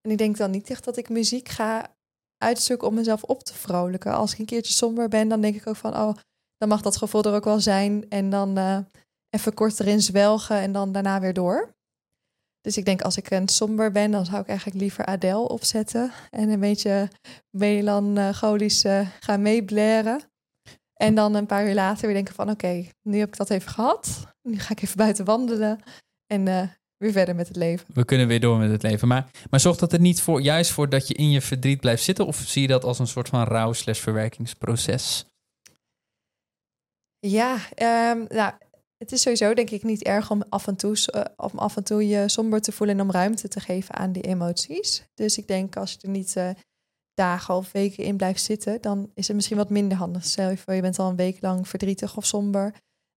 En 0.00 0.10
ik 0.10 0.18
denk 0.18 0.36
dan 0.36 0.50
niet 0.50 0.70
echt 0.70 0.84
dat 0.84 0.96
ik 0.96 1.08
muziek 1.08 1.48
ga 1.48 1.96
uitzoeken 2.38 2.88
om 2.88 2.94
mezelf 2.94 3.22
op 3.22 3.42
te 3.42 3.54
vrolijken. 3.54 4.12
Als 4.12 4.32
ik 4.32 4.38
een 4.38 4.44
keertje 4.44 4.72
somber 4.72 5.08
ben, 5.08 5.28
dan 5.28 5.40
denk 5.40 5.54
ik 5.56 5.66
ook 5.66 5.76
van, 5.76 5.96
oh, 5.96 6.14
dan 6.56 6.68
mag 6.68 6.82
dat 6.82 6.96
gevoel 6.96 7.22
er 7.22 7.34
ook 7.34 7.44
wel 7.44 7.60
zijn. 7.60 8.08
En 8.08 8.30
dan 8.30 8.56
eh, 8.58 8.78
even 9.30 9.54
kort 9.54 9.80
erin 9.80 10.02
zwelgen 10.02 10.56
en 10.56 10.72
dan 10.72 10.92
daarna 10.92 11.20
weer 11.20 11.32
door. 11.34 11.75
Dus 12.66 12.76
ik 12.76 12.84
denk, 12.84 13.02
als 13.02 13.16
ik 13.16 13.30
een 13.30 13.48
somber 13.48 13.92
ben, 13.92 14.10
dan 14.10 14.24
zou 14.24 14.40
ik 14.40 14.48
eigenlijk 14.48 14.78
liever 14.80 15.04
Adele 15.04 15.48
opzetten. 15.48 16.12
En 16.30 16.48
een 16.48 16.60
beetje 16.60 17.08
melancholisch 17.50 18.84
eh, 18.84 19.08
gaan 19.20 19.42
meeblaren. 19.42 20.20
En 20.94 21.14
dan 21.14 21.34
een 21.34 21.46
paar 21.46 21.66
uur 21.68 21.74
later 21.74 22.04
weer 22.06 22.14
denken 22.14 22.34
van... 22.34 22.50
oké, 22.50 22.84
nu 23.02 23.18
heb 23.18 23.28
ik 23.28 23.36
dat 23.36 23.50
even 23.50 23.70
gehad. 23.70 24.26
Nu 24.42 24.58
ga 24.58 24.70
ik 24.70 24.82
even 24.82 24.96
buiten 24.96 25.24
wandelen. 25.24 25.80
En 26.26 26.48
eh, 26.48 26.62
weer 26.96 27.12
verder 27.12 27.34
met 27.34 27.48
het 27.48 27.56
leven. 27.56 27.86
We 27.94 28.04
kunnen 28.04 28.26
weer 28.26 28.40
door 28.40 28.58
met 28.58 28.70
het 28.70 28.82
leven. 28.82 29.08
Maar, 29.08 29.30
maar 29.50 29.60
zorgt 29.60 29.80
dat 29.80 29.92
er 29.92 30.00
niet 30.00 30.20
voor, 30.20 30.40
juist 30.40 30.70
voor 30.70 30.88
dat 30.88 31.08
je 31.08 31.14
in 31.14 31.30
je 31.30 31.40
verdriet 31.40 31.80
blijft 31.80 32.02
zitten? 32.02 32.26
Of 32.26 32.36
zie 32.36 32.62
je 32.62 32.68
dat 32.68 32.84
als 32.84 32.98
een 32.98 33.06
soort 33.06 33.28
van 33.28 33.44
rouw 33.44 33.72
slash 33.72 34.00
verwerkingsproces? 34.00 35.26
Ja, 37.18 37.58
ehm, 37.74 38.24
nou, 38.28 38.52
het 38.98 39.12
is 39.12 39.22
sowieso 39.22 39.54
denk 39.54 39.70
ik 39.70 39.82
niet 39.82 40.02
erg 40.02 40.30
om 40.30 40.42
af 40.48 40.66
en 40.66 40.76
toe, 40.76 41.06
eh, 41.06 41.24
om 41.36 41.58
af 41.58 41.76
en 41.76 41.84
toe 41.84 42.08
je 42.08 42.28
somber 42.28 42.60
te 42.60 42.72
voelen 42.72 42.98
en 42.98 43.02
om 43.02 43.10
ruimte 43.10 43.48
te 43.48 43.60
geven 43.60 43.94
aan 43.94 44.12
die 44.12 44.22
emoties. 44.22 45.04
Dus 45.14 45.38
ik 45.38 45.46
denk 45.46 45.76
als 45.76 45.92
je 45.92 45.98
er 46.00 46.08
niet 46.08 46.36
eh, 46.36 46.50
dagen 47.14 47.54
of 47.54 47.72
weken 47.72 48.04
in 48.04 48.16
blijft 48.16 48.42
zitten, 48.42 48.80
dan 48.80 49.10
is 49.14 49.26
het 49.26 49.36
misschien 49.36 49.56
wat 49.56 49.70
minder 49.70 49.98
handig. 49.98 50.24
Stel 50.24 50.50
je 50.50 50.56
voor, 50.56 50.74
je 50.74 50.80
bent 50.80 50.98
al 50.98 51.10
een 51.10 51.16
week 51.16 51.40
lang 51.40 51.68
verdrietig 51.68 52.16
of 52.16 52.26
somber. 52.26 52.64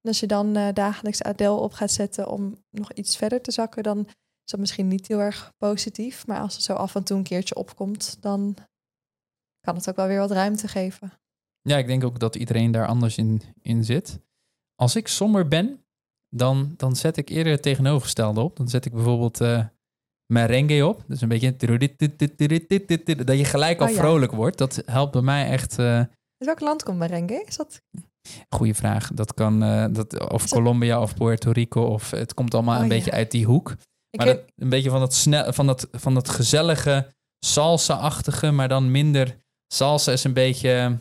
En 0.01 0.09
als 0.09 0.19
je 0.19 0.27
dan 0.27 0.57
uh, 0.57 0.67
dagelijks 0.73 1.21
Adele 1.21 1.51
op 1.51 1.73
gaat 1.73 1.91
zetten 1.91 2.29
om 2.29 2.63
nog 2.69 2.93
iets 2.93 3.17
verder 3.17 3.41
te 3.41 3.51
zakken, 3.51 3.83
dan 3.83 3.99
is 4.07 4.51
dat 4.51 4.59
misschien 4.59 4.87
niet 4.87 5.07
heel 5.07 5.19
erg 5.19 5.53
positief. 5.57 6.27
Maar 6.27 6.39
als 6.39 6.53
het 6.53 6.63
zo 6.63 6.73
af 6.73 6.95
en 6.95 7.03
toe 7.03 7.17
een 7.17 7.23
keertje 7.23 7.55
opkomt, 7.55 8.21
dan 8.21 8.55
kan 9.59 9.75
het 9.75 9.89
ook 9.89 9.95
wel 9.95 10.07
weer 10.07 10.19
wat 10.19 10.31
ruimte 10.31 10.67
geven. 10.67 11.11
Ja, 11.61 11.77
ik 11.77 11.87
denk 11.87 12.03
ook 12.03 12.19
dat 12.19 12.35
iedereen 12.35 12.71
daar 12.71 12.87
anders 12.87 13.17
in, 13.17 13.41
in 13.61 13.83
zit. 13.83 14.19
Als 14.79 14.95
ik 14.95 15.07
somber 15.07 15.47
ben, 15.47 15.83
dan, 16.35 16.73
dan 16.77 16.95
zet 16.95 17.17
ik 17.17 17.29
eerder 17.29 17.53
het 17.53 17.61
tegenovergestelde 17.61 18.41
op. 18.41 18.57
Dan 18.57 18.67
zet 18.69 18.85
ik 18.85 18.93
bijvoorbeeld 18.93 19.41
uh, 19.41 19.65
merengue 20.33 20.87
op. 20.87 21.03
Dus 21.07 21.21
een 21.21 21.27
beetje... 21.27 21.55
Dat 23.25 23.37
je 23.37 23.45
gelijk 23.45 23.79
al 23.79 23.87
Oh 23.87 23.93
ja. 23.93 23.99
vrolijk 23.99 24.31
wordt. 24.31 24.57
Dat 24.57 24.81
helpt 24.85 25.11
bij 25.11 25.21
mij 25.21 25.49
echt... 25.49 25.79
eh, 25.79 25.97
Uit 25.97 26.09
welk 26.37 26.59
land 26.59 26.83
komt 26.83 26.97
merengue? 26.97 27.43
Is 27.45 27.57
dat... 27.57 27.81
Goeie 28.49 28.73
vraag. 28.73 29.13
Dat 29.13 29.33
kan 29.33 29.63
eh, 29.63 29.85
dat, 29.91 30.29
of 30.29 30.49
Colombia 30.49 31.01
of 31.01 31.13
Puerto 31.15 31.51
Rico 31.51 31.81
of 31.85 32.11
het 32.11 32.33
komt 32.33 32.53
allemaal 32.53 32.75
Oh, 32.77 32.81
een 32.83 32.89
ja. 32.89 32.95
beetje 32.95 33.11
uit 33.11 33.31
die 33.31 33.45
hoek. 33.45 33.75
Maar 34.17 34.25
dat, 34.25 34.41
een 34.55 34.69
beetje 34.69 34.89
van 34.89 34.99
dat, 34.99 35.13
snel, 35.13 35.53
van, 35.53 35.65
dat, 35.67 35.87
van 35.91 36.13
dat 36.13 36.29
gezellige 36.29 37.07
salsa-achtige, 37.45 38.51
maar 38.51 38.67
dan 38.67 38.91
minder. 38.91 39.37
Salsa 39.73 40.11
is 40.11 40.23
een 40.23 40.33
beetje 40.33 40.69
eh, 40.71 40.91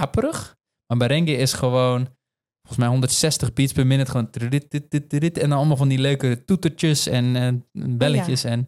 aperig. 0.00 0.56
Maar 0.86 0.96
merengue 0.96 1.36
is 1.36 1.52
gewoon 1.52 2.08
volgens 2.66 2.78
mij 2.78 2.88
160 2.88 3.52
beats 3.52 3.72
per 3.72 3.86
minute. 3.86 4.10
Gewoon 4.10 4.30
tridit, 4.30 4.70
dit, 4.70 4.90
dit, 4.90 5.10
dit, 5.10 5.20
dit. 5.20 5.38
en 5.38 5.48
dan 5.48 5.58
allemaal 5.58 5.76
van 5.76 5.88
die 5.88 5.98
leuke 5.98 6.44
toetertjes 6.44 7.06
en 7.06 7.36
eh, 7.36 7.86
belletjes. 7.96 8.44
En 8.44 8.66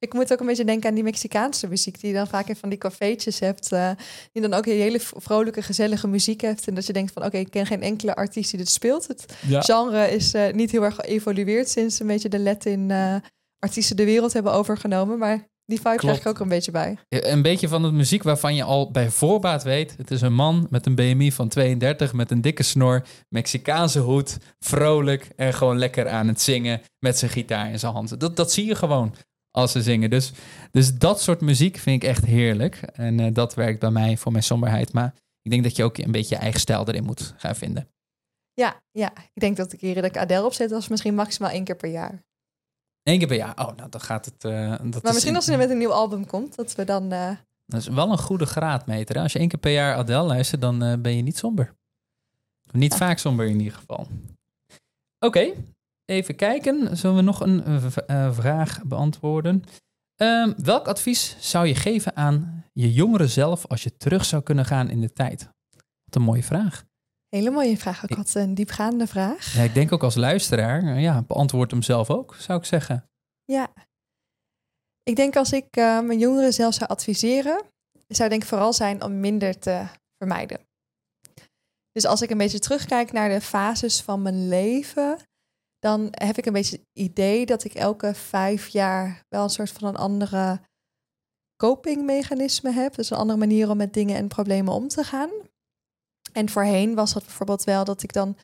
Ik 0.00 0.12
moet 0.12 0.32
ook 0.32 0.40
een 0.40 0.46
beetje 0.46 0.64
denken 0.64 0.88
aan 0.88 0.94
die 0.94 1.04
Mexicaanse 1.04 1.68
muziek 1.68 2.00
die 2.00 2.10
je 2.10 2.16
dan 2.16 2.26
vaak 2.26 2.48
in 2.48 2.56
van 2.56 2.68
die 2.68 2.78
cafeetjes 2.78 3.38
hebt. 3.38 3.72
eh, 3.72 3.90
die 4.32 4.42
dan 4.42 4.54
ook 4.54 4.66
een 4.66 4.72
hele 4.72 5.00
vrolijke, 5.00 5.62
gezellige 5.62 6.08
muziek 6.08 6.40
heeft. 6.40 6.68
En 6.68 6.74
dat 6.74 6.86
je 6.86 6.92
denkt 6.92 7.12
van 7.12 7.24
oké, 7.24 7.36
ik 7.36 7.50
ken 7.50 7.66
geen 7.66 7.82
enkele 7.82 8.14
artiest 8.14 8.50
die 8.50 8.58
dit 8.58 8.70
speelt. 8.70 9.06
Het 9.06 9.34
ja. 9.46 9.60
genre 9.60 10.10
is 10.10 10.34
eh, 10.34 10.52
niet 10.52 10.70
heel 10.70 10.84
erg 10.84 10.94
geëvolueerd 10.94 11.68
sinds 11.68 12.00
een 12.00 12.06
beetje 12.06 12.28
de 12.28 12.40
Latin 12.40 12.90
eh, 12.90 13.16
artiesten 13.58 13.96
de 13.96 14.04
wereld 14.04 14.32
hebben 14.32 14.52
overgenomen. 14.52 15.18
Maar 15.18 15.46
die 15.68 15.80
vibe 15.80 15.96
krijg 15.96 16.16
ik 16.16 16.22
Klopt. 16.22 16.36
ook 16.36 16.42
een 16.42 16.48
beetje 16.48 16.70
bij. 16.70 16.98
Een 17.08 17.42
beetje 17.42 17.68
van 17.68 17.82
de 17.82 17.90
muziek 17.90 18.22
waarvan 18.22 18.54
je 18.54 18.62
al 18.62 18.90
bij 18.90 19.10
voorbaat 19.10 19.62
weet. 19.62 19.94
Het 19.96 20.10
is 20.10 20.20
een 20.20 20.34
man 20.34 20.66
met 20.70 20.86
een 20.86 20.94
BMI 20.94 21.32
van 21.32 21.48
32, 21.48 22.12
met 22.12 22.30
een 22.30 22.40
dikke 22.40 22.62
snor, 22.62 23.02
Mexicaanse 23.28 23.98
hoed, 23.98 24.36
vrolijk 24.58 25.28
en 25.36 25.54
gewoon 25.54 25.78
lekker 25.78 26.08
aan 26.08 26.28
het 26.28 26.40
zingen 26.40 26.80
met 26.98 27.18
zijn 27.18 27.30
gitaar 27.30 27.70
in 27.70 27.78
zijn 27.78 27.92
hand. 27.92 28.20
Dat, 28.20 28.36
dat 28.36 28.52
zie 28.52 28.66
je 28.66 28.74
gewoon 28.74 29.14
als 29.50 29.72
ze 29.72 29.82
zingen. 29.82 30.10
Dus, 30.10 30.32
dus 30.70 30.94
dat 30.94 31.20
soort 31.20 31.40
muziek 31.40 31.76
vind 31.76 32.02
ik 32.02 32.08
echt 32.08 32.24
heerlijk. 32.24 32.74
En 32.92 33.20
eh, 33.20 33.34
dat 33.34 33.54
werkt 33.54 33.80
bij 33.80 33.90
mij 33.90 34.16
voor 34.16 34.32
mijn 34.32 34.44
somberheid. 34.44 34.92
Maar 34.92 35.14
ik 35.42 35.50
denk 35.50 35.62
dat 35.62 35.76
je 35.76 35.84
ook 35.84 35.98
een 35.98 36.12
beetje 36.12 36.34
je 36.34 36.40
eigen 36.40 36.60
stijl 36.60 36.88
erin 36.88 37.04
moet 37.04 37.34
gaan 37.36 37.56
vinden. 37.56 37.88
Ja, 38.54 38.82
ja, 38.90 39.12
ik 39.16 39.40
denk 39.40 39.56
dat 39.56 39.70
de 39.70 39.76
keren 39.76 40.02
dat 40.02 40.10
ik 40.10 40.16
Adele 40.16 40.44
opzet, 40.44 40.70
was 40.70 40.88
misschien 40.88 41.14
maximaal 41.14 41.50
één 41.50 41.64
keer 41.64 41.76
per 41.76 41.90
jaar. 41.90 42.26
Eén 43.08 43.18
keer 43.18 43.26
per 43.26 43.36
jaar. 43.36 43.58
Oh, 43.68 43.76
nou, 43.76 43.88
dan 43.90 44.00
gaat 44.00 44.24
het. 44.24 44.44
eh, 44.44 44.70
dat 44.70 44.78
Maar 44.80 44.94
is- 44.94 45.12
misschien 45.12 45.34
als 45.36 45.44
ze 45.44 45.56
met 45.56 45.70
een 45.70 45.78
nieuw 45.78 45.92
album 45.92 46.26
komt, 46.26 46.54
dat 46.56 46.74
we 46.74 46.84
dan... 46.84 47.12
eh, 47.12 47.30
Dat 47.66 47.80
is 47.80 47.88
wel 47.88 48.10
een 48.10 48.18
goede 48.18 48.46
graadmeter. 48.46 49.16
hè. 49.16 49.22
Als 49.22 49.32
je 49.32 49.38
één 49.38 49.48
keer 49.48 49.58
per 49.58 49.72
jaar 49.72 49.94
Adele 49.94 50.22
luistert, 50.22 50.60
dan 50.60 50.82
eh, 50.82 50.98
ben 50.98 51.16
je 51.16 51.22
niet 51.22 51.36
somber. 51.38 51.74
Niet 52.72 52.94
vaak 52.94 53.18
somber 53.18 53.46
in 53.46 53.58
ieder 53.58 53.78
geval. 53.78 54.06
Oké, 55.18 55.52
even 56.04 56.36
kijken. 56.36 56.96
Zullen 56.96 57.16
we 57.16 57.22
nog 57.22 57.40
een 57.40 57.80
vraag 58.34 58.82
beantwoorden? 58.84 59.62
Ehm, 60.16 60.52
welk 60.56 60.88
advies 60.88 61.36
zou 61.40 61.66
je 61.66 61.74
geven 61.74 62.16
aan 62.16 62.64
je 62.72 62.92
jongere 62.92 63.26
zelf 63.26 63.66
als 63.66 63.82
je 63.82 63.96
terug 63.96 64.24
zou 64.24 64.42
kunnen 64.42 64.64
gaan 64.64 64.90
in 64.90 65.00
de 65.00 65.12
tijd? 65.12 65.48
Wat 66.04 66.14
een 66.14 66.22
mooie 66.22 66.42
vraag. 66.42 66.84
Hele 67.28 67.50
mooie 67.50 67.76
vraag, 67.76 68.02
ook 68.04 68.16
wat 68.16 68.34
een 68.34 68.54
diepgaande 68.54 69.06
vraag. 69.06 69.54
Ja, 69.54 69.62
ik 69.62 69.74
denk 69.74 69.92
ook 69.92 70.02
als 70.02 70.14
luisteraar, 70.14 70.82
eh, 70.82 71.02
ja, 71.02 71.22
beantwoord 71.22 71.70
hem 71.70 71.82
zelf 71.82 72.10
ook, 72.10 72.34
zou 72.34 72.58
ik 72.58 72.64
zeggen. 72.64 73.10
Ja. 73.44 73.72
Ik 75.02 75.16
denk 75.16 75.36
als 75.36 75.52
ik 75.52 75.66
eh, 75.70 76.00
mijn 76.00 76.18
jongeren 76.18 76.52
zelf 76.52 76.74
zou 76.74 76.90
adviseren, 76.90 77.62
zou 78.08 78.28
denk 78.28 78.42
ik 78.42 78.48
vooral 78.48 78.72
zijn 78.72 79.02
om 79.02 79.20
minder 79.20 79.58
te 79.58 79.86
vermijden. 80.18 80.60
Dus 81.92 82.06
als 82.06 82.22
ik 82.22 82.30
een 82.30 82.38
beetje 82.38 82.58
terugkijk 82.58 83.12
naar 83.12 83.28
de 83.28 83.40
fases 83.40 84.00
van 84.00 84.22
mijn 84.22 84.48
leven, 84.48 85.18
dan 85.78 86.08
heb 86.10 86.38
ik 86.38 86.46
een 86.46 86.52
beetje 86.52 86.76
het 86.76 86.86
idee 86.92 87.46
dat 87.46 87.64
ik 87.64 87.74
elke 87.74 88.14
vijf 88.14 88.68
jaar 88.68 89.24
wel 89.28 89.42
een 89.42 89.50
soort 89.50 89.70
van 89.70 89.88
een 89.88 89.96
andere 89.96 90.60
copingmechanisme 91.56 92.70
heb. 92.70 92.94
Dus 92.94 93.10
een 93.10 93.16
andere 93.16 93.38
manier 93.38 93.70
om 93.70 93.76
met 93.76 93.94
dingen 93.94 94.16
en 94.16 94.28
problemen 94.28 94.72
om 94.72 94.88
te 94.88 95.04
gaan. 95.04 95.30
En 96.38 96.48
voorheen 96.48 96.94
was 96.94 97.12
dat 97.12 97.24
bijvoorbeeld 97.24 97.64
wel 97.64 97.84
dat 97.84 98.02
ik 98.02 98.12
dan, 98.12 98.36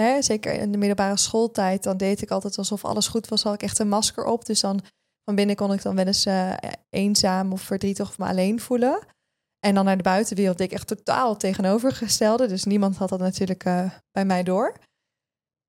hè, 0.00 0.22
zeker 0.22 0.52
in 0.52 0.72
de 0.72 0.78
middelbare 0.78 1.16
schooltijd, 1.16 1.82
dan 1.82 1.96
deed 1.96 2.22
ik 2.22 2.30
altijd 2.30 2.58
alsof 2.58 2.84
alles 2.84 3.08
goed 3.08 3.28
was, 3.28 3.42
had 3.42 3.54
ik 3.54 3.62
echt 3.62 3.78
een 3.78 3.88
masker 3.88 4.24
op. 4.24 4.44
Dus 4.44 4.60
dan 4.60 4.80
van 5.24 5.34
binnen 5.34 5.56
kon 5.56 5.72
ik 5.72 5.82
dan 5.82 5.96
wel 5.96 6.06
eens 6.06 6.26
eh, 6.26 6.52
eenzaam 6.88 7.52
of 7.52 7.62
verdrietig 7.62 8.08
of 8.08 8.18
me 8.18 8.24
alleen 8.24 8.60
voelen. 8.60 8.98
En 9.66 9.74
dan 9.74 9.84
naar 9.84 9.96
de 9.96 10.02
buitenwereld 10.02 10.58
deed 10.58 10.66
ik 10.66 10.72
echt 10.72 10.86
totaal 10.86 11.36
tegenovergestelde. 11.36 12.46
Dus 12.46 12.64
niemand 12.64 12.96
had 12.96 13.08
dat 13.08 13.18
natuurlijk 13.18 13.64
eh, 13.64 13.90
bij 14.10 14.24
mij 14.24 14.42
door. 14.42 14.76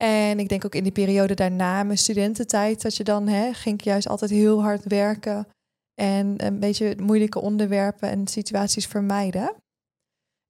En 0.03 0.39
ik 0.39 0.49
denk 0.49 0.65
ook 0.65 0.75
in 0.75 0.83
die 0.83 0.91
periode 0.91 1.33
daarna, 1.33 1.83
mijn 1.83 1.97
studententijd, 1.97 2.81
dat 2.81 2.95
je 2.95 3.03
dan 3.03 3.27
hè, 3.27 3.53
ging 3.53 3.79
ik 3.79 3.85
juist 3.85 4.07
altijd 4.07 4.31
heel 4.31 4.61
hard 4.61 4.83
werken 4.83 5.47
en 5.93 6.45
een 6.45 6.59
beetje 6.59 6.95
moeilijke 7.01 7.39
onderwerpen 7.39 8.09
en 8.09 8.27
situaties 8.27 8.87
vermijden. 8.87 9.62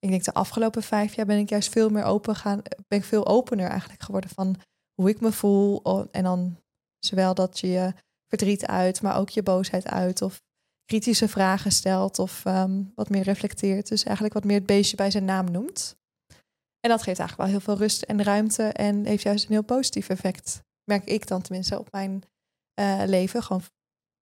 Ik 0.04 0.10
denk 0.10 0.24
de 0.24 0.34
afgelopen 0.34 0.84
vijf 0.84 1.14
jaar 1.16 1.26
ben 1.26 1.38
ik 1.38 1.50
juist 1.50 1.72
veel 1.72 1.90
meer 1.90 2.04
open 2.04 2.36
gaan, 2.36 2.62
ben 2.88 3.00
ik 3.00 3.04
veel 3.06 3.28
opener 3.28 3.70
eigenlijk 3.70 4.04
geworden 4.04 4.30
van 4.30 4.56
hoe 4.94 5.10
ik 5.10 5.20
me 5.22 5.32
voel. 5.32 5.80
O- 5.86 6.08
En 6.12 6.24
dan 6.24 6.58
zowel 7.00 7.34
dat 7.34 7.60
je 7.60 7.68
je 7.68 7.94
verdriet 8.28 8.66
uit, 8.66 9.02
maar 9.02 9.18
ook 9.18 9.30
je 9.30 9.44
boosheid 9.44 9.86
uit 9.88 10.22
of 10.22 10.42
kritische 10.86 11.28
vragen 11.28 11.72
stelt 11.72 12.20
of 12.20 12.46
ehm, 12.46 12.84
wat 12.96 13.10
meer 13.10 13.24
reflecteert. 13.24 13.88
Dus 13.88 14.04
eigenlijk 14.04 14.34
wat 14.34 14.44
meer 14.44 14.58
het 14.58 14.66
beestje 14.66 14.96
bij 14.96 15.12
zijn 15.12 15.26
naam 15.26 15.52
noemt. 15.52 15.96
En 16.80 16.90
dat 16.90 17.04
geeft 17.04 17.20
eigenlijk 17.20 17.38
wel 17.38 17.48
heel 17.60 17.60
veel 17.60 17.78
rust 17.78 18.02
en 18.02 18.24
ruimte 18.24 18.64
en 18.64 19.06
heeft 19.06 19.24
juist 19.24 19.46
een 19.46 19.52
heel 19.52 19.64
positief 19.64 20.10
effect. 20.10 20.62
Merk 20.84 21.04
ik 21.06 21.28
dan 21.28 21.42
tenminste 21.42 21.80
op 21.80 21.92
mijn 21.92 22.24
eh, 22.74 23.02
leven, 23.06 23.44
gewoon 23.44 23.64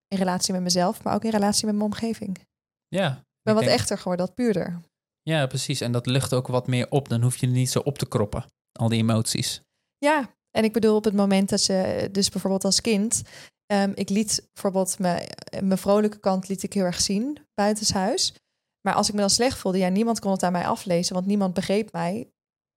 in 0.08 0.17
relatie 0.17 0.54
met 0.54 0.62
mezelf, 0.62 1.04
maar 1.04 1.13
ook 1.15 1.24
in 1.24 1.30
relatie 1.32 1.65
met 1.65 1.76
mijn 1.76 1.86
omgeving. 1.91 2.38
Ik 2.38 2.46
Ja, 2.88 3.10
ben 3.13 3.20
ik 3.54 3.54
wat 3.54 3.63
denk- 3.63 3.80
echter 3.80 3.98
geworden, 3.98 4.26
wat 4.26 4.36
puurder. 4.36 4.80
Ja, 5.23 5.47
precies. 5.47 5.81
En 5.81 5.91
dat 5.91 6.05
lucht 6.05 6.34
ook 6.34 6.47
wat 6.47 6.67
meer 6.67 6.89
op. 6.89 7.10
Dan 7.10 7.21
hoef 7.21 7.36
je 7.38 7.47
niet 7.47 7.69
zo 7.69 7.79
op 7.79 7.97
te 7.97 8.07
kroppen. 8.07 8.45
Al 8.71 8.89
die 8.89 8.99
emoties. 8.99 9.62
Ja, 9.97 10.36
en 10.51 10.63
ik 10.63 10.73
bedoel 10.73 10.95
op 10.95 11.03
het 11.03 11.13
moment 11.13 11.49
dat 11.49 11.65
je, 11.65 12.10
dus 12.12 12.29
bijvoorbeeld 12.29 12.63
als 12.63 12.81
kind, 12.81 13.21
ehm, 13.65 13.91
ik 13.95 14.10
liet 14.10 14.49
bijvoorbeeld 14.53 14.99
mijn, 14.99 15.27
mijn 15.63 15.77
vrolijke 15.77 16.19
kant 16.19 16.47
liet 16.47 16.63
ik 16.63 16.73
heel 16.73 16.84
erg 16.84 17.01
zien 17.01 17.38
buitenshuis. 17.53 18.34
Maar 18.81 18.93
als 18.93 19.07
ik 19.07 19.13
me 19.13 19.19
dan 19.19 19.29
slecht 19.29 19.57
voelde, 19.57 19.77
ja, 19.77 19.89
niemand 19.89 20.19
kon 20.19 20.31
het 20.31 20.43
aan 20.43 20.51
mij 20.51 20.65
aflezen, 20.67 21.13
want 21.13 21.25
niemand 21.25 21.53
begreep 21.53 21.91
mij. 21.91 22.31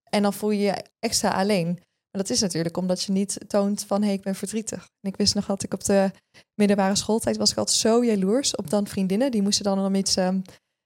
En 0.09 0.21
dan 0.21 0.33
voel 0.33 0.51
je 0.51 0.63
je 0.63 0.85
extra 0.99 1.29
alleen. 1.29 1.67
Maar 2.11 2.23
dat 2.23 2.29
is 2.29 2.41
natuurlijk 2.41 2.77
omdat 2.77 3.03
je 3.03 3.11
niet 3.11 3.39
toont 3.47 3.83
van, 3.83 3.99
hé, 3.99 4.05
hey, 4.05 4.15
ik 4.15 4.23
ben 4.23 4.35
verdrietig. 4.35 4.89
En 4.99 5.09
ik 5.09 5.17
wist 5.17 5.35
nog 5.35 5.45
dat 5.45 5.63
ik 5.63 5.73
op 5.73 5.83
de 5.83 6.11
middelbare 6.53 6.95
schooltijd 6.95 7.37
was 7.37 7.51
ik 7.51 7.57
altijd 7.57 7.77
zo 7.77 8.03
jaloers 8.03 8.55
op 8.55 8.69
dan 8.69 8.87
vriendinnen. 8.87 9.31
Die 9.31 9.41
moesten 9.41 9.63
dan 9.63 9.85
om 9.85 9.95
iets, 9.95 10.15
ehm, 10.15 10.41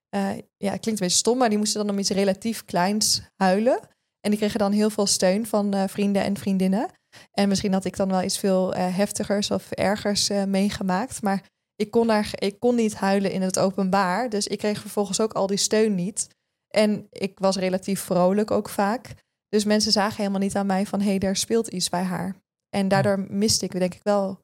eh, 0.09 0.37
ja, 0.57 0.71
het 0.71 0.81
klinkt 0.81 0.87
een 1.01 1.07
beetje 1.07 1.09
stom, 1.09 1.37
maar 1.37 1.49
die 1.49 1.57
moesten 1.57 1.85
dan 1.85 1.93
om 1.93 1.99
iets 1.99 2.09
relatief 2.09 2.65
kleins 2.65 3.21
huilen. 3.35 3.79
En 4.19 4.29
die 4.29 4.39
kregen 4.39 4.59
dan 4.59 4.71
heel 4.71 4.89
veel 4.89 5.05
steun 5.05 5.45
van 5.45 5.73
eh, 5.73 5.87
vrienden 5.87 6.23
en 6.23 6.37
vriendinnen. 6.37 6.89
En 7.31 7.49
misschien 7.49 7.73
had 7.73 7.85
ik 7.85 7.95
dan 7.95 8.09
wel 8.09 8.21
iets 8.21 8.39
veel 8.39 8.73
eh, 8.73 8.95
heftigers 8.95 9.51
of 9.51 9.71
ergers 9.71 10.29
meegemaakt. 10.29 11.21
Maar 11.21 11.49
ik 11.75 11.91
kon, 11.91 12.07
daar, 12.07 12.31
ik 12.35 12.59
kon 12.59 12.75
niet 12.75 12.95
huilen 12.95 13.31
in 13.31 13.41
het 13.41 13.59
openbaar. 13.59 14.29
Dus 14.29 14.47
ik 14.47 14.57
kreeg 14.57 14.81
vervolgens 14.81 15.21
ook 15.21 15.33
al 15.33 15.47
die 15.47 15.57
steun 15.57 15.95
niet. 15.95 16.27
En 16.67 17.07
ik 17.09 17.39
was 17.39 17.55
relatief 17.55 18.01
vrolijk 18.01 18.51
ook 18.51 18.69
vaak. 18.69 19.13
Dus 19.47 19.63
mensen 19.63 19.91
zagen 19.91 20.17
helemaal 20.17 20.39
niet 20.39 20.55
aan 20.55 20.65
mij 20.65 20.85
van... 20.85 20.99
hé, 20.99 21.09
hey, 21.09 21.17
daar 21.17 21.35
speelt 21.35 21.67
iets 21.67 21.89
bij 21.89 22.03
haar. 22.03 22.35
En 22.69 22.87
daardoor 22.87 23.19
miste 23.29 23.65
ik 23.65 23.71
denk 23.71 23.93
ik 23.93 24.03
wel 24.03 24.39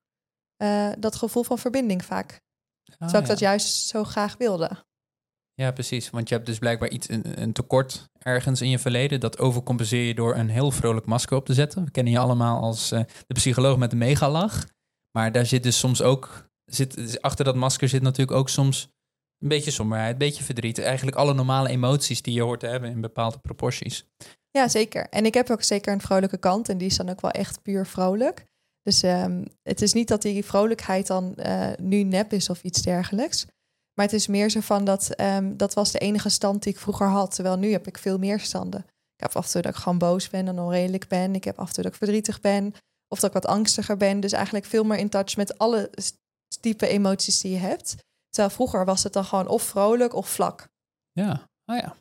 dat 0.99 1.15
gevoel 1.15 1.43
van 1.43 1.60
verbinding 1.60 2.06
vaak. 2.06 2.41
Terwijl 2.84 3.17
ik 3.17 3.21
ja. 3.21 3.28
dat 3.28 3.39
juist 3.39 3.88
zo 3.88 4.04
graag 4.04 4.38
wilde. 4.38 4.86
Ja, 5.56 5.72
precies. 5.72 6.10
Want 6.10 6.30
je 6.30 6.36
hebt 6.36 6.48
dus 6.48 6.60
blijkbaar 6.60 6.89
iets, 6.89 7.10
een, 7.10 7.41
een 7.41 7.54
tekort 7.54 8.10
ergens 8.20 8.62
in 8.62 8.70
je 8.70 8.80
verleden. 8.80 9.20
Dat 9.20 9.39
overcompenseer 9.39 10.03
je 10.03 10.16
door 10.16 10.36
een 10.36 10.49
heel 10.49 10.72
vrolijk 10.72 11.06
masker 11.06 11.38
op 11.38 11.45
te 11.45 11.53
zetten. 11.53 11.86
We 11.86 11.91
kennen 11.91 12.14
je 12.14 12.20
allemaal 12.20 12.62
als 12.62 12.91
eh, 12.91 12.99
de 13.28 13.34
psycholoog 13.34 13.78
met 13.78 13.89
de 13.89 13.95
megalach. 13.95 14.66
Maar 15.12 15.32
daar 15.32 15.45
zit 15.45 15.64
dus 15.64 15.80
soms 15.80 16.01
ook... 16.01 16.49
Zit, 16.66 17.22
achter 17.22 17.45
dat 17.45 17.56
masker 17.56 17.89
zit 17.89 18.01
natuurlijk 18.01 18.38
ook 18.38 18.49
soms 18.49 18.89
een 19.39 19.47
beetje 19.47 19.72
somberheid, 19.72 20.12
een 20.12 20.18
beetje 20.18 20.43
verdriet. 20.43 20.80
Eigenlijk 20.80 21.18
alle 21.18 21.34
normale 21.34 21.70
emoties 21.70 22.22
die 22.22 22.34
je 22.34 22.41
hoort 22.41 22.60
te 22.60 22.68
hebben 22.68 22.91
in 22.91 23.01
bepaalde 23.01 23.39
proporties. 23.39 24.06
Ja, 24.51 24.68
zeker. 24.68 25.10
En 25.10 25.26
ik 25.26 25.34
heb 25.34 25.49
ook 25.49 25.64
zeker 25.64 25.93
een 25.93 26.01
vrolijke 26.01 26.38
kant 26.38 26.70
en 26.70 26.78
die 26.78 26.88
is 26.88 26.97
dan 26.97 27.10
ook 27.10 27.22
wel 27.22 27.32
echt 27.32 27.62
puur 27.62 27.86
vrolijk. 27.86 28.45
Dus 28.82 29.03
ehm, 29.03 29.45
het 29.64 29.82
is 29.82 29.93
niet 29.93 30.08
dat 30.08 30.22
die 30.22 30.45
vrolijkheid 30.45 31.08
dan 31.08 31.36
eh, 31.36 31.72
nu 31.78 32.03
nep 32.03 32.34
is 32.34 32.49
of 32.49 32.64
iets 32.64 32.82
dergelijks. 32.82 33.45
Maar 33.96 34.06
het 34.06 34.14
is 34.14 34.28
meer 34.28 34.50
zo 34.50 34.60
van 34.60 34.86
dat 34.86 35.10
ehm, 35.10 35.58
dat 35.58 35.74
was 35.74 35.91
de 35.91 36.00
enige 36.00 36.30
stand 36.30 36.64
die 36.64 36.74
ik 36.74 36.80
vroeger 36.80 37.08
had. 37.08 37.36
Terwijl 37.36 37.58
nu 37.58 37.72
heb 37.72 37.88
ik 37.88 37.98
veel 37.98 38.18
meer 38.18 38.39
standen. 38.39 38.80
Ik 39.16 39.22
heb 39.22 39.36
af 39.36 39.46
en 39.46 39.52
toe 39.52 39.62
dat 39.62 39.72
ik 39.72 39.78
gewoon 39.78 39.98
boos 39.98 40.30
ben 40.30 40.48
en 40.48 40.60
onredelijk 40.60 41.08
ben. 41.08 41.36
Ik 41.36 41.43
heb 41.43 41.60
af 41.60 41.68
en 41.68 41.74
toe 41.74 41.84
dat 41.84 41.91
ik 41.91 41.98
verdrietig 41.98 42.41
ben. 42.41 42.74
Of 43.08 43.20
dat 43.20 43.36
ik 43.36 43.41
wat 43.41 43.52
angstiger 43.52 43.98
ben. 43.98 44.20
Dus 44.20 44.32
eigenlijk 44.32 44.66
veel 44.66 44.84
meer 44.84 44.98
in 44.98 45.10
touch 45.10 45.36
met 45.36 45.58
alle 45.58 45.91
type 46.62 46.88
emoties 46.88 47.41
die 47.41 47.52
je 47.52 47.58
hebt. 47.58 47.96
Terwijl 48.30 48.56
vroeger 48.56 48.86
was 48.86 49.04
het 49.04 49.14
dan 49.14 49.26
gewoon 49.26 49.48
of 49.48 49.64
vrolijk 49.64 50.14
of 50.14 50.30
vlak. 50.30 50.68
Ja, 51.12 51.50
oh 51.66 51.78
ja. 51.78 51.96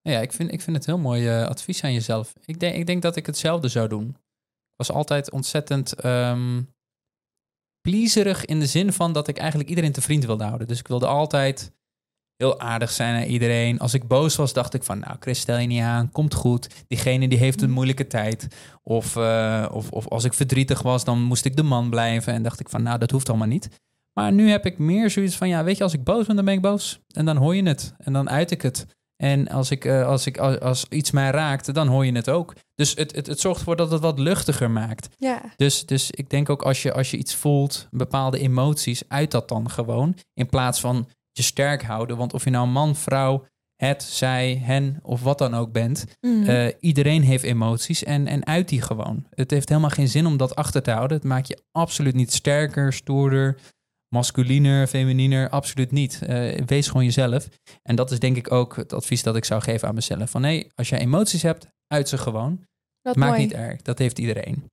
Ja, 0.00 0.20
ik 0.20 0.32
vind, 0.32 0.52
ik 0.52 0.60
vind 0.60 0.76
het 0.76 0.86
heel 0.86 0.98
mooi 0.98 1.40
uh, 1.40 1.46
advies 1.46 1.84
aan 1.84 1.92
jezelf. 1.92 2.32
Ik 2.44 2.60
denk, 2.60 2.74
ik 2.74 2.86
denk 2.86 3.02
dat 3.02 3.16
ik 3.16 3.26
hetzelfde 3.26 3.68
zou 3.68 3.88
doen. 3.88 4.08
Ik 4.08 4.76
was 4.76 4.90
altijd 4.92 5.30
ontzettend 5.30 6.04
um, 6.04 6.71
pleaserig 7.82 8.44
in 8.44 8.60
de 8.60 8.66
zin 8.66 8.92
van 8.92 9.12
dat 9.12 9.28
ik 9.28 9.38
eigenlijk 9.38 9.68
iedereen 9.68 9.92
te 9.92 10.00
vriend 10.00 10.24
wilde 10.24 10.44
houden. 10.44 10.66
Dus 10.66 10.78
ik 10.78 10.88
wilde 10.88 11.06
altijd 11.06 11.72
heel 12.36 12.60
aardig 12.60 12.90
zijn 12.90 13.14
naar 13.14 13.26
iedereen. 13.26 13.78
Als 13.78 13.94
ik 13.94 14.08
boos 14.08 14.36
was, 14.36 14.52
dacht 14.52 14.74
ik 14.74 14.82
van, 14.82 14.98
nou, 14.98 15.16
Chris, 15.20 15.40
stel 15.40 15.58
je 15.58 15.66
niet 15.66 15.82
aan, 15.82 16.10
komt 16.10 16.34
goed. 16.34 16.84
Diegene 16.88 17.28
die 17.28 17.38
heeft 17.38 17.62
een 17.62 17.68
mm. 17.68 17.74
moeilijke 17.74 18.06
tijd. 18.06 18.48
Of, 18.82 19.16
uh, 19.16 19.68
of, 19.72 19.90
of 19.90 20.08
als 20.08 20.24
ik 20.24 20.34
verdrietig 20.34 20.82
was, 20.82 21.04
dan 21.04 21.22
moest 21.22 21.44
ik 21.44 21.56
de 21.56 21.62
man 21.62 21.90
blijven. 21.90 22.32
En 22.32 22.42
dacht 22.42 22.60
ik 22.60 22.68
van, 22.68 22.82
nou, 22.82 22.98
dat 22.98 23.10
hoeft 23.10 23.28
allemaal 23.28 23.46
niet. 23.46 23.68
Maar 24.12 24.32
nu 24.32 24.50
heb 24.50 24.66
ik 24.66 24.78
meer 24.78 25.10
zoiets 25.10 25.36
van, 25.36 25.48
ja, 25.48 25.64
weet 25.64 25.76
je, 25.76 25.82
als 25.82 25.92
ik 25.92 26.04
boos 26.04 26.26
ben, 26.26 26.36
dan 26.36 26.44
ben 26.44 26.54
ik 26.54 26.60
boos. 26.60 27.00
En 27.14 27.24
dan 27.24 27.36
hoor 27.36 27.56
je 27.56 27.62
het. 27.62 27.94
En 27.98 28.12
dan 28.12 28.30
uit 28.30 28.50
ik 28.50 28.62
het. 28.62 28.86
En 29.22 29.48
als, 29.48 29.70
ik, 29.70 29.84
uh, 29.84 30.06
als, 30.06 30.26
ik, 30.26 30.38
als, 30.38 30.60
als, 30.60 30.86
iets 30.88 31.10
mij 31.10 31.30
raakt, 31.30 31.74
dan 31.74 31.88
hoor 31.88 32.06
je 32.06 32.12
het 32.12 32.28
ook. 32.28 32.54
Dus 32.74 32.94
het, 32.94 33.14
het, 33.14 33.26
het 33.26 33.40
zorgt 33.40 33.58
ervoor 33.58 33.76
dat 33.76 33.90
het 33.90 34.00
wat 34.00 34.18
luchtiger 34.18 34.70
maakt. 34.70 35.08
Ja. 35.18 35.40
Dus, 35.56 35.86
dus 35.86 36.10
ik 36.10 36.30
denk 36.30 36.50
ook 36.50 36.62
als 36.62 36.82
je, 36.82 36.92
als 36.92 37.10
je 37.10 37.16
iets 37.16 37.34
voelt, 37.34 37.88
bepaalde 37.90 38.38
emoties, 38.38 39.02
uit 39.08 39.30
dat 39.30 39.48
dan 39.48 39.70
gewoon. 39.70 40.16
In 40.34 40.46
plaats 40.46 40.80
van 40.80 41.08
je 41.32 41.42
sterk 41.42 41.82
houden. 41.82 42.16
Want 42.16 42.34
of 42.34 42.44
je 42.44 42.50
nou 42.50 42.66
man, 42.66 42.96
vrouw, 42.96 43.44
het, 43.76 44.02
zij, 44.02 44.62
hen 44.64 44.98
of 45.02 45.22
wat 45.22 45.38
dan 45.38 45.54
ook 45.54 45.72
bent. 45.72 46.04
Mm. 46.20 46.42
Uh, 46.42 46.66
iedereen 46.80 47.22
heeft 47.22 47.44
emoties 47.44 48.04
en, 48.04 48.26
en 48.26 48.46
uit 48.46 48.68
die 48.68 48.82
gewoon. 48.82 49.26
Het 49.30 49.50
heeft 49.50 49.68
helemaal 49.68 49.90
geen 49.90 50.08
zin 50.08 50.26
om 50.26 50.36
dat 50.36 50.54
achter 50.54 50.82
te 50.82 50.90
houden. 50.90 51.16
Het 51.16 51.26
maakt 51.26 51.48
je 51.48 51.62
absoluut 51.72 52.14
niet 52.14 52.32
sterker, 52.32 52.92
stoerder, 52.92 53.58
masculiner, 54.12 54.86
femininer, 54.86 55.48
absoluut 55.48 55.90
niet. 55.90 56.20
Uh, 56.22 56.58
wees 56.66 56.86
gewoon 56.86 57.04
jezelf. 57.04 57.48
En 57.82 57.96
dat 57.96 58.10
is 58.10 58.18
denk 58.18 58.36
ik 58.36 58.52
ook 58.52 58.76
het 58.76 58.92
advies 58.92 59.22
dat 59.22 59.36
ik 59.36 59.44
zou 59.44 59.62
geven 59.62 59.88
aan 59.88 59.94
mezelf. 59.94 60.30
Van 60.30 60.40
nee, 60.40 60.70
als 60.74 60.88
je 60.88 60.98
emoties 60.98 61.42
hebt, 61.42 61.66
uit 61.86 62.08
ze 62.08 62.18
gewoon. 62.18 62.66
Dat 63.00 63.16
Maakt 63.16 63.38
niet 63.38 63.52
erg, 63.52 63.82
dat 63.82 63.98
heeft 63.98 64.18
iedereen. 64.18 64.70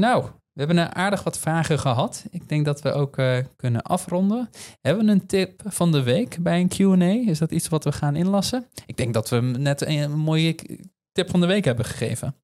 Nou, 0.00 0.24
we 0.24 0.60
hebben 0.60 0.76
een 0.76 0.94
aardig 0.94 1.22
wat 1.22 1.38
vragen 1.38 1.78
gehad. 1.78 2.24
Ik 2.30 2.48
denk 2.48 2.64
dat 2.64 2.82
we 2.82 2.92
ook 2.92 3.18
uh, 3.18 3.38
kunnen 3.56 3.82
afronden. 3.82 4.50
Hebben 4.80 5.06
we 5.06 5.12
een 5.12 5.26
tip 5.26 5.62
van 5.64 5.92
de 5.92 6.02
week 6.02 6.38
bij 6.42 6.60
een 6.60 6.68
Q&A? 6.68 7.30
Is 7.30 7.38
dat 7.38 7.50
iets 7.50 7.68
wat 7.68 7.84
we 7.84 7.92
gaan 7.92 8.16
inlassen? 8.16 8.66
Ik 8.86 8.96
denk 8.96 9.14
dat 9.14 9.28
we 9.28 9.40
net 9.40 9.86
een 9.86 10.18
mooie 10.18 10.54
tip 11.12 11.30
van 11.30 11.40
de 11.40 11.46
week 11.46 11.64
hebben 11.64 11.84
gegeven. 11.84 12.34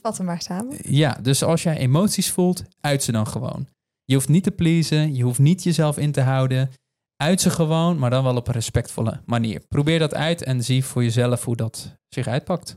Vat 0.00 0.16
hem 0.16 0.26
maar 0.26 0.42
samen. 0.42 0.76
Ja, 0.82 1.18
dus 1.22 1.42
als 1.42 1.62
jij 1.62 1.76
emoties 1.76 2.30
voelt, 2.30 2.64
uit 2.80 3.02
ze 3.02 3.12
dan 3.12 3.26
gewoon. 3.26 3.66
Je 4.06 4.14
hoeft 4.14 4.28
niet 4.28 4.42
te 4.42 4.50
pleasen, 4.50 5.14
je 5.14 5.22
hoeft 5.22 5.38
niet 5.38 5.62
jezelf 5.62 5.98
in 5.98 6.12
te 6.12 6.20
houden. 6.20 6.70
Uit 7.16 7.40
ze 7.40 7.50
gewoon, 7.50 7.98
maar 7.98 8.10
dan 8.10 8.24
wel 8.24 8.36
op 8.36 8.46
een 8.46 8.54
respectvolle 8.54 9.22
manier. 9.24 9.60
Probeer 9.68 9.98
dat 9.98 10.14
uit 10.14 10.42
en 10.42 10.64
zie 10.64 10.84
voor 10.84 11.02
jezelf 11.02 11.44
hoe 11.44 11.56
dat 11.56 11.96
zich 12.08 12.26
uitpakt. 12.26 12.76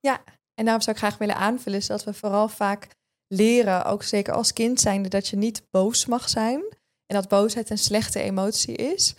Ja, 0.00 0.22
en 0.54 0.64
daarom 0.64 0.82
zou 0.82 0.96
ik 0.96 1.02
graag 1.02 1.18
willen 1.18 1.36
aanvullen, 1.36 1.78
is 1.78 1.86
dat 1.86 2.04
we 2.04 2.14
vooral 2.14 2.48
vaak 2.48 2.88
leren, 3.26 3.84
ook 3.84 4.02
zeker 4.02 4.34
als 4.34 4.52
kind 4.52 4.80
zijnde, 4.80 5.08
dat 5.08 5.28
je 5.28 5.36
niet 5.36 5.62
boos 5.70 6.06
mag 6.06 6.28
zijn. 6.28 6.60
En 7.06 7.16
dat 7.16 7.28
boosheid 7.28 7.70
een 7.70 7.78
slechte 7.78 8.20
emotie 8.20 8.74
is. 8.74 9.14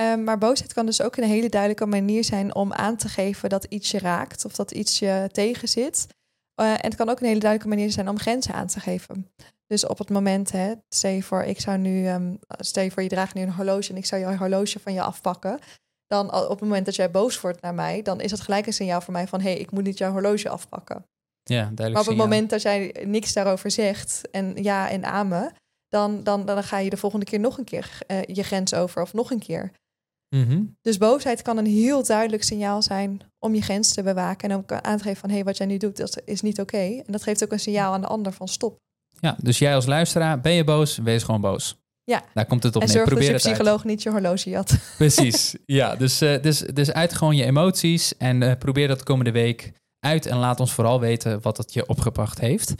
Um, 0.00 0.24
maar 0.24 0.38
boosheid 0.38 0.72
kan 0.72 0.86
dus 0.86 1.02
ook 1.02 1.16
een 1.16 1.24
hele 1.24 1.48
duidelijke 1.48 1.86
manier 1.86 2.24
zijn 2.24 2.54
om 2.54 2.72
aan 2.72 2.96
te 2.96 3.08
geven 3.08 3.48
dat 3.48 3.64
iets 3.64 3.90
je 3.90 3.98
raakt 3.98 4.44
of 4.44 4.54
dat 4.54 4.70
iets 4.70 4.98
je 4.98 5.28
tegenzit. 5.32 6.06
Uh, 6.60 6.70
en 6.70 6.78
het 6.80 6.94
kan 6.94 7.08
ook 7.08 7.20
een 7.20 7.26
hele 7.26 7.40
duidelijke 7.40 7.74
manier 7.74 7.92
zijn 7.92 8.08
om 8.08 8.18
grenzen 8.18 8.54
aan 8.54 8.66
te 8.66 8.80
geven. 8.80 9.32
Dus 9.72 9.86
op 9.86 9.98
het 9.98 10.10
moment, 10.10 10.52
hè, 10.52 10.72
stel 10.88 11.10
je 11.10 11.22
voor, 11.22 11.42
ik 11.42 11.60
zou 11.60 11.78
nu, 11.78 12.08
um, 12.08 12.38
stel 12.58 12.82
je 12.82 12.90
voor, 12.90 13.02
je 13.02 13.08
draagt 13.08 13.34
nu 13.34 13.42
een 13.42 13.52
horloge 13.52 13.90
en 13.90 13.96
ik 13.96 14.04
zou 14.04 14.20
jouw 14.20 14.36
horloge 14.36 14.78
van 14.78 14.92
je 14.92 15.02
afpakken. 15.02 15.58
Dan 16.06 16.34
op 16.34 16.48
het 16.48 16.60
moment 16.60 16.84
dat 16.84 16.94
jij 16.94 17.10
boos 17.10 17.40
wordt 17.40 17.62
naar 17.62 17.74
mij, 17.74 18.02
dan 18.02 18.20
is 18.20 18.30
dat 18.30 18.40
gelijk 18.40 18.66
een 18.66 18.72
signaal 18.72 19.00
voor 19.00 19.12
mij 19.12 19.26
van 19.26 19.40
hé, 19.40 19.50
hey, 19.50 19.58
ik 19.58 19.70
moet 19.70 19.84
niet 19.84 19.98
jouw 19.98 20.12
horloge 20.12 20.48
afpakken. 20.48 21.06
Ja, 21.42 21.62
duidelijk. 21.62 21.92
Maar 21.92 22.02
op 22.02 22.06
het 22.06 22.16
moment 22.16 22.50
dat 22.50 22.62
jij 22.62 23.04
niks 23.04 23.32
daarover 23.32 23.70
zegt 23.70 24.30
en 24.30 24.62
ja 24.62 24.90
en 24.90 25.04
amen, 25.04 25.54
dan, 25.88 26.22
dan, 26.22 26.46
dan 26.46 26.62
ga 26.62 26.78
je 26.78 26.90
de 26.90 26.96
volgende 26.96 27.26
keer 27.26 27.40
nog 27.40 27.58
een 27.58 27.64
keer 27.64 27.98
uh, 28.06 28.22
je 28.22 28.42
grens 28.42 28.74
over 28.74 29.02
of 29.02 29.12
nog 29.12 29.30
een 29.30 29.38
keer. 29.38 29.72
Mm 30.28 30.44
-hmm. 30.44 30.76
Dus 30.80 30.98
boosheid 30.98 31.42
kan 31.42 31.58
een 31.58 31.66
heel 31.66 32.04
duidelijk 32.04 32.42
signaal 32.42 32.82
zijn 32.82 33.20
om 33.38 33.54
je 33.54 33.62
grens 33.62 33.94
te 33.94 34.02
bewaken 34.02 34.50
en 34.50 34.56
ook 34.56 34.72
aan 34.72 34.96
te 34.96 35.02
geven 35.02 35.20
van 35.20 35.28
hé, 35.28 35.34
hey, 35.34 35.44
wat 35.44 35.56
jij 35.56 35.66
nu 35.66 35.76
doet, 35.76 35.96
dat 35.96 36.22
is 36.24 36.40
niet 36.40 36.60
oké. 36.60 36.76
Okay. 36.76 37.02
En 37.06 37.12
dat 37.12 37.22
geeft 37.22 37.44
ook 37.44 37.52
een 37.52 37.60
signaal 37.60 37.92
aan 37.92 38.00
de 38.00 38.06
ander 38.06 38.32
van 38.32 38.48
stop. 38.48 38.80
Ja, 39.22 39.36
dus 39.40 39.58
jij 39.58 39.74
als 39.74 39.86
luisteraar, 39.86 40.40
ben 40.40 40.52
je 40.52 40.64
boos? 40.64 40.98
Wees 40.98 41.22
gewoon 41.22 41.40
boos. 41.40 41.76
Ja. 42.04 42.22
Daar 42.34 42.46
komt 42.46 42.62
het 42.62 42.76
op 42.76 42.82
en 42.82 42.88
neer. 42.88 43.04
Probeer 43.04 43.32
dat 43.32 43.42
je 43.42 43.48
psycholoog 43.48 43.84
niet 43.84 44.02
je 44.02 44.10
horloge 44.10 44.54
had. 44.54 44.78
Precies. 44.96 45.56
Ja, 45.66 45.96
dus, 45.96 46.22
uh, 46.22 46.42
dus, 46.42 46.58
dus 46.58 46.92
uit 46.92 47.14
gewoon 47.14 47.36
je 47.36 47.44
emoties 47.44 48.16
en 48.16 48.42
uh, 48.42 48.52
probeer 48.58 48.88
dat 48.88 48.98
de 48.98 49.04
komende 49.04 49.30
week 49.30 49.72
uit 50.02 50.26
en 50.26 50.36
laat 50.36 50.60
ons 50.60 50.72
vooral 50.72 51.00
weten 51.00 51.40
wat 51.42 51.56
het 51.56 51.72
je 51.72 51.88
opgebracht 51.88 52.40
heeft. 52.40 52.74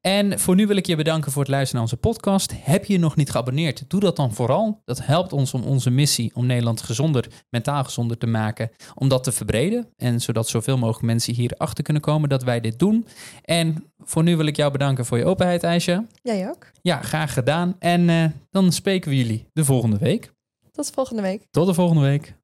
En 0.00 0.38
voor 0.38 0.54
nu 0.54 0.66
wil 0.66 0.76
ik 0.76 0.86
je 0.86 0.96
bedanken 0.96 1.32
voor 1.32 1.42
het 1.42 1.50
luisteren 1.50 1.82
naar 1.82 1.90
onze 1.90 2.08
podcast. 2.08 2.52
Heb 2.56 2.84
je 2.84 2.92
je 2.92 2.98
nog 2.98 3.16
niet 3.16 3.30
geabonneerd? 3.30 3.84
Doe 3.88 4.00
dat 4.00 4.16
dan 4.16 4.32
vooral. 4.32 4.82
Dat 4.84 5.06
helpt 5.06 5.32
ons 5.32 5.54
om 5.54 5.62
onze 5.62 5.90
missie 5.90 6.30
om 6.34 6.46
Nederland 6.46 6.82
gezonder, 6.82 7.26
mentaal 7.50 7.84
gezonder 7.84 8.18
te 8.18 8.26
maken, 8.26 8.70
om 8.94 9.08
dat 9.08 9.24
te 9.24 9.32
verbreden. 9.32 9.88
En 9.96 10.20
zodat 10.20 10.48
zoveel 10.48 10.78
mogelijk 10.78 11.04
mensen 11.04 11.34
hierachter 11.34 11.84
kunnen 11.84 12.02
komen 12.02 12.28
dat 12.28 12.42
wij 12.42 12.60
dit 12.60 12.78
doen. 12.78 13.06
En 13.42 13.90
voor 13.98 14.22
nu 14.22 14.36
wil 14.36 14.46
ik 14.46 14.56
jou 14.56 14.72
bedanken 14.72 15.04
voor 15.04 15.18
je 15.18 15.24
openheid, 15.24 15.62
IJsje. 15.62 16.06
Jij 16.22 16.48
ook. 16.48 16.70
Ja, 16.82 17.02
graag 17.02 17.32
gedaan. 17.32 17.76
En 17.78 18.08
uh, 18.08 18.24
dan 18.50 18.72
spreken 18.72 19.10
we 19.10 19.16
jullie 19.16 19.46
de 19.52 19.64
volgende 19.64 19.98
week. 19.98 20.32
Tot 20.72 20.86
de 20.86 20.92
volgende 20.92 21.22
week. 21.22 21.46
Tot 21.50 21.66
de 21.66 21.74
volgende 21.74 22.02
week. 22.02 22.34